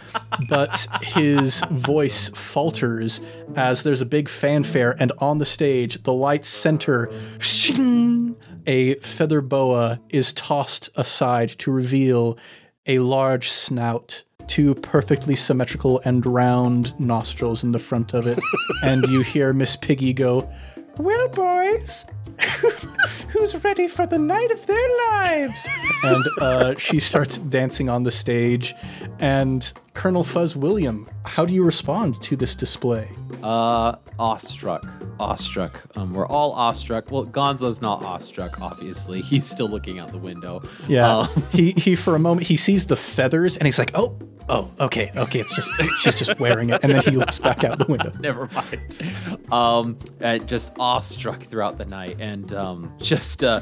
But 0.48 0.88
his 1.02 1.62
voice 1.70 2.28
falters 2.30 3.20
as 3.54 3.84
there's 3.84 4.00
a 4.00 4.06
big 4.06 4.28
fanfare, 4.28 4.96
and 4.98 5.12
on 5.18 5.38
the 5.38 5.46
stage, 5.46 6.02
the 6.02 6.12
lights 6.12 6.48
center. 6.48 7.08
Shing! 7.38 8.34
A 8.66 8.94
feather 8.96 9.40
boa 9.40 10.00
is 10.08 10.32
tossed 10.32 10.88
aside 10.94 11.48
to 11.58 11.72
reveal 11.72 12.38
a 12.86 12.98
large 12.98 13.50
snout, 13.50 14.22
two 14.46 14.74
perfectly 14.74 15.36
symmetrical 15.36 16.00
and 16.04 16.24
round 16.26 16.98
nostrils 16.98 17.62
in 17.62 17.72
the 17.72 17.78
front 17.78 18.14
of 18.14 18.26
it, 18.26 18.38
and 18.82 19.06
you 19.06 19.20
hear 19.20 19.52
Miss 19.52 19.76
Piggy 19.76 20.12
go, 20.12 20.50
Well, 20.96 21.28
boys, 21.28 22.06
who's 23.32 23.62
ready 23.64 23.88
for 23.88 24.06
the 24.06 24.18
night 24.18 24.50
of 24.50 24.66
their 24.66 24.88
lives? 25.08 25.68
And 26.04 26.24
uh, 26.40 26.74
she 26.78 26.98
starts 26.98 27.38
dancing 27.38 27.88
on 27.88 28.02
the 28.02 28.10
stage. 28.10 28.74
And 29.20 29.72
Colonel 29.94 30.24
Fuzzwilliam, 30.24 31.06
how 31.24 31.44
do 31.46 31.54
you 31.54 31.62
respond 31.62 32.20
to 32.24 32.34
this 32.34 32.56
display? 32.56 33.08
Uh, 33.40 33.94
awestruck, 34.18 34.84
awestruck. 35.20 35.84
Um, 35.96 36.12
we're 36.12 36.26
all 36.26 36.54
awestruck. 36.54 37.12
Well, 37.12 37.24
Gonzo's 37.24 37.80
not 37.80 38.04
awestruck, 38.04 38.60
obviously. 38.60 39.20
He's 39.30 39.46
still 39.48 39.68
looking 39.68 40.00
out 40.00 40.10
the 40.10 40.18
window. 40.18 40.60
Yeah, 40.88 41.18
Um, 41.18 41.28
he 41.52 41.70
he 41.72 41.94
for 41.94 42.16
a 42.16 42.18
moment 42.18 42.48
he 42.48 42.56
sees 42.56 42.86
the 42.88 42.96
feathers 42.96 43.56
and 43.56 43.64
he's 43.66 43.78
like, 43.78 43.92
oh, 43.94 44.18
oh, 44.48 44.70
okay, 44.80 45.10
okay, 45.16 45.40
it's 45.40 45.54
just 45.54 45.70
she's 46.00 46.14
just 46.14 46.38
wearing 46.38 46.70
it, 46.70 46.80
and 46.82 46.92
then 46.92 47.02
he 47.02 47.12
looks 47.12 47.38
back 47.38 47.64
out 47.64 47.78
the 47.78 47.86
window. 47.86 48.12
Never 48.20 48.48
mind. 48.54 49.52
Um, 49.52 49.98
just 50.46 50.72
awestruck 50.78 51.42
throughout 51.42 51.78
the 51.78 51.84
night 51.84 52.16
and 52.18 52.52
um, 52.52 52.92
just 52.98 53.44
uh, 53.44 53.60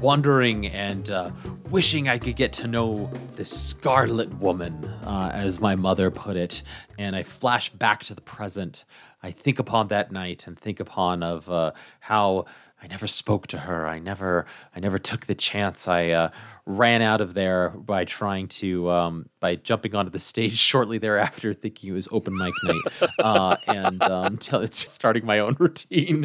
wondering 0.00 0.66
and 0.66 1.10
uh, 1.10 1.30
wishing 1.70 2.08
I 2.08 2.18
could 2.18 2.36
get 2.36 2.52
to 2.54 2.66
know 2.66 3.10
this 3.32 3.50
Scarlet 3.50 4.32
Woman, 4.38 4.84
uh, 5.04 5.30
as 5.32 5.60
my 5.60 5.74
mother 5.76 6.10
put 6.10 6.36
it. 6.36 6.62
And 6.98 7.16
I 7.16 7.22
flash 7.22 7.70
back 7.70 8.02
to 8.04 8.14
the 8.14 8.20
present. 8.20 8.84
I 9.22 9.30
think 9.30 9.58
upon 9.58 9.88
that 9.88 10.12
night 10.12 10.46
and 10.46 10.58
think 10.58 10.80
upon 10.80 11.22
of 11.22 11.48
uh, 11.48 11.72
how 12.00 12.46
I 12.82 12.86
never 12.86 13.06
spoke 13.06 13.46
to 13.48 13.58
her. 13.58 13.86
I 13.86 13.98
never, 13.98 14.46
I 14.76 14.80
never 14.80 14.98
took 14.98 15.26
the 15.26 15.34
chance. 15.34 15.88
I 15.88 16.10
uh, 16.10 16.30
ran 16.66 17.02
out 17.02 17.20
of 17.20 17.34
there 17.34 17.70
by 17.70 18.04
trying 18.04 18.48
to, 18.48 18.90
um, 18.90 19.28
by 19.40 19.56
jumping 19.56 19.94
onto 19.94 20.10
the 20.10 20.18
stage 20.18 20.56
shortly 20.58 20.98
thereafter, 20.98 21.52
thinking 21.52 21.90
it 21.90 21.92
was 21.92 22.08
open 22.10 22.36
mic 22.36 22.54
night, 22.64 23.10
uh, 23.18 23.56
and 23.66 24.02
um, 24.02 24.36
t- 24.38 24.66
starting 24.70 25.26
my 25.26 25.38
own 25.38 25.56
routine. 25.58 26.24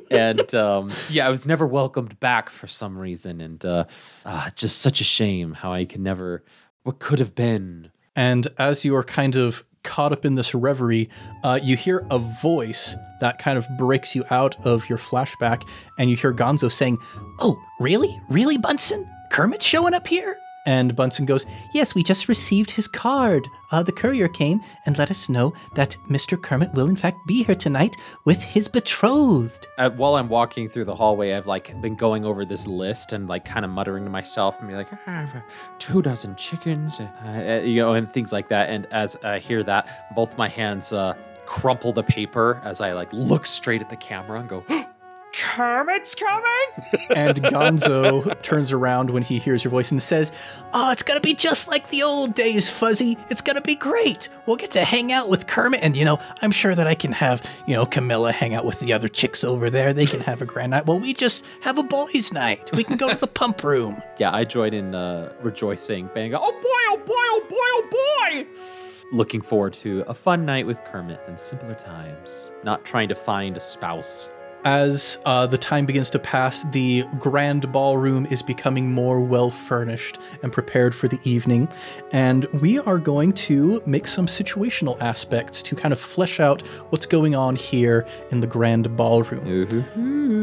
and 0.10 0.54
um, 0.54 0.90
yeah, 1.08 1.26
I 1.26 1.30
was 1.30 1.46
never 1.46 1.66
welcomed 1.66 2.18
back 2.20 2.50
for 2.50 2.66
some 2.66 2.98
reason, 2.98 3.40
and 3.40 3.64
uh, 3.64 3.84
uh, 4.24 4.50
just 4.54 4.80
such 4.80 5.00
a 5.00 5.04
shame 5.04 5.54
how 5.54 5.72
I 5.72 5.84
can 5.84 6.02
never, 6.02 6.44
what 6.82 6.98
could 6.98 7.18
have 7.18 7.34
been. 7.34 7.90
And 8.14 8.48
as 8.58 8.84
you 8.84 8.94
are 8.96 9.04
kind 9.04 9.36
of 9.36 9.64
caught 9.82 10.12
up 10.12 10.26
in 10.26 10.34
this 10.34 10.54
reverie, 10.54 11.08
uh, 11.42 11.58
you 11.62 11.74
hear 11.74 12.06
a 12.10 12.18
voice 12.18 12.94
that 13.20 13.38
kind 13.38 13.56
of 13.56 13.66
breaks 13.78 14.14
you 14.14 14.24
out 14.30 14.56
of 14.66 14.88
your 14.90 14.98
flashback, 14.98 15.66
and 15.98 16.10
you 16.10 16.16
hear 16.16 16.34
Gonzo 16.34 16.70
saying, 16.70 16.98
Oh, 17.38 17.58
really? 17.78 18.14
Really, 18.28 18.58
Bunsen? 18.58 19.08
Kermit's 19.30 19.64
showing 19.64 19.94
up 19.94 20.06
here? 20.06 20.36
and 20.66 20.94
Bunsen 20.94 21.24
goes, 21.24 21.46
Yes, 21.72 21.94
we 21.94 22.02
just 22.02 22.28
received 22.28 22.70
his 22.70 22.86
card. 22.86 23.48
Uh, 23.70 23.82
the 23.82 23.92
courier 23.92 24.28
came 24.28 24.60
and 24.84 24.98
let 24.98 25.10
us 25.10 25.28
know 25.28 25.54
that 25.74 25.96
Mr. 26.08 26.40
Kermit 26.40 26.74
will, 26.74 26.86
in 26.88 26.96
fact, 26.96 27.16
be 27.26 27.42
here 27.42 27.54
tonight 27.54 27.96
with 28.26 28.42
his 28.42 28.68
betrothed. 28.68 29.66
uh, 29.78 29.88
while 29.90 30.16
I'm 30.16 30.28
walking 30.28 30.68
through 30.68 30.84
the 30.84 30.94
hallway, 30.94 31.32
I've 31.32 31.46
like 31.46 31.80
been 31.80 31.94
going 31.94 32.26
over 32.26 32.44
this 32.44 32.66
list 32.66 33.12
and 33.12 33.26
like 33.26 33.44
kind 33.44 33.64
of 33.64 33.70
muttering 33.70 34.04
to 34.04 34.10
myself 34.10 34.58
and 34.60 34.68
be 34.68 34.74
like, 34.74 34.88
"Ah, 35.06 35.42
two 35.78 36.02
dozen 36.02 36.36
chickens, 36.36 37.00
uh, 37.00 37.08
uh, 37.24 37.60
you 37.64 37.80
know, 37.80 37.94
and 37.94 38.06
things 38.10 38.30
like 38.30 38.48
that. 38.48 38.68
And 38.68 38.86
as 38.90 39.16
I 39.24 39.38
hear 39.38 39.62
that, 39.62 40.14
both 40.14 40.36
my 40.36 40.48
hands 40.48 40.92
uh, 40.92 41.14
crumple 41.46 41.92
the 41.92 42.02
paper 42.02 42.60
as 42.64 42.80
I 42.82 42.92
like 42.92 43.12
look 43.12 43.46
straight 43.46 43.80
at 43.80 43.88
the 43.88 43.96
camera 43.96 44.40
and 44.40 44.48
go, 44.48 44.62
Kermit's 45.32 46.14
coming? 46.14 46.46
and 47.16 47.42
Gonzo 47.42 48.40
turns 48.42 48.72
around 48.72 49.10
when 49.10 49.22
he 49.22 49.38
hears 49.38 49.64
your 49.64 49.70
voice 49.70 49.90
and 49.90 50.02
says, 50.02 50.30
Oh, 50.72 50.90
it's 50.90 51.02
gonna 51.02 51.20
be 51.20 51.34
just 51.34 51.68
like 51.68 51.88
the 51.88 52.02
old 52.02 52.34
days, 52.34 52.68
Fuzzy. 52.68 53.16
It's 53.30 53.40
gonna 53.40 53.60
be 53.60 53.74
great. 53.74 54.28
We'll 54.46 54.56
get 54.56 54.70
to 54.72 54.84
hang 54.84 55.12
out 55.12 55.28
with 55.28 55.46
Kermit, 55.46 55.80
and 55.82 55.96
you 55.96 56.04
know, 56.04 56.18
I'm 56.42 56.50
sure 56.50 56.74
that 56.74 56.86
I 56.86 56.94
can 56.94 57.12
have, 57.12 57.42
you 57.66 57.74
know, 57.74 57.86
Camilla 57.86 58.32
hang 58.32 58.54
out 58.54 58.64
with 58.64 58.80
the 58.80 58.92
other 58.92 59.08
chicks 59.08 59.44
over 59.44 59.70
there. 59.70 59.92
They 59.92 60.06
can 60.06 60.20
have 60.20 60.42
a 60.42 60.46
grand 60.46 60.70
night. 60.70 60.86
Well, 60.86 61.00
we 61.00 61.14
just 61.14 61.44
have 61.62 61.78
a 61.78 61.82
boys' 61.82 62.32
night. 62.32 62.70
We 62.74 62.84
can 62.84 62.96
go 62.96 63.08
to 63.12 63.18
the 63.18 63.26
pump 63.26 63.64
room. 63.64 64.02
yeah, 64.18 64.34
I 64.34 64.44
join 64.44 64.74
in 64.74 64.94
uh, 64.94 65.32
rejoicing, 65.40 66.10
bang, 66.14 66.34
oh, 66.34 66.40
Oh 66.42 66.52
boy, 66.52 66.68
oh 66.68 66.96
boy, 67.06 67.14
oh 67.14 67.46
boy, 67.48 67.56
oh 67.56 67.88
boy! 68.30 68.46
looking 69.12 69.40
forward 69.40 69.72
to 69.72 70.04
a 70.06 70.14
fun 70.14 70.44
night 70.44 70.66
with 70.66 70.82
Kermit 70.84 71.20
and 71.26 71.38
simpler 71.38 71.74
times, 71.74 72.50
not 72.64 72.84
trying 72.84 73.08
to 73.08 73.14
find 73.14 73.56
a 73.56 73.60
spouse 73.60 74.30
as 74.64 75.18
uh, 75.24 75.46
the 75.46 75.58
time 75.58 75.86
begins 75.86 76.10
to 76.10 76.18
pass, 76.18 76.64
the 76.64 77.04
grand 77.18 77.70
ballroom 77.72 78.26
is 78.26 78.42
becoming 78.42 78.92
more 78.92 79.20
well 79.20 79.50
furnished 79.50 80.18
and 80.42 80.52
prepared 80.52 80.94
for 80.94 81.08
the 81.08 81.18
evening. 81.24 81.68
And 82.12 82.44
we 82.60 82.78
are 82.80 82.98
going 82.98 83.32
to 83.32 83.82
make 83.86 84.06
some 84.06 84.26
situational 84.26 85.00
aspects 85.00 85.62
to 85.62 85.74
kind 85.74 85.92
of 85.92 86.00
flesh 86.00 86.40
out 86.40 86.66
what's 86.90 87.06
going 87.06 87.34
on 87.34 87.56
here 87.56 88.06
in 88.30 88.40
the 88.40 88.46
grand 88.46 88.96
ballroom. 88.96 89.46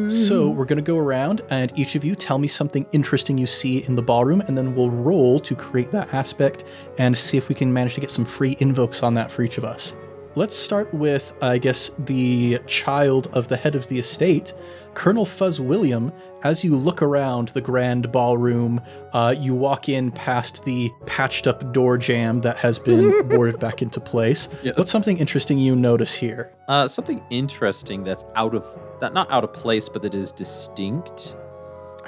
So 0.10 0.50
we're 0.50 0.66
going 0.66 0.78
to 0.78 0.84
go 0.84 0.98
around, 0.98 1.42
and 1.50 1.72
each 1.78 1.96
of 1.96 2.06
you 2.06 2.16
tell 2.16 2.38
me 2.38 2.48
something 2.48 2.86
interesting 2.92 3.38
you 3.38 3.46
see 3.46 3.84
in 3.84 3.96
the 3.96 4.02
ballroom, 4.02 4.42
and 4.42 4.58
then 4.58 4.76
we'll 4.76 4.90
roll 4.90 5.40
to 5.42 5.56
create 5.56 5.92
that 5.92 6.14
aspect 6.14 6.64
and 6.98 7.18
see 7.18 7.38
if 7.38 7.50
we 7.50 7.56
can 7.56 7.72
manage 7.72 7.96
to 7.96 8.02
get 8.02 8.12
some 8.12 8.26
free 8.26 8.56
invokes 8.60 9.04
on 9.04 9.14
that 9.16 9.32
for 9.32 9.44
each 9.44 9.58
of 9.58 9.66
us. 9.66 9.94
Let's 10.38 10.56
start 10.56 10.94
with, 10.94 11.34
I 11.42 11.58
guess, 11.58 11.90
the 11.98 12.60
child 12.68 13.28
of 13.34 13.48
the 13.48 13.58
head 13.58 13.74
of 13.74 13.88
the 13.88 13.98
estate, 13.98 14.54
Colonel 14.94 15.26
Fuzzwilliam. 15.26 16.14
As 16.44 16.64
you 16.64 16.76
look 16.76 17.02
around 17.02 17.48
the 17.50 17.62
grand 17.62 18.12
ballroom, 18.12 18.80
uh, 19.14 19.34
you 19.36 19.56
walk 19.56 19.90
in 19.90 20.12
past 20.12 20.64
the 20.64 20.92
patched 21.08 21.48
up 21.48 21.74
door 21.74 21.98
jamb 21.98 22.42
that 22.42 22.56
has 22.58 22.78
been 22.78 23.28
boarded 23.30 23.60
back 23.60 23.82
into 23.82 24.00
place. 24.00 24.48
Yes. 24.62 24.78
What's 24.78 24.92
something 24.92 25.18
interesting 25.18 25.58
you 25.58 25.76
notice 25.76 26.14
here? 26.14 26.54
Uh, 26.68 26.88
something 26.88 27.20
interesting 27.32 28.04
that's 28.04 28.24
out 28.36 28.54
of 28.54 28.64
that 29.00 29.16
not 29.16 29.32
out 29.32 29.44
of 29.44 29.52
place, 29.54 29.90
but 29.90 30.04
that 30.04 30.14
is 30.14 30.32
distinct. 30.32 31.36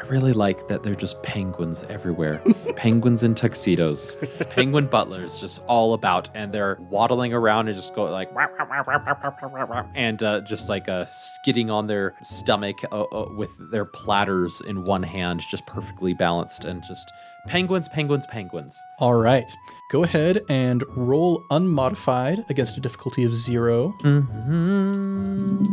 I 0.09 0.11
really 0.11 0.33
like 0.33 0.67
that 0.69 0.81
they're 0.81 0.95
just 0.95 1.21
penguins 1.21 1.83
everywhere. 1.83 2.41
penguins 2.75 3.21
in 3.21 3.35
tuxedos, 3.35 4.15
penguin 4.49 4.87
butlers, 4.87 5.39
just 5.39 5.61
all 5.67 5.93
about, 5.93 6.31
and 6.33 6.51
they're 6.51 6.77
waddling 6.89 7.31
around 7.31 7.67
and 7.67 7.77
just 7.77 7.93
go 7.93 8.05
like, 8.05 8.31
and 9.93 10.23
uh, 10.23 10.41
just 10.41 10.67
like 10.67 10.89
uh, 10.89 11.05
skidding 11.05 11.69
on 11.69 11.85
their 11.85 12.15
stomach 12.23 12.83
uh, 12.91 13.03
uh, 13.03 13.29
with 13.35 13.51
their 13.71 13.85
platters 13.85 14.61
in 14.61 14.83
one 14.83 15.03
hand, 15.03 15.43
just 15.47 15.67
perfectly 15.67 16.15
balanced, 16.15 16.65
and 16.65 16.81
just 16.81 17.11
penguins, 17.45 17.87
penguins, 17.87 18.25
penguins. 18.25 18.81
All 18.97 19.13
right. 19.13 19.55
Go 19.91 20.03
ahead 20.03 20.41
and 20.49 20.83
roll 20.97 21.43
unmodified 21.51 22.45
against 22.49 22.77
a 22.77 22.79
difficulty 22.79 23.25
of 23.25 23.35
zero. 23.35 23.89
hmm 24.01 25.63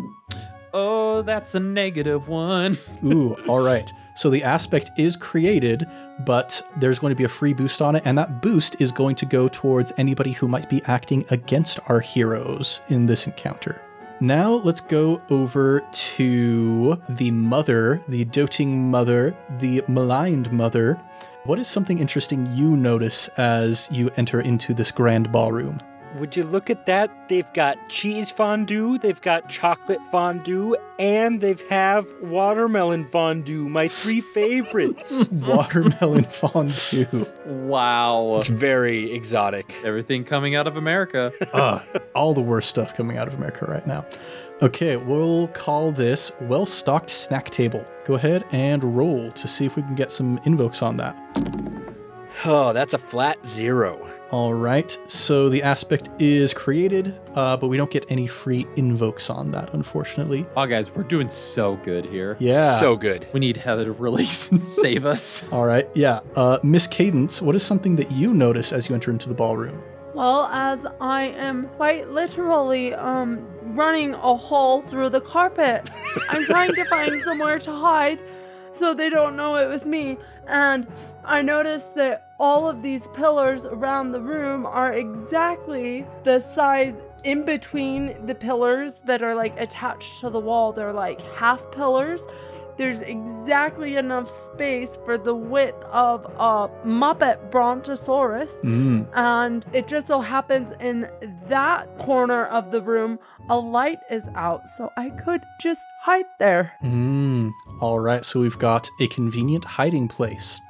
Oh, 0.78 1.22
that's 1.22 1.54
a 1.54 1.60
negative 1.60 2.28
one. 2.28 2.76
Ooh, 3.02 3.34
all 3.48 3.64
right. 3.64 3.90
So 4.16 4.30
the 4.30 4.42
aspect 4.42 4.92
is 4.96 5.14
created, 5.14 5.86
but 6.20 6.62
there's 6.78 6.98
going 6.98 7.10
to 7.10 7.16
be 7.16 7.24
a 7.24 7.28
free 7.28 7.52
boost 7.52 7.82
on 7.82 7.96
it, 7.96 8.02
and 8.06 8.16
that 8.16 8.40
boost 8.40 8.80
is 8.80 8.90
going 8.90 9.14
to 9.16 9.26
go 9.26 9.46
towards 9.46 9.92
anybody 9.98 10.32
who 10.32 10.48
might 10.48 10.70
be 10.70 10.82
acting 10.86 11.26
against 11.30 11.78
our 11.88 12.00
heroes 12.00 12.80
in 12.88 13.04
this 13.04 13.26
encounter. 13.26 13.82
Now 14.20 14.52
let's 14.52 14.80
go 14.80 15.20
over 15.28 15.80
to 15.92 17.02
the 17.10 17.30
mother, 17.30 18.02
the 18.08 18.24
doting 18.24 18.90
mother, 18.90 19.36
the 19.58 19.84
maligned 19.86 20.50
mother. 20.50 20.98
What 21.44 21.58
is 21.58 21.68
something 21.68 21.98
interesting 21.98 22.46
you 22.54 22.74
notice 22.74 23.28
as 23.36 23.86
you 23.92 24.10
enter 24.16 24.40
into 24.40 24.72
this 24.72 24.90
grand 24.90 25.30
ballroom? 25.30 25.82
Would 26.18 26.34
you 26.34 26.44
look 26.44 26.70
at 26.70 26.86
that? 26.86 27.28
They've 27.28 27.52
got 27.52 27.76
cheese 27.90 28.30
fondue, 28.30 28.96
they've 28.96 29.20
got 29.20 29.50
chocolate 29.50 30.04
fondue, 30.06 30.74
and 30.98 31.40
they've 31.40 31.60
have 31.68 32.10
watermelon 32.22 33.06
fondue, 33.06 33.68
my 33.68 33.86
three 33.86 34.20
favorites. 34.34 35.28
Watermelon 35.28 36.24
fondue. 36.24 37.26
Wow. 37.44 38.36
it's 38.38 38.48
very 38.48 39.12
exotic. 39.12 39.74
Everything 39.84 40.24
coming 40.24 40.54
out 40.54 40.66
of 40.66 40.76
America. 40.76 41.32
Ugh, 41.40 41.48
ah, 41.54 41.84
all 42.14 42.32
the 42.32 42.40
worst 42.40 42.70
stuff 42.70 42.94
coming 42.96 43.18
out 43.18 43.28
of 43.28 43.34
America 43.34 43.66
right 43.66 43.86
now. 43.86 44.06
Okay, 44.62 44.96
we'll 44.96 45.48
call 45.48 45.92
this 45.92 46.32
well 46.40 46.64
stocked 46.64 47.10
snack 47.10 47.50
table. 47.50 47.86
Go 48.06 48.14
ahead 48.14 48.42
and 48.52 48.82
roll 48.96 49.30
to 49.32 49.46
see 49.46 49.66
if 49.66 49.76
we 49.76 49.82
can 49.82 49.94
get 49.94 50.10
some 50.10 50.40
invokes 50.44 50.80
on 50.80 50.96
that. 50.96 51.14
Oh, 52.44 52.72
that's 52.72 52.94
a 52.94 52.98
flat 52.98 53.46
zero. 53.46 54.10
All 54.32 54.54
right, 54.54 54.98
so 55.06 55.48
the 55.48 55.62
aspect 55.62 56.10
is 56.20 56.52
created, 56.52 57.14
uh, 57.36 57.56
but 57.56 57.68
we 57.68 57.76
don't 57.76 57.90
get 57.92 58.04
any 58.08 58.26
free 58.26 58.66
invokes 58.74 59.30
on 59.30 59.52
that, 59.52 59.72
unfortunately. 59.72 60.44
Oh, 60.56 60.66
guys, 60.66 60.90
we're 60.92 61.04
doing 61.04 61.28
so 61.30 61.76
good 61.76 62.06
here. 62.06 62.36
Yeah. 62.40 62.76
So 62.76 62.96
good. 62.96 63.28
We 63.32 63.38
need 63.38 63.56
Heather 63.56 63.84
to 63.84 63.92
really 63.92 64.24
save 64.24 65.06
us. 65.06 65.44
all 65.52 65.64
right, 65.64 65.88
yeah. 65.94 66.20
Uh, 66.34 66.58
Miss 66.64 66.88
Cadence, 66.88 67.40
what 67.40 67.54
is 67.54 67.62
something 67.62 67.94
that 67.96 68.10
you 68.10 68.34
notice 68.34 68.72
as 68.72 68.88
you 68.88 68.96
enter 68.96 69.12
into 69.12 69.28
the 69.28 69.34
ballroom? 69.34 69.80
Well, 70.12 70.46
as 70.46 70.84
I 71.00 71.24
am 71.24 71.68
quite 71.76 72.08
literally 72.10 72.94
um 72.94 73.46
running 73.76 74.14
a 74.14 74.34
hole 74.34 74.80
through 74.80 75.10
the 75.10 75.20
carpet, 75.20 75.88
I'm 76.30 76.44
trying 76.46 76.74
to 76.74 76.84
find 76.86 77.22
somewhere 77.22 77.58
to 77.60 77.70
hide 77.70 78.20
so 78.78 78.94
they 78.94 79.10
don't 79.10 79.36
know 79.36 79.56
it 79.56 79.68
was 79.68 79.84
me. 79.84 80.18
And 80.46 80.86
I 81.24 81.42
noticed 81.42 81.94
that 81.96 82.30
all 82.38 82.68
of 82.68 82.82
these 82.82 83.08
pillars 83.08 83.66
around 83.66 84.12
the 84.12 84.20
room 84.20 84.66
are 84.66 84.92
exactly 84.92 86.06
the 86.24 86.38
size 86.40 86.94
in 87.26 87.44
between 87.44 88.24
the 88.24 88.34
pillars 88.36 89.00
that 89.04 89.20
are 89.20 89.34
like 89.34 89.58
attached 89.58 90.20
to 90.20 90.30
the 90.30 90.38
wall. 90.38 90.72
They're 90.72 90.92
like 90.92 91.20
half 91.34 91.60
pillars. 91.72 92.24
There's 92.78 93.00
exactly 93.00 93.96
enough 93.96 94.30
space 94.30 94.96
for 95.04 95.18
the 95.18 95.34
width 95.34 95.82
of 95.90 96.24
a 96.24 96.68
Muppet 96.86 97.50
Brontosaurus. 97.50 98.54
Mm. 98.62 99.08
And 99.14 99.66
it 99.72 99.88
just 99.88 100.06
so 100.06 100.20
happens 100.20 100.72
in 100.78 101.08
that 101.48 101.98
corner 101.98 102.46
of 102.46 102.70
the 102.70 102.80
room, 102.80 103.18
a 103.48 103.56
light 103.56 103.98
is 104.08 104.22
out, 104.36 104.68
so 104.68 104.92
I 104.96 105.10
could 105.10 105.42
just 105.60 105.82
hide 106.02 106.26
there. 106.38 106.74
Mm. 106.84 107.50
All 107.80 107.98
right, 107.98 108.24
so 108.24 108.38
we've 108.38 108.58
got 108.58 108.88
a 109.00 109.08
convenient 109.08 109.64
hiding 109.64 110.06
place. 110.06 110.60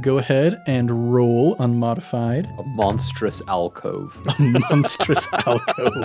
Go 0.00 0.18
ahead 0.18 0.62
and 0.66 1.12
roll 1.12 1.56
unmodified. 1.58 2.48
A 2.58 2.62
monstrous 2.62 3.42
alcove. 3.48 4.18
A 4.38 4.42
monstrous 4.70 5.28
alcove. 5.46 6.04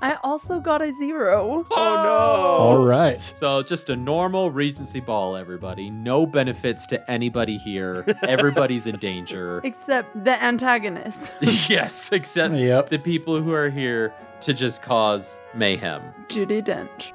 I 0.00 0.16
also 0.24 0.58
got 0.58 0.82
a 0.82 0.92
zero. 0.98 1.64
Oh 1.70 2.02
no! 2.02 2.10
All 2.10 2.84
right. 2.84 3.20
So 3.22 3.62
just 3.62 3.88
a 3.88 3.94
normal 3.94 4.50
Regency 4.50 4.98
ball, 4.98 5.36
everybody. 5.36 5.90
No 5.90 6.26
benefits 6.26 6.86
to 6.88 7.08
anybody 7.10 7.56
here. 7.56 8.04
Everybody's 8.24 8.86
in 8.86 8.96
danger. 8.98 9.60
Except 9.62 10.24
the 10.24 10.42
antagonist, 10.42 11.32
yes, 11.70 12.10
except 12.10 12.52
Yep. 12.54 12.88
the 12.88 12.98
people 12.98 13.40
who 13.40 13.52
are 13.52 13.70
here 13.70 14.12
to 14.42 14.52
just 14.52 14.82
cause 14.82 15.38
mayhem. 15.54 16.02
Judi 16.28 16.62
Dench. 16.62 17.12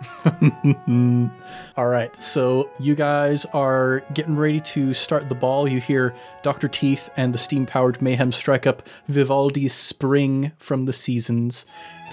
All 1.77 1.87
right, 1.87 2.15
so 2.15 2.69
you 2.79 2.95
guys 2.95 3.45
are 3.53 4.01
getting 4.13 4.35
ready 4.35 4.61
to 4.61 4.93
start 4.93 5.29
the 5.29 5.35
ball. 5.35 5.67
You 5.67 5.79
hear 5.79 6.13
Dr. 6.41 6.67
Teeth 6.67 7.09
and 7.17 7.33
the 7.33 7.37
steam 7.37 7.65
powered 7.65 8.01
mayhem 8.01 8.31
strike 8.31 8.65
up 8.65 8.87
Vivaldi's 9.09 9.73
Spring 9.73 10.51
from 10.57 10.85
the 10.85 10.93
Seasons. 10.93 11.65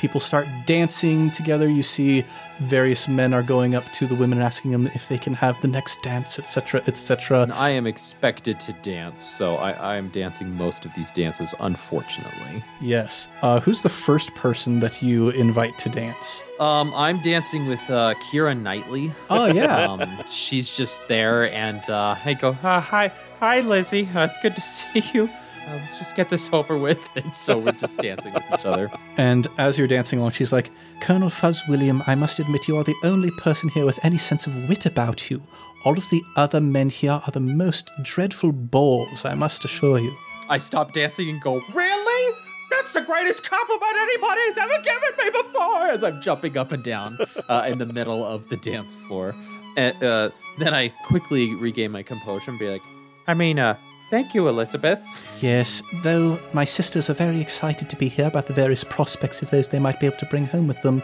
People 0.05 0.21
start 0.21 0.47
dancing 0.67 1.31
together. 1.31 1.67
You 1.67 1.83
see 1.83 2.27
various 2.59 3.09
men 3.09 3.33
are 3.33 3.43
going 3.43 3.75
up 3.75 3.91
to 3.95 4.07
the 4.07 4.15
women 4.15 4.37
and 4.37 4.47
asking 4.47 4.71
them 4.71 4.87
if 4.89 5.09
they 5.09 5.17
can 5.17 5.33
have 5.33 5.59
the 5.63 5.69
next 5.69 6.03
dance, 6.03 6.39
etc., 6.39 6.83
etc. 6.87 7.49
I 7.55 7.71
am 7.71 7.87
expected 7.87 8.61
to 8.61 8.75
dance, 8.83 9.25
so 9.25 9.55
I, 9.55 9.97
am 9.97 10.11
dancing 10.11 10.55
most 10.55 10.85
of 10.85 10.93
these 10.95 11.11
dances, 11.11 11.55
unfortunately. 11.59 12.63
Yes. 12.83 13.29
Uh, 13.41 13.61
who's 13.61 13.83
the 13.83 13.89
first 13.89 14.35
person 14.35 14.81
that 14.81 15.01
you 15.01 15.31
invite 15.31 15.79
to 15.79 15.89
dance? 15.89 16.45
Um, 16.61 16.93
I'm 16.95 17.23
dancing 17.23 17.67
with 17.67 17.81
uh, 17.89 18.13
Keira 18.25 18.61
Knightley. 18.61 19.11
Oh, 19.31 19.47
yeah. 19.47 19.87
Um, 19.95 20.07
she's 20.29 20.71
just 20.71 21.09
there, 21.09 21.51
and 21.51 21.89
uh, 21.89 22.17
I 22.23 22.35
go, 22.35 22.53
"Hi, 22.53 23.11
hi, 23.41 23.61
Lizzie. 23.61 24.07
Uh, 24.15 24.27
it's 24.27 24.39
good 24.43 24.55
to 24.55 24.61
see 24.61 25.03
you. 25.15 25.31
Uh, 25.67 25.77
let's 25.77 25.99
just 25.99 26.17
get 26.17 26.29
this 26.29 26.51
over 26.53 26.77
with." 26.77 27.01
And 27.17 27.35
so 27.35 27.59
we're 27.59 27.73
just 27.73 27.99
dancing 27.99 28.33
with 28.33 28.45
each 28.53 28.67
other. 28.67 28.91
And 29.17 29.47
as 29.59 29.79
you're 29.79 29.89
dancing 29.89 30.19
along, 30.19 30.33
she's 30.33 30.53
like, 30.53 30.71
Colonel 31.01 31.29
Fuzzwilliam, 31.29 32.03
I 32.07 32.15
must 32.15 32.39
admit 32.39 32.69
you 32.69 32.77
are 32.77 32.85
the 32.85 32.97
only 33.05 33.31
person 33.33 33.69
here 33.69 33.87
with 33.87 33.99
any 34.05 34.19
sense 34.19 34.47
of 34.47 34.69
wit 34.69 34.87
about 34.87 35.31
you. 35.31 35.43
All 35.85 35.99
of 35.99 36.09
the 36.11 36.23
other 36.37 36.61
men 36.61 36.89
here 36.89 37.21
are 37.27 37.31
the 37.31 37.41
most 37.41 37.91
dreadful 38.03 38.53
bores, 38.53 39.25
I 39.25 39.35
must 39.35 39.65
assure 39.65 39.99
you. 39.99 40.17
I 40.49 40.59
stop 40.59 40.93
dancing 40.93 41.29
and 41.29 41.41
go, 41.41 41.61
"Really? 41.75 42.35
That's 42.71 42.93
the 42.93 43.03
greatest 43.03 43.49
compliment 43.49 43.97
anybody's 43.97 44.57
ever 44.59 44.83
given 44.83 45.11
me 45.19 45.31
before!" 45.31 45.89
As 45.89 46.03
I'm 46.03 46.21
jumping 46.23 46.57
up 46.57 46.73
and 46.73 46.83
down 46.83 47.19
uh, 47.49 47.65
in 47.67 47.79
the 47.79 47.87
middle 47.87 48.25
of 48.25 48.49
the 48.49 48.57
dance 48.57 48.95
floor, 48.95 49.35
and 49.77 50.03
uh, 50.03 50.31
then 50.59 50.75
I 50.75 50.89
quickly 50.89 51.55
regain 51.55 51.93
my 51.93 52.03
composure 52.03 52.51
and 52.51 52.59
be 52.59 52.69
like, 52.69 52.83
"I 53.27 53.35
mean, 53.35 53.59
uh, 53.59 53.77
thank 54.11 54.35
you, 54.35 54.49
Elizabeth." 54.49 55.01
Yes, 55.43 55.83
though 56.03 56.39
my 56.53 56.65
sisters 56.65 57.11
are 57.11 57.15
very 57.15 57.41
excited 57.41 57.91
to 57.91 57.97
be 57.97 58.09
here 58.09 58.27
about 58.27 58.47
the 58.47 58.53
various 58.53 58.85
prospects 58.85 59.43
of 59.43 59.51
those 59.51 59.69
they 59.69 59.79
might 59.79 60.01
be 60.01 60.07
able 60.07 60.19
to 60.19 60.27
bring 60.27 60.47
home 60.47 60.67
with 60.67 60.81
them, 60.83 61.03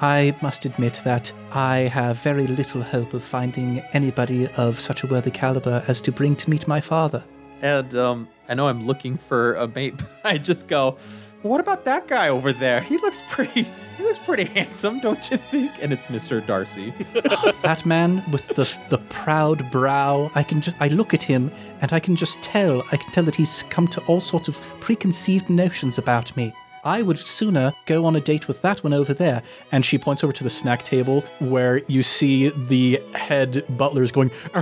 I 0.00 0.34
must 0.42 0.64
admit 0.64 1.00
that 1.04 1.32
I 1.52 1.78
have 1.78 2.18
very 2.18 2.48
little 2.48 2.82
hope 2.82 3.14
of 3.14 3.22
finding 3.22 3.80
anybody 3.92 4.48
of 4.56 4.80
such 4.80 5.04
a 5.04 5.06
worthy 5.06 5.30
caliber 5.30 5.84
as 5.86 6.00
to 6.02 6.12
bring 6.12 6.34
to 6.36 6.50
meet 6.50 6.66
my 6.66 6.80
father. 6.80 7.22
And 7.60 7.94
um, 7.94 8.28
I 8.48 8.54
know 8.54 8.66
I'm 8.66 8.84
looking 8.84 9.16
for 9.16 9.54
a 9.54 9.68
mate. 9.68 9.96
but 9.98 10.08
I 10.24 10.38
just 10.38 10.66
go, 10.66 10.98
what 11.42 11.60
about 11.60 11.84
that 11.84 12.06
guy 12.08 12.28
over 12.28 12.52
there? 12.52 12.80
He 12.80 12.98
looks 12.98 13.22
pretty. 13.28 13.70
He 13.98 14.04
looks 14.04 14.18
pretty 14.18 14.44
handsome, 14.44 15.00
don't 15.00 15.30
you 15.30 15.36
think? 15.36 15.70
And 15.82 15.92
it's 15.92 16.06
Mr. 16.06 16.44
Darcy. 16.44 16.90
that 17.62 17.84
man 17.84 18.24
with 18.30 18.48
the 18.48 18.78
the 18.88 18.98
proud 18.98 19.70
brow. 19.70 20.30
I 20.34 20.42
can 20.42 20.60
just 20.60 20.76
I 20.80 20.88
look 20.88 21.12
at 21.14 21.22
him 21.22 21.50
and 21.80 21.92
I 21.92 22.00
can 22.00 22.16
just 22.16 22.40
tell. 22.42 22.82
I 22.92 22.96
can 22.96 23.12
tell 23.12 23.24
that 23.24 23.34
he's 23.34 23.64
come 23.64 23.86
to 23.88 24.00
all 24.06 24.20
sorts 24.20 24.48
of 24.48 24.60
preconceived 24.80 25.50
notions 25.50 25.98
about 25.98 26.34
me. 26.36 26.54
I 26.84 27.02
would 27.02 27.18
sooner 27.18 27.72
go 27.86 28.04
on 28.06 28.16
a 28.16 28.20
date 28.20 28.48
with 28.48 28.62
that 28.62 28.82
one 28.82 28.92
over 28.92 29.14
there. 29.14 29.42
And 29.70 29.84
she 29.84 29.98
points 29.98 30.24
over 30.24 30.32
to 30.32 30.42
the 30.42 30.50
snack 30.50 30.82
table 30.82 31.22
where 31.38 31.82
you 31.86 32.02
see 32.02 32.48
the 32.48 33.00
head 33.14 33.64
butlers 33.76 34.10
going, 34.10 34.30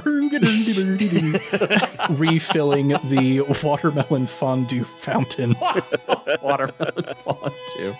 refilling 2.11 2.89
the 2.89 3.41
watermelon 3.63 4.27
fondue 4.27 4.85
fountain. 4.85 5.57
Watermelon 6.43 7.15
fondue. 7.25 7.95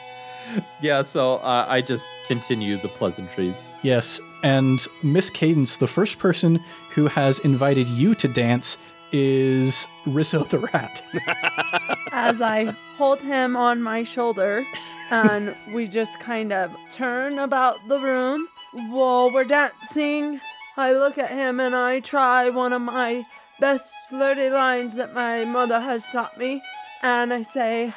Yeah, 0.81 1.03
so 1.03 1.37
uh, 1.37 1.67
I 1.69 1.81
just 1.81 2.13
continue 2.27 2.77
the 2.77 2.89
pleasantries. 2.89 3.71
Yes, 3.83 4.21
and 4.43 4.85
Miss 5.03 5.31
Cadence, 5.31 5.77
the 5.77 5.87
first 5.87 6.19
person 6.19 6.63
who 6.91 7.07
has 7.07 7.39
invited 7.41 7.89
you 7.89 8.15
to 8.17 8.27
dance, 8.27 8.77
is 9.13 9.87
Rizzo 10.07 10.45
the 10.45 10.59
Rat. 10.59 11.05
As 12.13 12.41
I 12.41 12.75
hold 12.97 13.21
him 13.21 13.57
on 13.57 13.83
my 13.83 14.03
shoulder 14.03 14.65
and 15.11 15.55
we 15.73 15.89
just 15.89 16.21
kind 16.21 16.53
of 16.53 16.75
turn 16.91 17.39
about 17.39 17.89
the 17.89 17.99
room 17.99 18.49
while 18.73 19.33
we're 19.33 19.45
dancing. 19.45 20.41
I 20.77 20.93
look 20.93 21.19
at 21.19 21.31
him 21.31 21.61
and 21.61 21.75
I 21.75 22.01
try 22.01 22.49
one 22.51 22.73
of 22.73 22.83
my 22.83 23.27
best 23.59 23.95
flirty 24.09 24.49
lines 24.49 24.97
that 24.97 25.15
my 25.15 25.45
mother 25.45 25.81
has 25.81 26.05
taught 26.11 26.39
me. 26.39 26.63
And 27.03 27.33
I 27.33 27.43
say, 27.43 27.93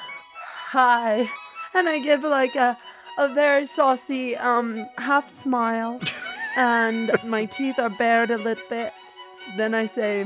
Hi. 0.72 1.30
And 1.74 1.88
I 1.88 1.99
give 1.99 2.24
like 2.24 2.55
a, 2.55 2.78
a 3.18 3.28
very 3.34 3.66
saucy 3.66 4.36
um 4.36 4.88
half 4.97 5.32
smile. 5.32 5.99
and 6.57 7.11
my 7.24 7.45
teeth 7.45 7.80
are 7.80 7.89
bared 7.89 8.32
a 8.32 8.38
little 8.38 8.68
bit. 8.70 8.93
Then 9.57 9.74
I 9.74 9.86
say, 9.86 10.26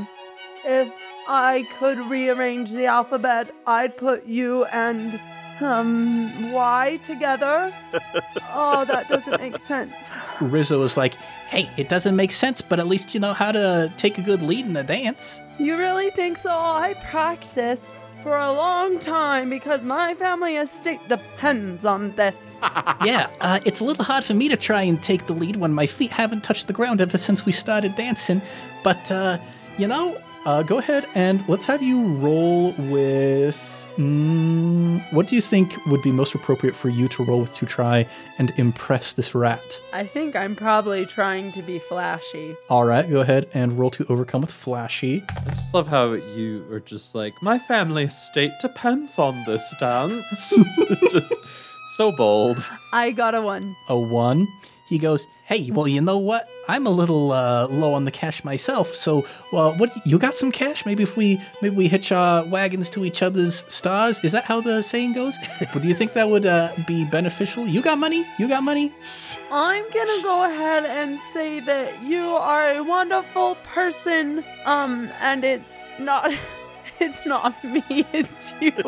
If 0.70 0.93
I 1.30 1.65
could 1.80 1.97
rearrange 1.97 2.74
the 2.74 2.88
alphabet, 2.88 3.55
I'd 3.65 3.95
put 3.95 4.26
you 4.26 4.65
and 4.65 5.18
um 5.61 6.51
Y 6.51 6.99
together. 7.03 7.74
oh, 8.53 8.84
that 8.84 9.07
doesn't 9.07 9.39
make 9.39 9.57
sense. 9.59 9.95
Rizzo 10.41 10.84
is 10.84 10.97
like, 10.97 11.15
"Hey, 11.47 11.70
it 11.78 11.88
doesn't 11.88 12.18
make 12.18 12.34
sense, 12.34 12.61
but 12.61 12.80
at 12.80 12.88
least 12.88 13.13
you 13.13 13.22
know 13.22 13.32
how 13.32 13.53
to 13.53 13.91
take 13.95 14.18
a 14.18 14.22
good 14.22 14.41
lead 14.41 14.65
in 14.65 14.74
the 14.74 14.84
dance." 14.84 15.39
You 15.57 15.78
really 15.78 16.11
think 16.11 16.38
so? 16.38 16.51
I 16.51 16.95
practiced 17.09 17.89
for 18.22 18.38
a 18.38 18.51
long 18.51 18.99
time 18.99 19.49
because 19.49 19.84
my 19.84 20.15
family 20.15 20.57
estate 20.57 20.99
depends 21.07 21.86
on 21.86 22.11
this. 22.18 22.59
yeah, 23.05 23.30
uh, 23.39 23.61
it's 23.65 23.80
a 23.80 23.86
little 23.86 24.03
hard 24.03 24.26
for 24.26 24.34
me 24.34 24.49
to 24.49 24.57
try 24.57 24.82
and 24.82 25.01
take 25.01 25.28
the 25.28 25.34
lead 25.34 25.55
when 25.55 25.72
my 25.72 25.88
feet 25.88 26.11
haven't 26.11 26.43
touched 26.43 26.68
the 26.68 26.74
ground 26.74 26.99
ever 26.99 27.18
since 27.18 27.45
we 27.45 27.53
started 27.53 27.95
dancing. 27.95 28.41
But 28.84 29.09
uh, 29.09 29.38
you 29.78 29.88
know, 29.88 30.18
Uh, 30.47 30.63
go 30.63 30.77
ahead 30.77 31.05
and 31.13 31.43
let's 31.49 31.65
have 31.65 31.83
you 31.83 32.07
roll 32.13 32.71
with. 32.77 33.85
Mm, 33.97 35.03
what 35.11 35.27
do 35.27 35.35
you 35.35 35.41
think 35.41 35.75
would 35.87 36.01
be 36.01 36.09
most 36.09 36.35
appropriate 36.35 36.73
for 36.73 36.87
you 36.87 37.09
to 37.09 37.25
roll 37.25 37.41
with 37.41 37.53
to 37.55 37.65
try 37.65 38.07
and 38.37 38.53
impress 38.55 39.11
this 39.11 39.35
rat? 39.35 39.81
I 39.91 40.05
think 40.05 40.37
I'm 40.37 40.55
probably 40.55 41.05
trying 41.05 41.51
to 41.51 41.61
be 41.61 41.79
flashy. 41.79 42.55
All 42.69 42.85
right, 42.85 43.09
go 43.09 43.19
ahead 43.19 43.49
and 43.53 43.77
roll 43.77 43.91
to 43.91 44.05
overcome 44.07 44.39
with 44.39 44.53
flashy. 44.53 45.21
I 45.45 45.49
just 45.49 45.73
love 45.73 45.89
how 45.89 46.13
you 46.13 46.65
are 46.71 46.79
just 46.79 47.13
like, 47.13 47.33
my 47.41 47.59
family 47.59 48.05
estate 48.05 48.53
depends 48.61 49.19
on 49.19 49.43
this 49.45 49.75
dance. 49.81 50.57
just 51.11 51.35
so 51.97 52.13
bold. 52.13 52.71
I 52.93 53.11
got 53.11 53.35
a 53.35 53.41
one. 53.41 53.75
A 53.89 53.97
one. 53.99 54.47
he 54.87 54.97
goes, 54.97 55.27
"Hey, 55.47 55.71
well, 55.71 55.87
you 55.87 56.01
know 56.01 56.17
what? 56.17 56.47
I'm 56.67 56.85
a 56.85 56.89
little 56.89 57.31
uh, 57.31 57.67
low 57.67 57.93
on 57.93 58.03
the 58.03 58.11
cash 58.11 58.43
myself. 58.43 58.93
So, 58.93 59.25
well, 59.53 59.73
what 59.77 60.05
you 60.05 60.19
got 60.19 60.35
some 60.35 60.51
cash? 60.51 60.85
Maybe 60.85 61.03
if 61.03 61.15
we 61.15 61.39
maybe 61.61 61.75
we 61.75 61.87
hitch 61.87 62.11
our 62.11 62.43
wagons 62.43 62.89
to 62.91 63.05
each 63.05 63.23
other's 63.23 63.63
stars. 63.69 64.19
Is 64.23 64.33
that 64.33 64.43
how 64.43 64.59
the 64.59 64.81
saying 64.81 65.13
goes? 65.13 65.37
but 65.73 65.81
do 65.81 65.87
you 65.87 65.95
think 65.95 66.13
that 66.13 66.29
would 66.29 66.45
uh, 66.45 66.73
be 66.85 67.05
beneficial? 67.05 67.65
You 67.65 67.81
got 67.81 67.97
money? 67.97 68.25
You 68.37 68.49
got 68.49 68.63
money? 68.63 68.93
I'm 69.51 69.85
gonna 69.93 70.21
go 70.23 70.43
ahead 70.43 70.83
and 70.85 71.19
say 71.33 71.61
that 71.61 72.03
you 72.03 72.25
are 72.35 72.71
a 72.71 72.81
wonderful 72.83 73.55
person. 73.73 74.43
Um, 74.65 75.09
and 75.21 75.45
it's 75.45 75.85
not. 75.99 76.31
It's 77.07 77.25
not 77.27 77.63
me, 77.63 77.83
it's 78.11 78.53
you. 78.59 78.71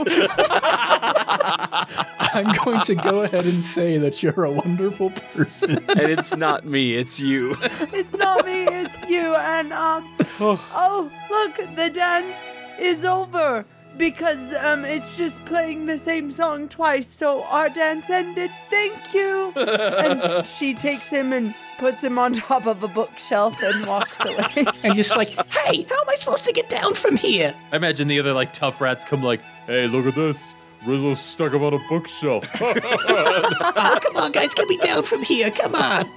I'm 2.34 2.55
going 2.66 2.82
to 2.82 2.95
go 2.95 3.22
ahead 3.22 3.45
and 3.45 3.62
say 3.62 3.97
that 3.99 4.24
you're 4.24 4.45
a 4.45 4.51
wonderful 4.51 5.12
person. 5.12 5.78
and 5.89 5.99
it's 5.99 6.36
not 6.36 6.66
me, 6.66 6.95
it's 6.95 7.20
you. 7.20 7.55
it's 7.62 8.18
not 8.18 8.45
me, 8.47 8.64
it's 8.64 9.07
you. 9.07 9.36
And 9.36 9.72
um 9.74 10.12
oh 10.39 11.12
look, 11.30 11.57
the 11.76 11.91
dance 11.91 12.36
is 12.80 13.05
over. 13.05 13.64
Because 14.00 14.39
um 14.64 14.86
it's 14.86 15.16
just 15.18 15.43
playing 15.45 15.86
the 15.86 15.97
same 15.97 16.32
song 16.32 16.70
twice, 16.70 17.08
so 17.08 17.43
our 17.43 17.70
dance 17.70 18.10
ended. 18.10 18.50
Thank 18.70 19.14
you. 19.14 19.52
and 19.56 20.47
she 20.47 20.74
takes 20.74 21.10
him 21.10 21.34
and 21.34 21.54
puts 21.78 22.04
him 22.04 22.18
on 22.18 22.34
top 22.34 22.66
of 22.66 22.82
a 22.82 22.88
bookshelf 22.88 23.62
and 23.62 23.86
walks 23.86 24.20
away. 24.22 24.66
And 24.84 24.95
you're 24.95 25.04
just 25.04 25.18
like, 25.18 25.32
"Hey, 25.52 25.86
how 25.89 26.02
am 26.02 26.10
I 26.10 26.16
supposed 26.16 26.45
to 26.45 26.54
get 26.54 26.70
down 26.70 26.93
from 26.93 27.18
here?" 27.18 27.54
I 27.74 27.76
imagine 27.76 28.08
the 28.08 28.20
other 28.20 28.34
like 28.34 28.54
tough 28.54 28.80
rats 28.82 29.04
come 29.04 29.22
like, 29.22 29.41
hey, 29.68 29.86
look 29.88 30.06
at 30.08 30.16
this. 30.16 30.56
Rizzo's 30.86 31.20
stuck 31.20 31.52
him 31.54 31.62
on 31.64 31.74
a 31.74 31.80
bookshelf. 31.89 32.45
Oh, 32.62 34.00
come 34.02 34.18
on, 34.18 34.32
guys, 34.32 34.54
get 34.54 34.68
me 34.70 34.78
down 34.78 35.04
from 35.04 35.24
here. 35.24 35.52
Come 35.52 35.76
on. 35.76 36.10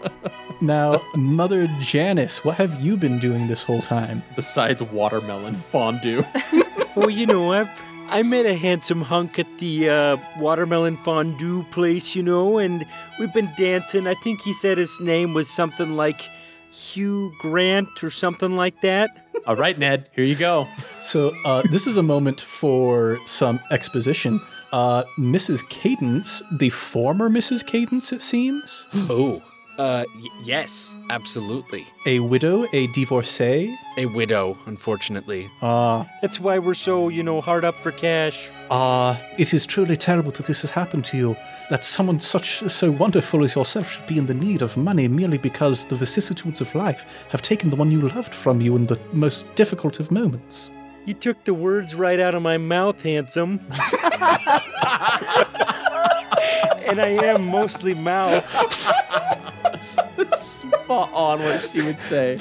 Now, 0.60 1.02
Mother 1.16 1.68
Janice, 1.80 2.44
what 2.44 2.56
have 2.56 2.80
you 2.80 2.96
been 2.96 3.18
doing 3.18 3.46
this 3.48 3.62
whole 3.62 3.82
time? 3.82 4.22
Besides 4.36 4.82
watermelon 4.82 5.54
fondue. 5.54 6.24
Well, 6.94 7.10
you 7.10 7.26
know, 7.26 7.52
I've 7.52 7.82
I 8.08 8.22
met 8.22 8.44
a 8.44 8.54
handsome 8.54 9.00
hunk 9.00 9.38
at 9.38 9.46
the 9.58 9.88
uh, 9.88 10.16
watermelon 10.38 10.96
fondue 10.98 11.62
place, 11.70 12.14
you 12.14 12.22
know, 12.22 12.58
and 12.58 12.84
we've 13.18 13.32
been 13.32 13.50
dancing. 13.56 14.06
I 14.06 14.14
think 14.14 14.42
he 14.42 14.52
said 14.52 14.76
his 14.76 15.00
name 15.00 15.32
was 15.32 15.48
something 15.48 15.96
like 15.96 16.20
Hugh 16.70 17.32
Grant 17.38 18.04
or 18.04 18.10
something 18.10 18.54
like 18.56 18.82
that. 18.82 19.26
All 19.46 19.56
right, 19.56 19.78
Ned, 19.78 20.10
here 20.14 20.24
you 20.24 20.36
go. 20.36 20.68
So, 21.00 21.32
uh, 21.46 21.62
this 21.70 21.86
is 21.86 21.96
a 21.96 22.02
moment 22.02 22.40
for 22.40 23.18
some 23.26 23.60
exposition. 23.70 24.40
Uh, 24.72 25.04
Mrs. 25.18 25.66
Cadence, 25.70 26.42
the 26.52 26.70
former 26.70 27.28
Mrs. 27.30 27.66
Cadence, 27.66 28.12
it 28.12 28.22
seems, 28.22 28.86
Oh, 28.94 29.42
uh, 29.78 30.04
y- 30.16 30.28
yes, 30.44 30.94
absolutely. 31.10 31.86
a 32.06 32.20
widow, 32.20 32.66
a 32.72 32.86
divorcee. 32.88 33.74
A 33.96 34.06
widow, 34.06 34.56
unfortunately. 34.66 35.50
Ah, 35.60 36.06
That's 36.20 36.38
why 36.40 36.58
we're 36.58 36.74
so, 36.74 37.08
you 37.08 37.22
know, 37.22 37.40
hard 37.40 37.64
up 37.64 37.74
for 37.82 37.90
cash. 37.92 38.50
ah, 38.70 39.18
it 39.38 39.52
is 39.54 39.66
truly 39.66 39.96
terrible 39.96 40.30
that 40.32 40.46
this 40.46 40.62
has 40.62 40.70
happened 40.70 41.04
to 41.06 41.16
you. 41.16 41.36
That 41.70 41.84
someone 41.84 42.20
such 42.20 42.60
so 42.70 42.90
wonderful 42.90 43.42
as 43.44 43.54
yourself 43.54 43.90
should 43.92 44.06
be 44.06 44.18
in 44.18 44.26
the 44.26 44.34
need 44.34 44.60
of 44.62 44.76
money 44.76 45.08
merely 45.08 45.38
because 45.38 45.84
the 45.86 45.96
vicissitudes 45.96 46.60
of 46.60 46.74
life 46.74 47.26
have 47.30 47.40
taken 47.42 47.70
the 47.70 47.76
one 47.76 47.90
you 47.90 48.00
loved 48.00 48.34
from 48.34 48.60
you 48.60 48.76
in 48.76 48.86
the 48.86 48.98
most 49.12 49.46
difficult 49.54 49.98
of 50.00 50.10
moments. 50.10 50.70
You 51.06 51.14
took 51.14 51.44
the 51.44 51.54
words 51.54 51.94
right 51.94 52.20
out 52.20 52.34
of 52.34 52.42
my 52.42 52.58
mouth, 52.58 53.02
handsome. 53.02 53.58
and 56.86 57.00
I 57.00 57.08
am 57.24 57.46
mostly 57.46 57.94
mouth. 57.94 58.44
Spot 60.42 61.12
on 61.12 61.38
what 61.38 61.70
she 61.72 61.82
would 61.82 62.00
say. 62.00 62.38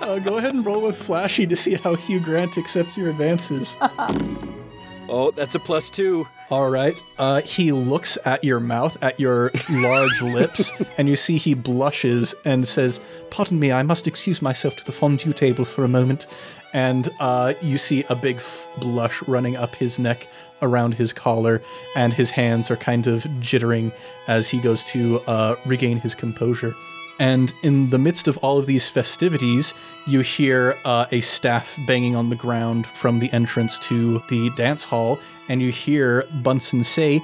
Uh, 0.00 0.18
go 0.18 0.38
ahead 0.38 0.54
and 0.54 0.64
roll 0.66 0.82
with 0.82 0.96
Flashy 1.00 1.46
to 1.46 1.54
see 1.56 1.74
how 1.74 1.94
Hugh 1.94 2.20
Grant 2.20 2.58
accepts 2.58 2.96
your 2.96 3.10
advances. 3.10 3.76
Oh, 5.08 5.30
that's 5.30 5.54
a 5.54 5.58
plus 5.58 5.90
two. 5.90 6.26
All 6.50 6.70
right. 6.70 7.02
Uh, 7.18 7.40
he 7.42 7.72
looks 7.72 8.18
at 8.24 8.42
your 8.44 8.60
mouth, 8.60 9.02
at 9.02 9.18
your 9.18 9.50
large 9.70 10.22
lips, 10.22 10.70
and 10.96 11.08
you 11.08 11.16
see 11.16 11.36
he 11.36 11.54
blushes 11.54 12.34
and 12.44 12.66
says, 12.66 13.00
Pardon 13.30 13.58
me, 13.58 13.72
I 13.72 13.82
must 13.82 14.06
excuse 14.06 14.40
myself 14.42 14.76
to 14.76 14.84
the 14.84 14.92
fondue 14.92 15.32
table 15.32 15.64
for 15.64 15.84
a 15.84 15.88
moment. 15.88 16.26
And 16.72 17.08
uh, 17.20 17.54
you 17.62 17.78
see 17.78 18.04
a 18.10 18.14
big 18.14 18.36
f- 18.36 18.68
blush 18.78 19.22
running 19.26 19.56
up 19.56 19.74
his 19.74 19.98
neck 19.98 20.28
around 20.60 20.94
his 20.94 21.12
collar, 21.12 21.62
and 21.96 22.12
his 22.12 22.30
hands 22.30 22.70
are 22.70 22.76
kind 22.76 23.06
of 23.06 23.22
jittering 23.40 23.92
as 24.26 24.50
he 24.50 24.60
goes 24.60 24.84
to 24.86 25.20
uh, 25.26 25.56
regain 25.64 25.98
his 25.98 26.14
composure. 26.14 26.74
And 27.18 27.52
in 27.62 27.90
the 27.90 27.98
midst 27.98 28.28
of 28.28 28.36
all 28.38 28.58
of 28.58 28.66
these 28.66 28.88
festivities, 28.88 29.74
you 30.06 30.20
hear 30.20 30.78
uh, 30.84 31.06
a 31.10 31.20
staff 31.20 31.76
banging 31.86 32.14
on 32.14 32.30
the 32.30 32.36
ground 32.36 32.86
from 32.86 33.18
the 33.18 33.30
entrance 33.32 33.78
to 33.80 34.22
the 34.28 34.50
dance 34.50 34.84
hall, 34.84 35.18
and 35.48 35.60
you 35.60 35.72
hear 35.72 36.24
Bunsen 36.42 36.84
say, 36.84 37.20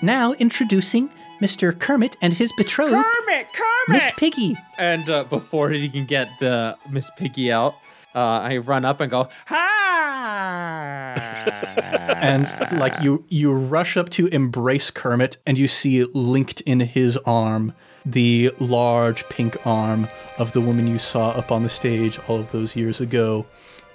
Now 0.00 0.32
introducing 0.34 1.10
Mr. 1.40 1.78
Kermit 1.78 2.16
and 2.22 2.32
his 2.32 2.52
betrothed, 2.52 2.92
Kermit, 2.92 3.48
Kermit! 3.52 3.88
Miss 3.88 4.10
Piggy. 4.16 4.56
And 4.78 5.10
uh, 5.10 5.24
before 5.24 5.70
he 5.70 5.88
can 5.90 6.06
get 6.06 6.30
the 6.40 6.78
Miss 6.90 7.10
Piggy 7.16 7.52
out, 7.52 7.74
uh, 8.14 8.18
I 8.18 8.58
run 8.58 8.84
up 8.84 9.00
and 9.00 9.10
go, 9.10 9.28
hi! 9.46 11.14
and 12.20 12.78
like 12.78 13.00
you 13.02 13.24
you 13.28 13.52
rush 13.52 13.96
up 13.96 14.08
to 14.10 14.28
embrace 14.28 14.90
Kermit 14.90 15.36
and 15.46 15.58
you 15.58 15.68
see 15.68 16.04
linked 16.04 16.60
in 16.62 16.80
his 16.80 17.16
arm 17.18 17.74
the 18.06 18.50
large 18.58 19.28
pink 19.28 19.66
arm 19.66 20.08
of 20.38 20.52
the 20.52 20.60
woman 20.60 20.86
you 20.86 20.98
saw 20.98 21.30
up 21.30 21.50
on 21.50 21.62
the 21.62 21.68
stage 21.68 22.18
all 22.28 22.38
of 22.38 22.50
those 22.50 22.76
years 22.76 23.00
ago. 23.00 23.46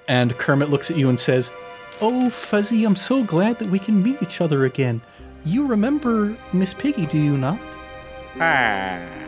And 0.08 0.38
Kermit 0.38 0.70
looks 0.70 0.90
at 0.90 0.98
you 0.98 1.10
and 1.10 1.20
says, 1.20 1.52
"Oh, 2.02 2.30
Fuzzy, 2.30 2.84
I'm 2.86 2.96
so 2.96 3.24
glad 3.24 3.60
that 3.60 3.70
we 3.70 3.80
can 3.80 4.02
meet 4.02 4.22
each 4.22 4.42
other 4.42 4.66
again. 4.66 5.02
You 5.46 5.68
remember 5.68 6.36
Miss 6.54 6.74
Piggy, 6.74 7.06
do 7.06 7.18
you 7.18 7.38
not?" 7.38 7.60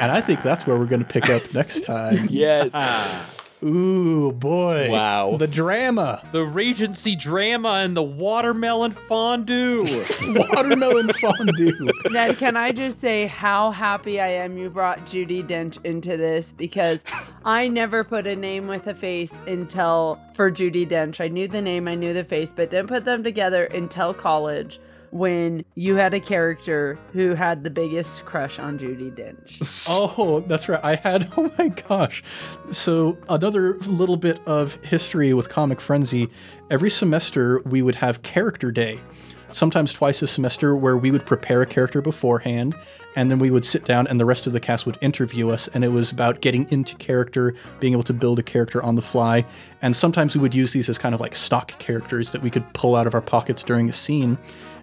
And 0.00 0.10
I 0.10 0.22
think 0.22 0.42
that's 0.42 0.66
where 0.66 0.78
we're 0.78 0.86
going 0.86 1.04
to 1.04 1.06
pick 1.06 1.28
up 1.28 1.52
next 1.52 1.82
time. 1.82 2.26
Yes. 2.30 2.72
Ooh, 3.62 4.32
boy. 4.32 4.90
Wow. 4.90 5.36
The 5.36 5.46
drama. 5.46 6.26
The 6.32 6.44
Regency 6.44 7.14
drama 7.14 7.80
and 7.84 7.94
the 7.96 8.02
watermelon 8.02 8.92
fondue. 8.92 9.82
Watermelon 10.22 11.12
fondue. 11.14 11.90
Ned, 12.10 12.38
can 12.38 12.56
I 12.56 12.72
just 12.72 13.00
say 13.00 13.26
how 13.26 13.70
happy 13.70 14.20
I 14.20 14.28
am 14.28 14.56
you 14.56 14.70
brought 14.70 15.00
Judi 15.00 15.46
Dench 15.46 15.78
into 15.84 16.16
this 16.16 16.52
because 16.52 17.04
I 17.44 17.68
never 17.68 18.02
put 18.02 18.26
a 18.26 18.34
name 18.34 18.66
with 18.66 18.86
a 18.86 18.94
face 18.94 19.36
until 19.46 20.18
for 20.34 20.50
Judi 20.50 20.88
Dench. 20.88 21.22
I 21.22 21.28
knew 21.28 21.46
the 21.46 21.62
name, 21.62 21.86
I 21.86 21.94
knew 21.94 22.14
the 22.14 22.24
face, 22.24 22.52
but 22.52 22.70
didn't 22.70 22.88
put 22.88 23.04
them 23.04 23.22
together 23.22 23.64
until 23.64 24.14
college 24.14 24.80
when 25.10 25.64
you 25.74 25.96
had 25.96 26.14
a 26.14 26.20
character 26.20 26.98
who 27.12 27.34
had 27.34 27.64
the 27.64 27.70
biggest 27.70 28.24
crush 28.24 28.58
on 28.58 28.78
Judi 28.78 29.10
Dench. 29.10 29.88
Oh, 29.90 30.40
that's 30.40 30.68
right. 30.68 30.80
I 30.82 30.94
had, 30.96 31.30
oh 31.36 31.52
my 31.58 31.68
gosh. 31.68 32.22
So, 32.70 33.18
another 33.28 33.74
little 33.78 34.16
bit 34.16 34.40
of 34.46 34.76
history 34.84 35.32
with 35.34 35.48
Comic 35.48 35.80
Frenzy. 35.80 36.28
Every 36.70 36.90
semester, 36.90 37.60
we 37.64 37.82
would 37.82 37.96
have 37.96 38.22
Character 38.22 38.70
Day, 38.70 39.00
sometimes 39.48 39.92
twice 39.92 40.22
a 40.22 40.26
semester, 40.26 40.76
where 40.76 40.96
we 40.96 41.10
would 41.10 41.26
prepare 41.26 41.62
a 41.62 41.66
character 41.66 42.00
beforehand, 42.00 42.74
and 43.16 43.30
then 43.30 43.40
we 43.40 43.50
would 43.50 43.64
sit 43.64 43.84
down 43.84 44.06
and 44.06 44.20
the 44.20 44.24
rest 44.24 44.46
of 44.46 44.52
the 44.52 44.60
cast 44.60 44.86
would 44.86 44.98
interview 45.00 45.50
us. 45.50 45.68
And 45.68 45.82
it 45.82 45.88
was 45.88 46.12
about 46.12 46.40
getting 46.40 46.70
into 46.70 46.94
character, 46.96 47.54
being 47.80 47.92
able 47.92 48.04
to 48.04 48.12
build 48.12 48.38
a 48.38 48.42
character 48.42 48.82
on 48.82 48.94
the 48.94 49.02
fly. 49.02 49.44
And 49.82 49.96
sometimes 49.96 50.36
we 50.36 50.40
would 50.40 50.54
use 50.54 50.72
these 50.72 50.88
as 50.88 50.98
kind 50.98 51.14
of 51.14 51.20
like 51.20 51.34
stock 51.34 51.76
characters 51.80 52.30
that 52.32 52.42
we 52.42 52.50
could 52.50 52.72
pull 52.72 52.94
out 52.94 53.08
of 53.08 53.14
our 53.14 53.20
pockets 53.20 53.64
during 53.64 53.90
a 53.90 53.92
scene. 53.92 54.38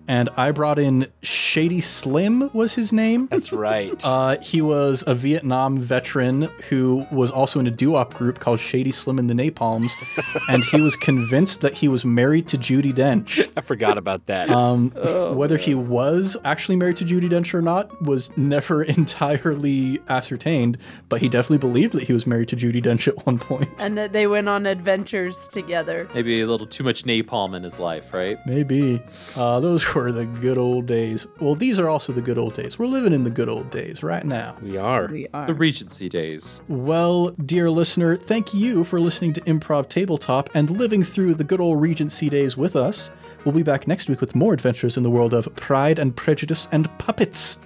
And 0.07 0.29
I 0.37 0.51
brought 0.51 0.79
in 0.79 1.07
Shady 1.21 1.81
Slim, 1.81 2.49
was 2.53 2.73
his 2.73 2.93
name. 2.93 3.27
That's 3.27 3.51
right. 3.51 3.99
Uh, 4.03 4.37
he 4.39 4.61
was 4.61 5.03
a 5.05 5.13
Vietnam 5.13 5.79
veteran 5.79 6.43
who 6.69 7.05
was 7.11 7.29
also 7.29 7.59
in 7.59 7.67
a 7.67 7.71
doo-wop 7.71 8.13
group 8.13 8.39
called 8.39 8.59
Shady 8.59 8.91
Slim 8.91 9.19
and 9.19 9.29
the 9.29 9.33
Napalms, 9.33 9.91
and 10.49 10.63
he 10.63 10.79
was 10.81 10.95
convinced 10.95 11.61
that 11.61 11.73
he 11.73 11.87
was 11.87 12.05
married 12.05 12.47
to 12.49 12.57
Judi 12.57 12.93
Dench. 12.93 13.51
I 13.57 13.61
forgot 13.61 13.97
about 13.97 14.25
that. 14.27 14.49
Um, 14.49 14.91
whether 15.35 15.57
he 15.57 15.75
was 15.75 16.37
actually 16.43 16.77
married 16.77 16.97
to 16.97 17.05
Judi 17.05 17.29
Dench 17.29 17.53
or 17.53 17.61
not 17.61 18.01
was 18.01 18.35
never 18.37 18.83
entirely 19.27 19.99
ascertained, 20.09 20.77
but 21.09 21.21
he 21.21 21.29
definitely 21.29 21.57
believed 21.57 21.93
that 21.93 22.03
he 22.03 22.13
was 22.13 22.25
married 22.25 22.47
to 22.49 22.55
Judi 22.55 22.81
Dench 22.83 23.07
at 23.07 23.25
one 23.25 23.39
point. 23.39 23.69
and 23.83 23.97
that 23.97 24.13
they 24.13 24.27
went 24.27 24.47
on 24.47 24.65
adventures 24.65 25.47
together. 25.49 26.07
Maybe 26.13 26.41
a 26.41 26.47
little 26.47 26.67
too 26.67 26.83
much 26.83 27.03
napalm 27.03 27.55
in 27.55 27.63
his 27.63 27.79
life, 27.79 28.13
right? 28.13 28.37
Maybe. 28.45 29.01
Uh, 29.39 29.59
those 29.59 29.83
were 29.97 30.11
the 30.11 30.25
good 30.25 30.59
old 30.59 30.85
days. 30.85 31.25
Well, 31.39 31.55
these 31.55 31.79
are 31.79 31.89
also 31.89 32.13
the 32.13 32.21
good 32.21 32.37
old 32.37 32.53
days. 32.53 32.77
We're 32.77 32.85
living 32.85 33.13
in 33.13 33.23
the 33.23 33.31
good 33.31 33.49
old 33.49 33.71
days 33.71 34.03
right 34.03 34.23
now. 34.23 34.55
we 34.61 34.77
are. 34.77 35.07
We 35.07 35.27
are. 35.33 35.47
The 35.47 35.55
Regency 35.55 36.07
days. 36.07 36.61
Well, 36.67 37.29
dear 37.31 37.71
listener, 37.71 38.15
thank 38.15 38.53
you 38.53 38.83
for 38.83 38.99
listening 38.99 39.33
to 39.33 39.41
Improv 39.41 39.89
Tabletop 39.89 40.51
and 40.53 40.69
living 40.69 41.03
through 41.03 41.33
the 41.33 41.43
good 41.43 41.59
old 41.59 41.81
Regency 41.81 42.29
days 42.29 42.55
with 42.55 42.75
us. 42.75 43.09
We'll 43.43 43.55
be 43.55 43.63
back 43.63 43.87
next 43.87 44.07
week 44.07 44.21
with 44.21 44.35
more 44.35 44.53
adventures 44.53 44.97
in 44.97 45.03
the 45.03 45.09
world 45.09 45.33
of 45.33 45.53
Pride 45.55 45.97
and 45.97 46.15
Prejudice 46.15 46.67
and 46.71 46.95
Puppets. 46.99 47.57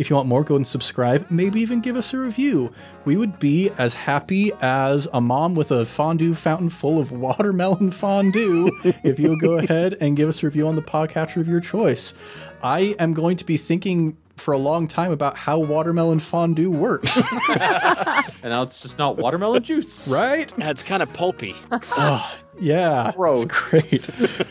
If 0.00 0.08
you 0.08 0.16
want 0.16 0.28
more, 0.28 0.42
go 0.42 0.56
and 0.56 0.66
subscribe, 0.66 1.30
maybe 1.30 1.60
even 1.60 1.80
give 1.80 1.94
us 1.94 2.14
a 2.14 2.18
review. 2.18 2.72
We 3.04 3.18
would 3.18 3.38
be 3.38 3.68
as 3.76 3.92
happy 3.92 4.50
as 4.62 5.06
a 5.12 5.20
mom 5.20 5.54
with 5.54 5.70
a 5.70 5.84
fondue 5.84 6.32
fountain 6.32 6.70
full 6.70 6.98
of 6.98 7.12
watermelon 7.12 7.90
fondue 7.90 8.70
if 9.04 9.18
you'll 9.18 9.36
go 9.36 9.58
ahead 9.58 9.98
and 10.00 10.16
give 10.16 10.30
us 10.30 10.42
a 10.42 10.46
review 10.46 10.66
on 10.66 10.74
the 10.74 10.80
podcatcher 10.80 11.36
of 11.36 11.48
your 11.48 11.60
choice. 11.60 12.14
I 12.62 12.96
am 12.98 13.12
going 13.12 13.36
to 13.36 13.44
be 13.44 13.58
thinking 13.58 14.16
for 14.40 14.52
a 14.52 14.58
long 14.58 14.88
time 14.88 15.12
about 15.12 15.36
how 15.36 15.58
watermelon 15.58 16.18
fondue 16.18 16.70
works. 16.70 17.16
And 18.42 18.52
now 18.52 18.62
it's 18.62 18.80
just 18.80 18.96
not 18.98 19.18
watermelon 19.18 19.62
juice. 19.62 20.08
right? 20.10 20.50
It's 20.58 20.82
kind 20.82 21.02
of 21.02 21.12
pulpy. 21.12 21.54
Oh, 21.98 22.36
yeah. 22.58 23.12
Gross. 23.16 23.42
It's 23.42 23.52
great. 23.52 24.08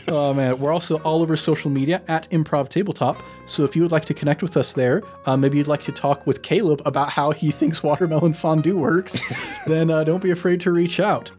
oh, 0.08 0.32
man. 0.34 0.58
We're 0.58 0.72
also 0.72 0.96
all 1.00 1.22
over 1.22 1.36
social 1.36 1.70
media 1.70 2.02
at 2.08 2.28
Improv 2.30 2.68
Tabletop. 2.68 3.16
So 3.46 3.64
if 3.64 3.74
you 3.76 3.82
would 3.82 3.90
like 3.92 4.04
to 4.06 4.14
connect 4.14 4.42
with 4.42 4.56
us 4.56 4.72
there, 4.72 5.02
uh, 5.26 5.36
maybe 5.36 5.58
you'd 5.58 5.68
like 5.68 5.82
to 5.82 5.92
talk 5.92 6.26
with 6.26 6.42
Caleb 6.42 6.82
about 6.86 7.08
how 7.10 7.30
he 7.32 7.50
thinks 7.50 7.82
watermelon 7.82 8.32
fondue 8.32 8.76
works, 8.78 9.20
then 9.66 9.90
uh, 9.90 10.02
don't 10.04 10.22
be 10.22 10.30
afraid 10.30 10.60
to 10.62 10.72
reach 10.72 10.98
out. 11.00 11.30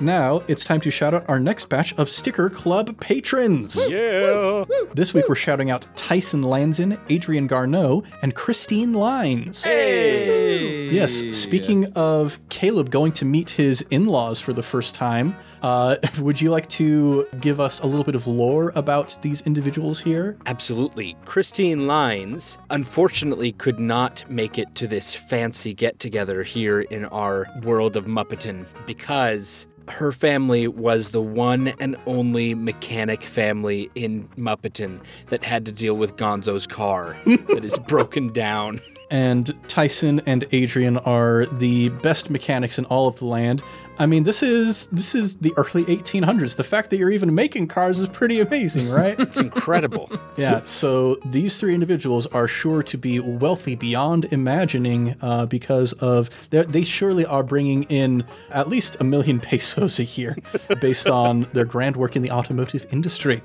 Now 0.00 0.42
it's 0.48 0.64
time 0.64 0.80
to 0.80 0.90
shout 0.90 1.14
out 1.14 1.28
our 1.28 1.38
next 1.38 1.68
batch 1.68 1.94
of 1.94 2.08
Sticker 2.08 2.50
Club 2.50 2.98
patrons. 3.00 3.76
Yeah. 3.88 4.64
This 4.94 5.14
week 5.14 5.28
we're 5.28 5.36
shouting 5.36 5.70
out 5.70 5.86
Tyson 5.96 6.42
Lanzin, 6.42 6.98
Adrian 7.08 7.46
Garneau, 7.46 8.02
and 8.22 8.34
Christine 8.34 8.92
Lines. 8.92 9.62
hey. 9.62 10.90
Yes, 10.90 11.22
speaking 11.32 11.86
of 11.94 12.38
Caleb 12.50 12.90
going 12.90 13.12
to 13.12 13.24
meet 13.24 13.50
his 13.50 13.82
in 13.90 14.06
laws 14.06 14.38
for 14.40 14.52
the 14.52 14.62
first 14.62 14.94
time, 14.94 15.36
uh, 15.62 15.96
would 16.20 16.40
you 16.40 16.50
like 16.50 16.68
to 16.70 17.26
give 17.40 17.60
us 17.60 17.80
a 17.80 17.86
little 17.86 18.04
bit 18.04 18.14
of 18.14 18.26
lore 18.26 18.72
about 18.74 19.18
these 19.22 19.40
individuals 19.42 20.00
here? 20.00 20.36
Absolutely. 20.46 21.16
Christine 21.24 21.86
Lines 21.86 22.58
unfortunately 22.70 23.52
could 23.52 23.80
not 23.80 24.28
make 24.28 24.58
it 24.58 24.74
to 24.76 24.86
this 24.86 25.14
fancy 25.14 25.74
get 25.74 25.98
together 25.98 26.42
here 26.42 26.82
in 26.82 27.04
our 27.06 27.46
world 27.62 27.96
of 27.96 28.04
Muppeton 28.04 28.66
because 28.86 29.66
her 29.88 30.12
family 30.12 30.66
was 30.68 31.10
the 31.10 31.22
one 31.22 31.68
and 31.80 31.96
only 32.06 32.54
mechanic 32.54 33.22
family 33.22 33.90
in 33.94 34.28
Muppeton 34.36 35.00
that 35.28 35.44
had 35.44 35.66
to 35.66 35.72
deal 35.72 35.94
with 35.94 36.16
Gonzo's 36.16 36.66
car 36.66 37.16
that 37.26 37.64
is 37.64 37.78
broken 37.78 38.32
down. 38.32 38.80
And 39.10 39.54
Tyson 39.68 40.20
and 40.26 40.44
Adrian 40.52 40.96
are 40.98 41.46
the 41.46 41.90
best 41.90 42.30
mechanics 42.30 42.78
in 42.78 42.84
all 42.86 43.06
of 43.06 43.18
the 43.18 43.26
land. 43.26 43.62
I 43.98 44.06
mean, 44.06 44.24
this 44.24 44.42
is 44.42 44.86
this 44.88 45.14
is 45.14 45.36
the 45.36 45.52
early 45.56 45.84
1800s. 45.84 46.56
The 46.56 46.64
fact 46.64 46.90
that 46.90 46.96
you're 46.96 47.10
even 47.10 47.34
making 47.34 47.68
cars 47.68 48.00
is 48.00 48.08
pretty 48.08 48.40
amazing, 48.40 48.90
right? 48.90 49.18
It's 49.18 49.38
incredible. 49.38 50.10
Yeah, 50.36 50.64
so 50.64 51.16
these 51.26 51.60
three 51.60 51.74
individuals 51.74 52.26
are 52.26 52.48
sure 52.48 52.82
to 52.82 52.98
be 52.98 53.20
wealthy 53.20 53.76
beyond 53.76 54.24
imagining 54.32 55.14
uh, 55.22 55.46
because 55.46 55.92
of 55.94 56.28
they 56.50 56.82
surely 56.82 57.24
are 57.24 57.44
bringing 57.44 57.84
in 57.84 58.24
at 58.50 58.68
least 58.68 58.96
a 58.98 59.04
million 59.04 59.38
pesos 59.48 60.00
a 60.00 60.04
year 60.04 60.36
based 60.80 61.08
on 61.08 61.46
their 61.52 61.64
grand 61.64 61.96
work 61.96 62.16
in 62.16 62.22
the 62.22 62.32
automotive 62.32 62.84
industry. 62.90 63.42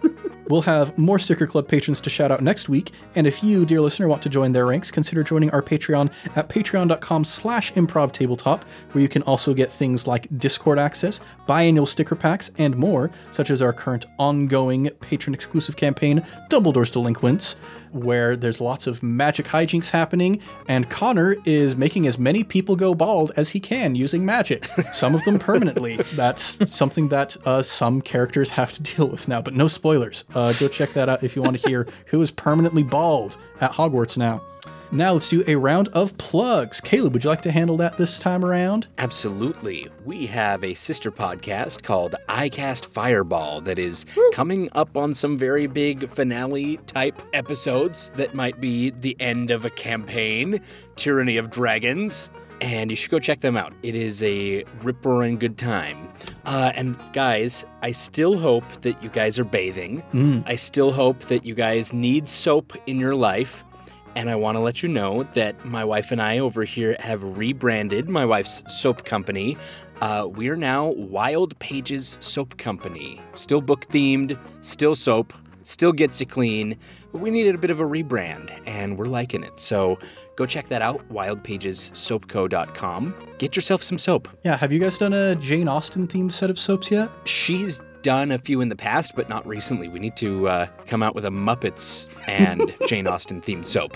We'll 0.50 0.64
have 0.64 0.97
more 0.97 1.20
Sticker 1.20 1.45
Club 1.45 1.68
patrons 1.68 2.02
to 2.02 2.10
shout 2.10 2.32
out 2.32 2.41
next 2.41 2.70
week, 2.70 2.91
and 3.14 3.28
if 3.28 3.43
you, 3.43 3.66
dear 3.66 3.82
listener, 3.82 4.08
want 4.08 4.24
to 4.24 4.30
join 4.30 4.52
their 4.52 4.66
ranks, 4.66 4.89
consider 4.89 5.24
joining 5.24 5.52
our 5.52 5.62
Patreon 5.62 6.12
at 6.36 6.50
patreon.com 6.50 7.24
slash 7.24 7.72
improv 7.74 8.12
tabletop, 8.12 8.66
where 8.91 9.02
you 9.04 9.08
can 9.08 9.22
also 9.24 9.54
get 9.54 9.72
things 9.72 10.08
like 10.08 10.28
Discord 10.39 10.80
access, 10.80 11.22
biannual 11.47 11.88
sticker 11.88 12.16
packs, 12.16 12.50
and 12.58 12.76
more, 12.76 13.12
such 13.32 13.52
as 13.52 13.62
our 13.62 13.72
current 13.72 14.08
ongoing 14.18 14.89
patron 15.02 15.36
exclusive 15.36 15.76
campaign, 15.76 16.26
Dumbledore's 16.50 16.89
Delinquents, 16.89 17.56
where 17.91 18.36
there's 18.36 18.60
lots 18.60 18.88
of 18.88 19.04
magic 19.04 19.45
hijinks 19.45 19.89
happening, 19.89 20.41
and 20.68 20.89
Connor 20.89 21.36
is 21.45 21.76
making 21.76 22.08
as 22.08 22.18
many 22.18 22.43
people 22.43 22.76
go 22.76 22.95
bald 22.95 23.32
as 23.36 23.50
he 23.50 23.60
can 23.60 23.93
using 23.93 24.26
magic, 24.26 24.66
some 24.93 25.14
of 25.14 25.24
them 25.26 25.38
permanently. 25.38 25.97
That's 26.16 26.58
something 26.72 27.10
that 27.10 27.38
uh, 27.45 27.62
some 27.62 28.02
characters 28.02 28.50
have 28.52 28.74
to 28.74 28.82
deal 28.82 29.08
with 29.08 29.28
now, 29.28 29.41
but 29.41 29.54
no 29.54 29.68
spoilers. 29.68 30.24
Uh, 30.34 30.39
Uh, 30.40 30.54
go 30.54 30.70
check 30.70 30.92
that 30.92 31.10
out 31.10 31.22
if 31.22 31.36
you 31.36 31.42
want 31.42 31.60
to 31.60 31.68
hear 31.68 31.86
who 32.06 32.22
is 32.22 32.32
permanently 32.32 32.82
bald 32.82 33.36
at 33.60 33.74
Hogwarts 33.74 34.16
now. 34.16 34.42
Now 34.90 35.12
let's 35.12 35.28
do 35.28 35.44
a 35.48 35.56
round 35.56 35.90
of 35.90 36.18
plugs. 36.18 36.80
Caleb, 36.80 37.12
would 37.12 37.26
you 37.26 37.30
like 37.30 37.42
to 37.42 37.52
handle 37.52 37.76
that 37.76 37.98
this 37.98 38.20
time 38.22 38.46
around? 38.46 38.88
Absolutely. 39.00 39.90
We 40.06 40.28
have 40.28 40.64
a 40.64 40.76
sister 40.76 41.12
podcast 41.12 41.84
called 41.84 42.16
iCast 42.30 42.86
Fireball 42.86 43.60
that 43.62 43.78
is 43.78 44.06
coming 44.32 44.70
up 44.72 44.96
on 44.96 45.14
some 45.14 45.38
very 45.38 45.68
big 45.68 46.08
finale 46.08 46.78
type 46.88 47.22
episodes 47.34 48.10
that 48.16 48.34
might 48.34 48.62
be 48.62 48.92
the 48.92 49.18
end 49.20 49.52
of 49.52 49.66
a 49.66 49.70
campaign, 49.70 50.62
Tyranny 50.96 51.36
of 51.36 51.52
Dragons. 51.52 52.30
And 52.62 52.89
you 52.91 52.97
should 52.97 53.12
go 53.12 53.20
check 53.20 53.41
them 53.41 53.55
out. 53.55 53.74
It 53.84 53.95
is 53.95 54.22
a 54.22 54.66
rip 54.84 55.05
roaring 55.05 55.38
good 55.38 55.57
time. 55.57 56.10
Uh, 56.45 56.72
and 56.76 56.97
guys, 57.14 57.66
I 57.82 57.91
still 57.93 58.38
hope 58.38 58.66
that 58.82 59.01
you 59.01 59.10
guys 59.10 59.39
are 59.39 59.45
bathing. 59.45 60.03
I 60.45 60.55
still 60.55 60.91
hope 60.91 61.22
that 61.26 61.45
you 61.45 61.55
guys 61.55 61.93
need 61.93 62.28
soap 62.28 62.74
in 62.86 62.99
your 62.99 63.16
life. 63.16 63.64
And 64.16 64.30
I 64.30 64.36
want 64.36 64.57
to 64.57 64.60
let 64.60 64.84
you 64.84 64.89
know 64.89 65.24
that 65.34 65.64
my 65.66 65.86
wife 65.86 66.12
and 66.12 66.22
I 66.22 66.39
over 66.39 66.64
here 66.66 66.97
have 66.99 67.24
rebranded 67.24 68.10
my 68.10 68.26
wife's 68.26 68.64
soap 68.68 69.05
company 69.05 69.55
Uh, 70.01 70.28
we 70.32 70.47
are 70.47 70.55
now 70.55 70.91
Wild 70.91 71.60
Pages 71.60 72.18
Soap 72.22 72.57
Company. 72.57 73.22
Still 73.36 73.60
book 73.60 73.86
themed, 73.88 74.39
still 74.62 74.95
soap, 74.95 75.34
still 75.64 75.91
gets 75.91 76.22
it 76.22 76.30
clean. 76.30 76.78
But 77.12 77.20
we 77.20 77.30
needed 77.30 77.53
a 77.53 77.57
bit 77.57 77.70
of 77.70 77.82
a 77.82 77.84
rebrand, 77.84 78.49
and 78.66 78.97
we're 78.97 79.07
liking 79.07 79.43
it. 79.43 79.60
So 79.60 79.97
go 80.40 80.48
check 80.48 80.70
that 80.70 80.82
out, 80.82 81.08
wildpagessoapco.com. 81.10 83.14
Get 83.38 83.56
yourself 83.58 83.84
some 83.84 84.00
soap. 84.00 84.30
Yeah, 84.46 84.56
have 84.56 84.72
you 84.72 84.80
guys 84.80 84.98
done 84.98 85.12
a 85.14 85.36
Jane 85.36 85.68
Austen 85.68 86.08
themed 86.08 86.32
set 86.32 86.50
of 86.50 86.58
soaps 86.58 86.90
yet? 86.90 87.12
She's 87.26 87.82
done 88.10 88.32
a 88.32 88.39
few 88.39 88.60
in 88.60 88.70
the 88.70 88.76
past, 88.76 89.16
but 89.16 89.30
not 89.30 89.45
recently. 89.45 89.88
We 89.88 89.99
need 89.99 90.16
to 90.16 90.47
uh, 90.47 90.66
come 90.88 91.03
out 91.03 91.14
with 91.14 91.26
a 91.26 91.30
Muppets 91.30 92.10
and 92.28 92.76
Jane 92.88 93.05
Austen 93.05 93.39
themed 93.39 93.68
soap. 93.68 93.95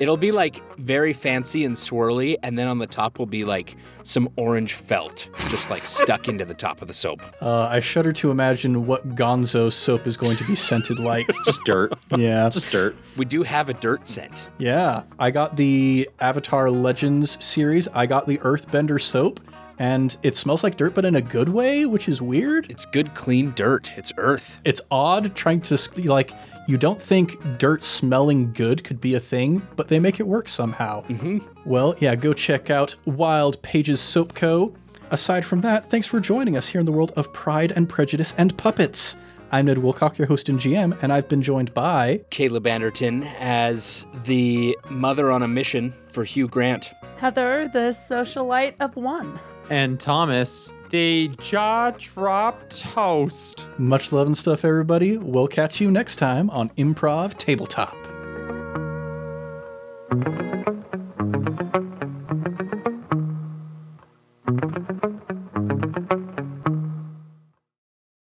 It'll 0.00 0.18
be 0.18 0.32
like 0.32 0.60
very 0.76 1.14
fancy 1.14 1.64
and 1.64 1.74
swirly, 1.74 2.36
and 2.42 2.58
then 2.58 2.68
on 2.68 2.76
the 2.76 2.86
top 2.86 3.18
will 3.18 3.24
be 3.24 3.46
like 3.46 3.74
some 4.02 4.28
orange 4.36 4.74
felt 4.74 5.30
just 5.48 5.70
like 5.70 5.80
stuck 5.80 6.28
into 6.28 6.44
the 6.44 6.52
top 6.52 6.82
of 6.82 6.88
the 6.88 6.92
soap. 6.92 7.22
Uh, 7.40 7.62
I 7.70 7.80
shudder 7.80 8.12
to 8.12 8.30
imagine 8.30 8.86
what 8.86 9.14
Gonzo 9.14 9.72
soap 9.72 10.06
is 10.06 10.18
going 10.18 10.36
to 10.36 10.44
be 10.44 10.54
scented 10.54 10.98
like. 10.98 11.26
Just 11.46 11.64
dirt. 11.64 11.94
yeah. 12.16 12.50
Just 12.50 12.70
dirt. 12.70 12.94
We 13.16 13.24
do 13.24 13.42
have 13.42 13.70
a 13.70 13.74
dirt 13.74 14.06
scent. 14.06 14.50
Yeah. 14.58 15.04
I 15.18 15.30
got 15.30 15.56
the 15.56 16.08
Avatar 16.20 16.70
Legends 16.70 17.42
series. 17.42 17.88
I 17.88 18.04
got 18.04 18.26
the 18.26 18.36
Earthbender 18.38 19.00
soap, 19.00 19.40
and 19.78 20.16
it 20.22 20.36
smells 20.36 20.62
like 20.62 20.76
dirt, 20.76 20.94
but 20.94 21.04
in 21.04 21.16
a 21.16 21.22
good 21.22 21.48
way, 21.48 21.86
which 21.86 22.08
is 22.08 22.22
weird. 22.22 22.70
It's 22.70 22.86
good, 22.86 23.14
clean 23.14 23.52
dirt. 23.52 23.92
It's 23.96 24.12
earth. 24.16 24.60
It's 24.64 24.80
odd 24.90 25.34
trying 25.34 25.60
to, 25.62 25.78
like, 26.04 26.32
you 26.66 26.78
don't 26.78 27.00
think 27.00 27.36
dirt 27.58 27.82
smelling 27.82 28.52
good 28.52 28.84
could 28.84 29.00
be 29.00 29.14
a 29.14 29.20
thing, 29.20 29.66
but 29.76 29.88
they 29.88 29.98
make 29.98 30.20
it 30.20 30.26
work 30.26 30.48
somehow. 30.48 31.02
Mm-hmm. 31.04 31.38
Well, 31.64 31.94
yeah, 32.00 32.14
go 32.14 32.32
check 32.32 32.70
out 32.70 32.94
Wild 33.04 33.60
Pages 33.62 34.00
Soap 34.00 34.34
Co. 34.34 34.74
Aside 35.10 35.44
from 35.44 35.60
that, 35.60 35.90
thanks 35.90 36.06
for 36.06 36.20
joining 36.20 36.56
us 36.56 36.66
here 36.66 36.80
in 36.80 36.86
the 36.86 36.92
world 36.92 37.12
of 37.16 37.32
Pride 37.32 37.72
and 37.72 37.88
Prejudice 37.88 38.34
and 38.38 38.56
Puppets. 38.56 39.16
I'm 39.52 39.66
Ned 39.66 39.76
Wilcock, 39.76 40.18
your 40.18 40.26
host 40.26 40.48
and 40.48 40.58
GM, 40.58 41.00
and 41.02 41.12
I've 41.12 41.28
been 41.28 41.42
joined 41.42 41.72
by 41.74 42.22
Caleb 42.30 42.66
Anderton 42.66 43.22
as 43.38 44.06
the 44.24 44.76
mother 44.88 45.30
on 45.30 45.42
a 45.42 45.48
mission 45.48 45.92
for 46.10 46.24
Hugh 46.24 46.48
Grant. 46.48 46.92
Heather, 47.18 47.68
the 47.72 47.90
socialite 47.90 48.74
of 48.80 48.96
one. 48.96 49.38
And 49.70 49.98
Thomas, 49.98 50.72
The 50.90 51.28
jaw 51.38 51.90
drop 51.98 52.68
toast. 52.70 53.66
Much 53.78 54.12
love 54.12 54.26
and 54.26 54.36
stuff, 54.38 54.64
everybody. 54.64 55.16
We'll 55.16 55.48
catch 55.48 55.80
you 55.80 55.90
next 55.90 56.16
time 56.16 56.50
on 56.50 56.68
Improv 56.70 57.36
Tabletop. 57.38 57.96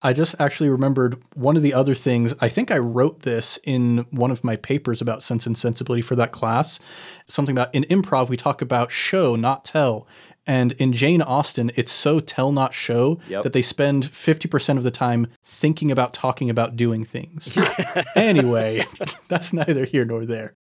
I 0.04 0.12
just 0.12 0.34
actually 0.40 0.68
remembered 0.68 1.22
one 1.34 1.56
of 1.56 1.62
the 1.62 1.72
other 1.72 1.94
things. 1.94 2.34
I 2.40 2.48
think 2.48 2.72
I 2.72 2.78
wrote 2.78 3.20
this 3.20 3.58
in 3.62 3.98
one 4.10 4.32
of 4.32 4.42
my 4.42 4.56
papers 4.56 5.00
about 5.00 5.22
sense 5.22 5.46
and 5.46 5.56
sensibility 5.56 6.02
for 6.02 6.16
that 6.16 6.32
class. 6.32 6.80
Something 7.28 7.56
about 7.56 7.72
in 7.72 7.84
improv, 7.84 8.28
we 8.28 8.36
talk 8.36 8.62
about 8.62 8.90
show, 8.90 9.36
not 9.36 9.64
tell. 9.64 10.08
And 10.46 10.72
in 10.72 10.92
Jane 10.92 11.22
Austen, 11.22 11.70
it's 11.76 11.92
so 11.92 12.18
tell, 12.20 12.50
not 12.52 12.74
show 12.74 13.18
Yep. 13.28 13.42
that 13.44 13.52
they 13.52 13.62
spend 13.62 14.04
50% 14.04 14.76
of 14.76 14.82
the 14.82 14.90
time 14.90 15.28
thinking 15.44 15.90
about 15.90 16.12
talking 16.12 16.50
about 16.50 16.76
doing 16.76 17.04
things. 17.04 17.56
anyway, 18.16 18.84
that's 19.28 19.52
neither 19.52 19.84
here 19.84 20.04
nor 20.04 20.24
there. 20.24 20.56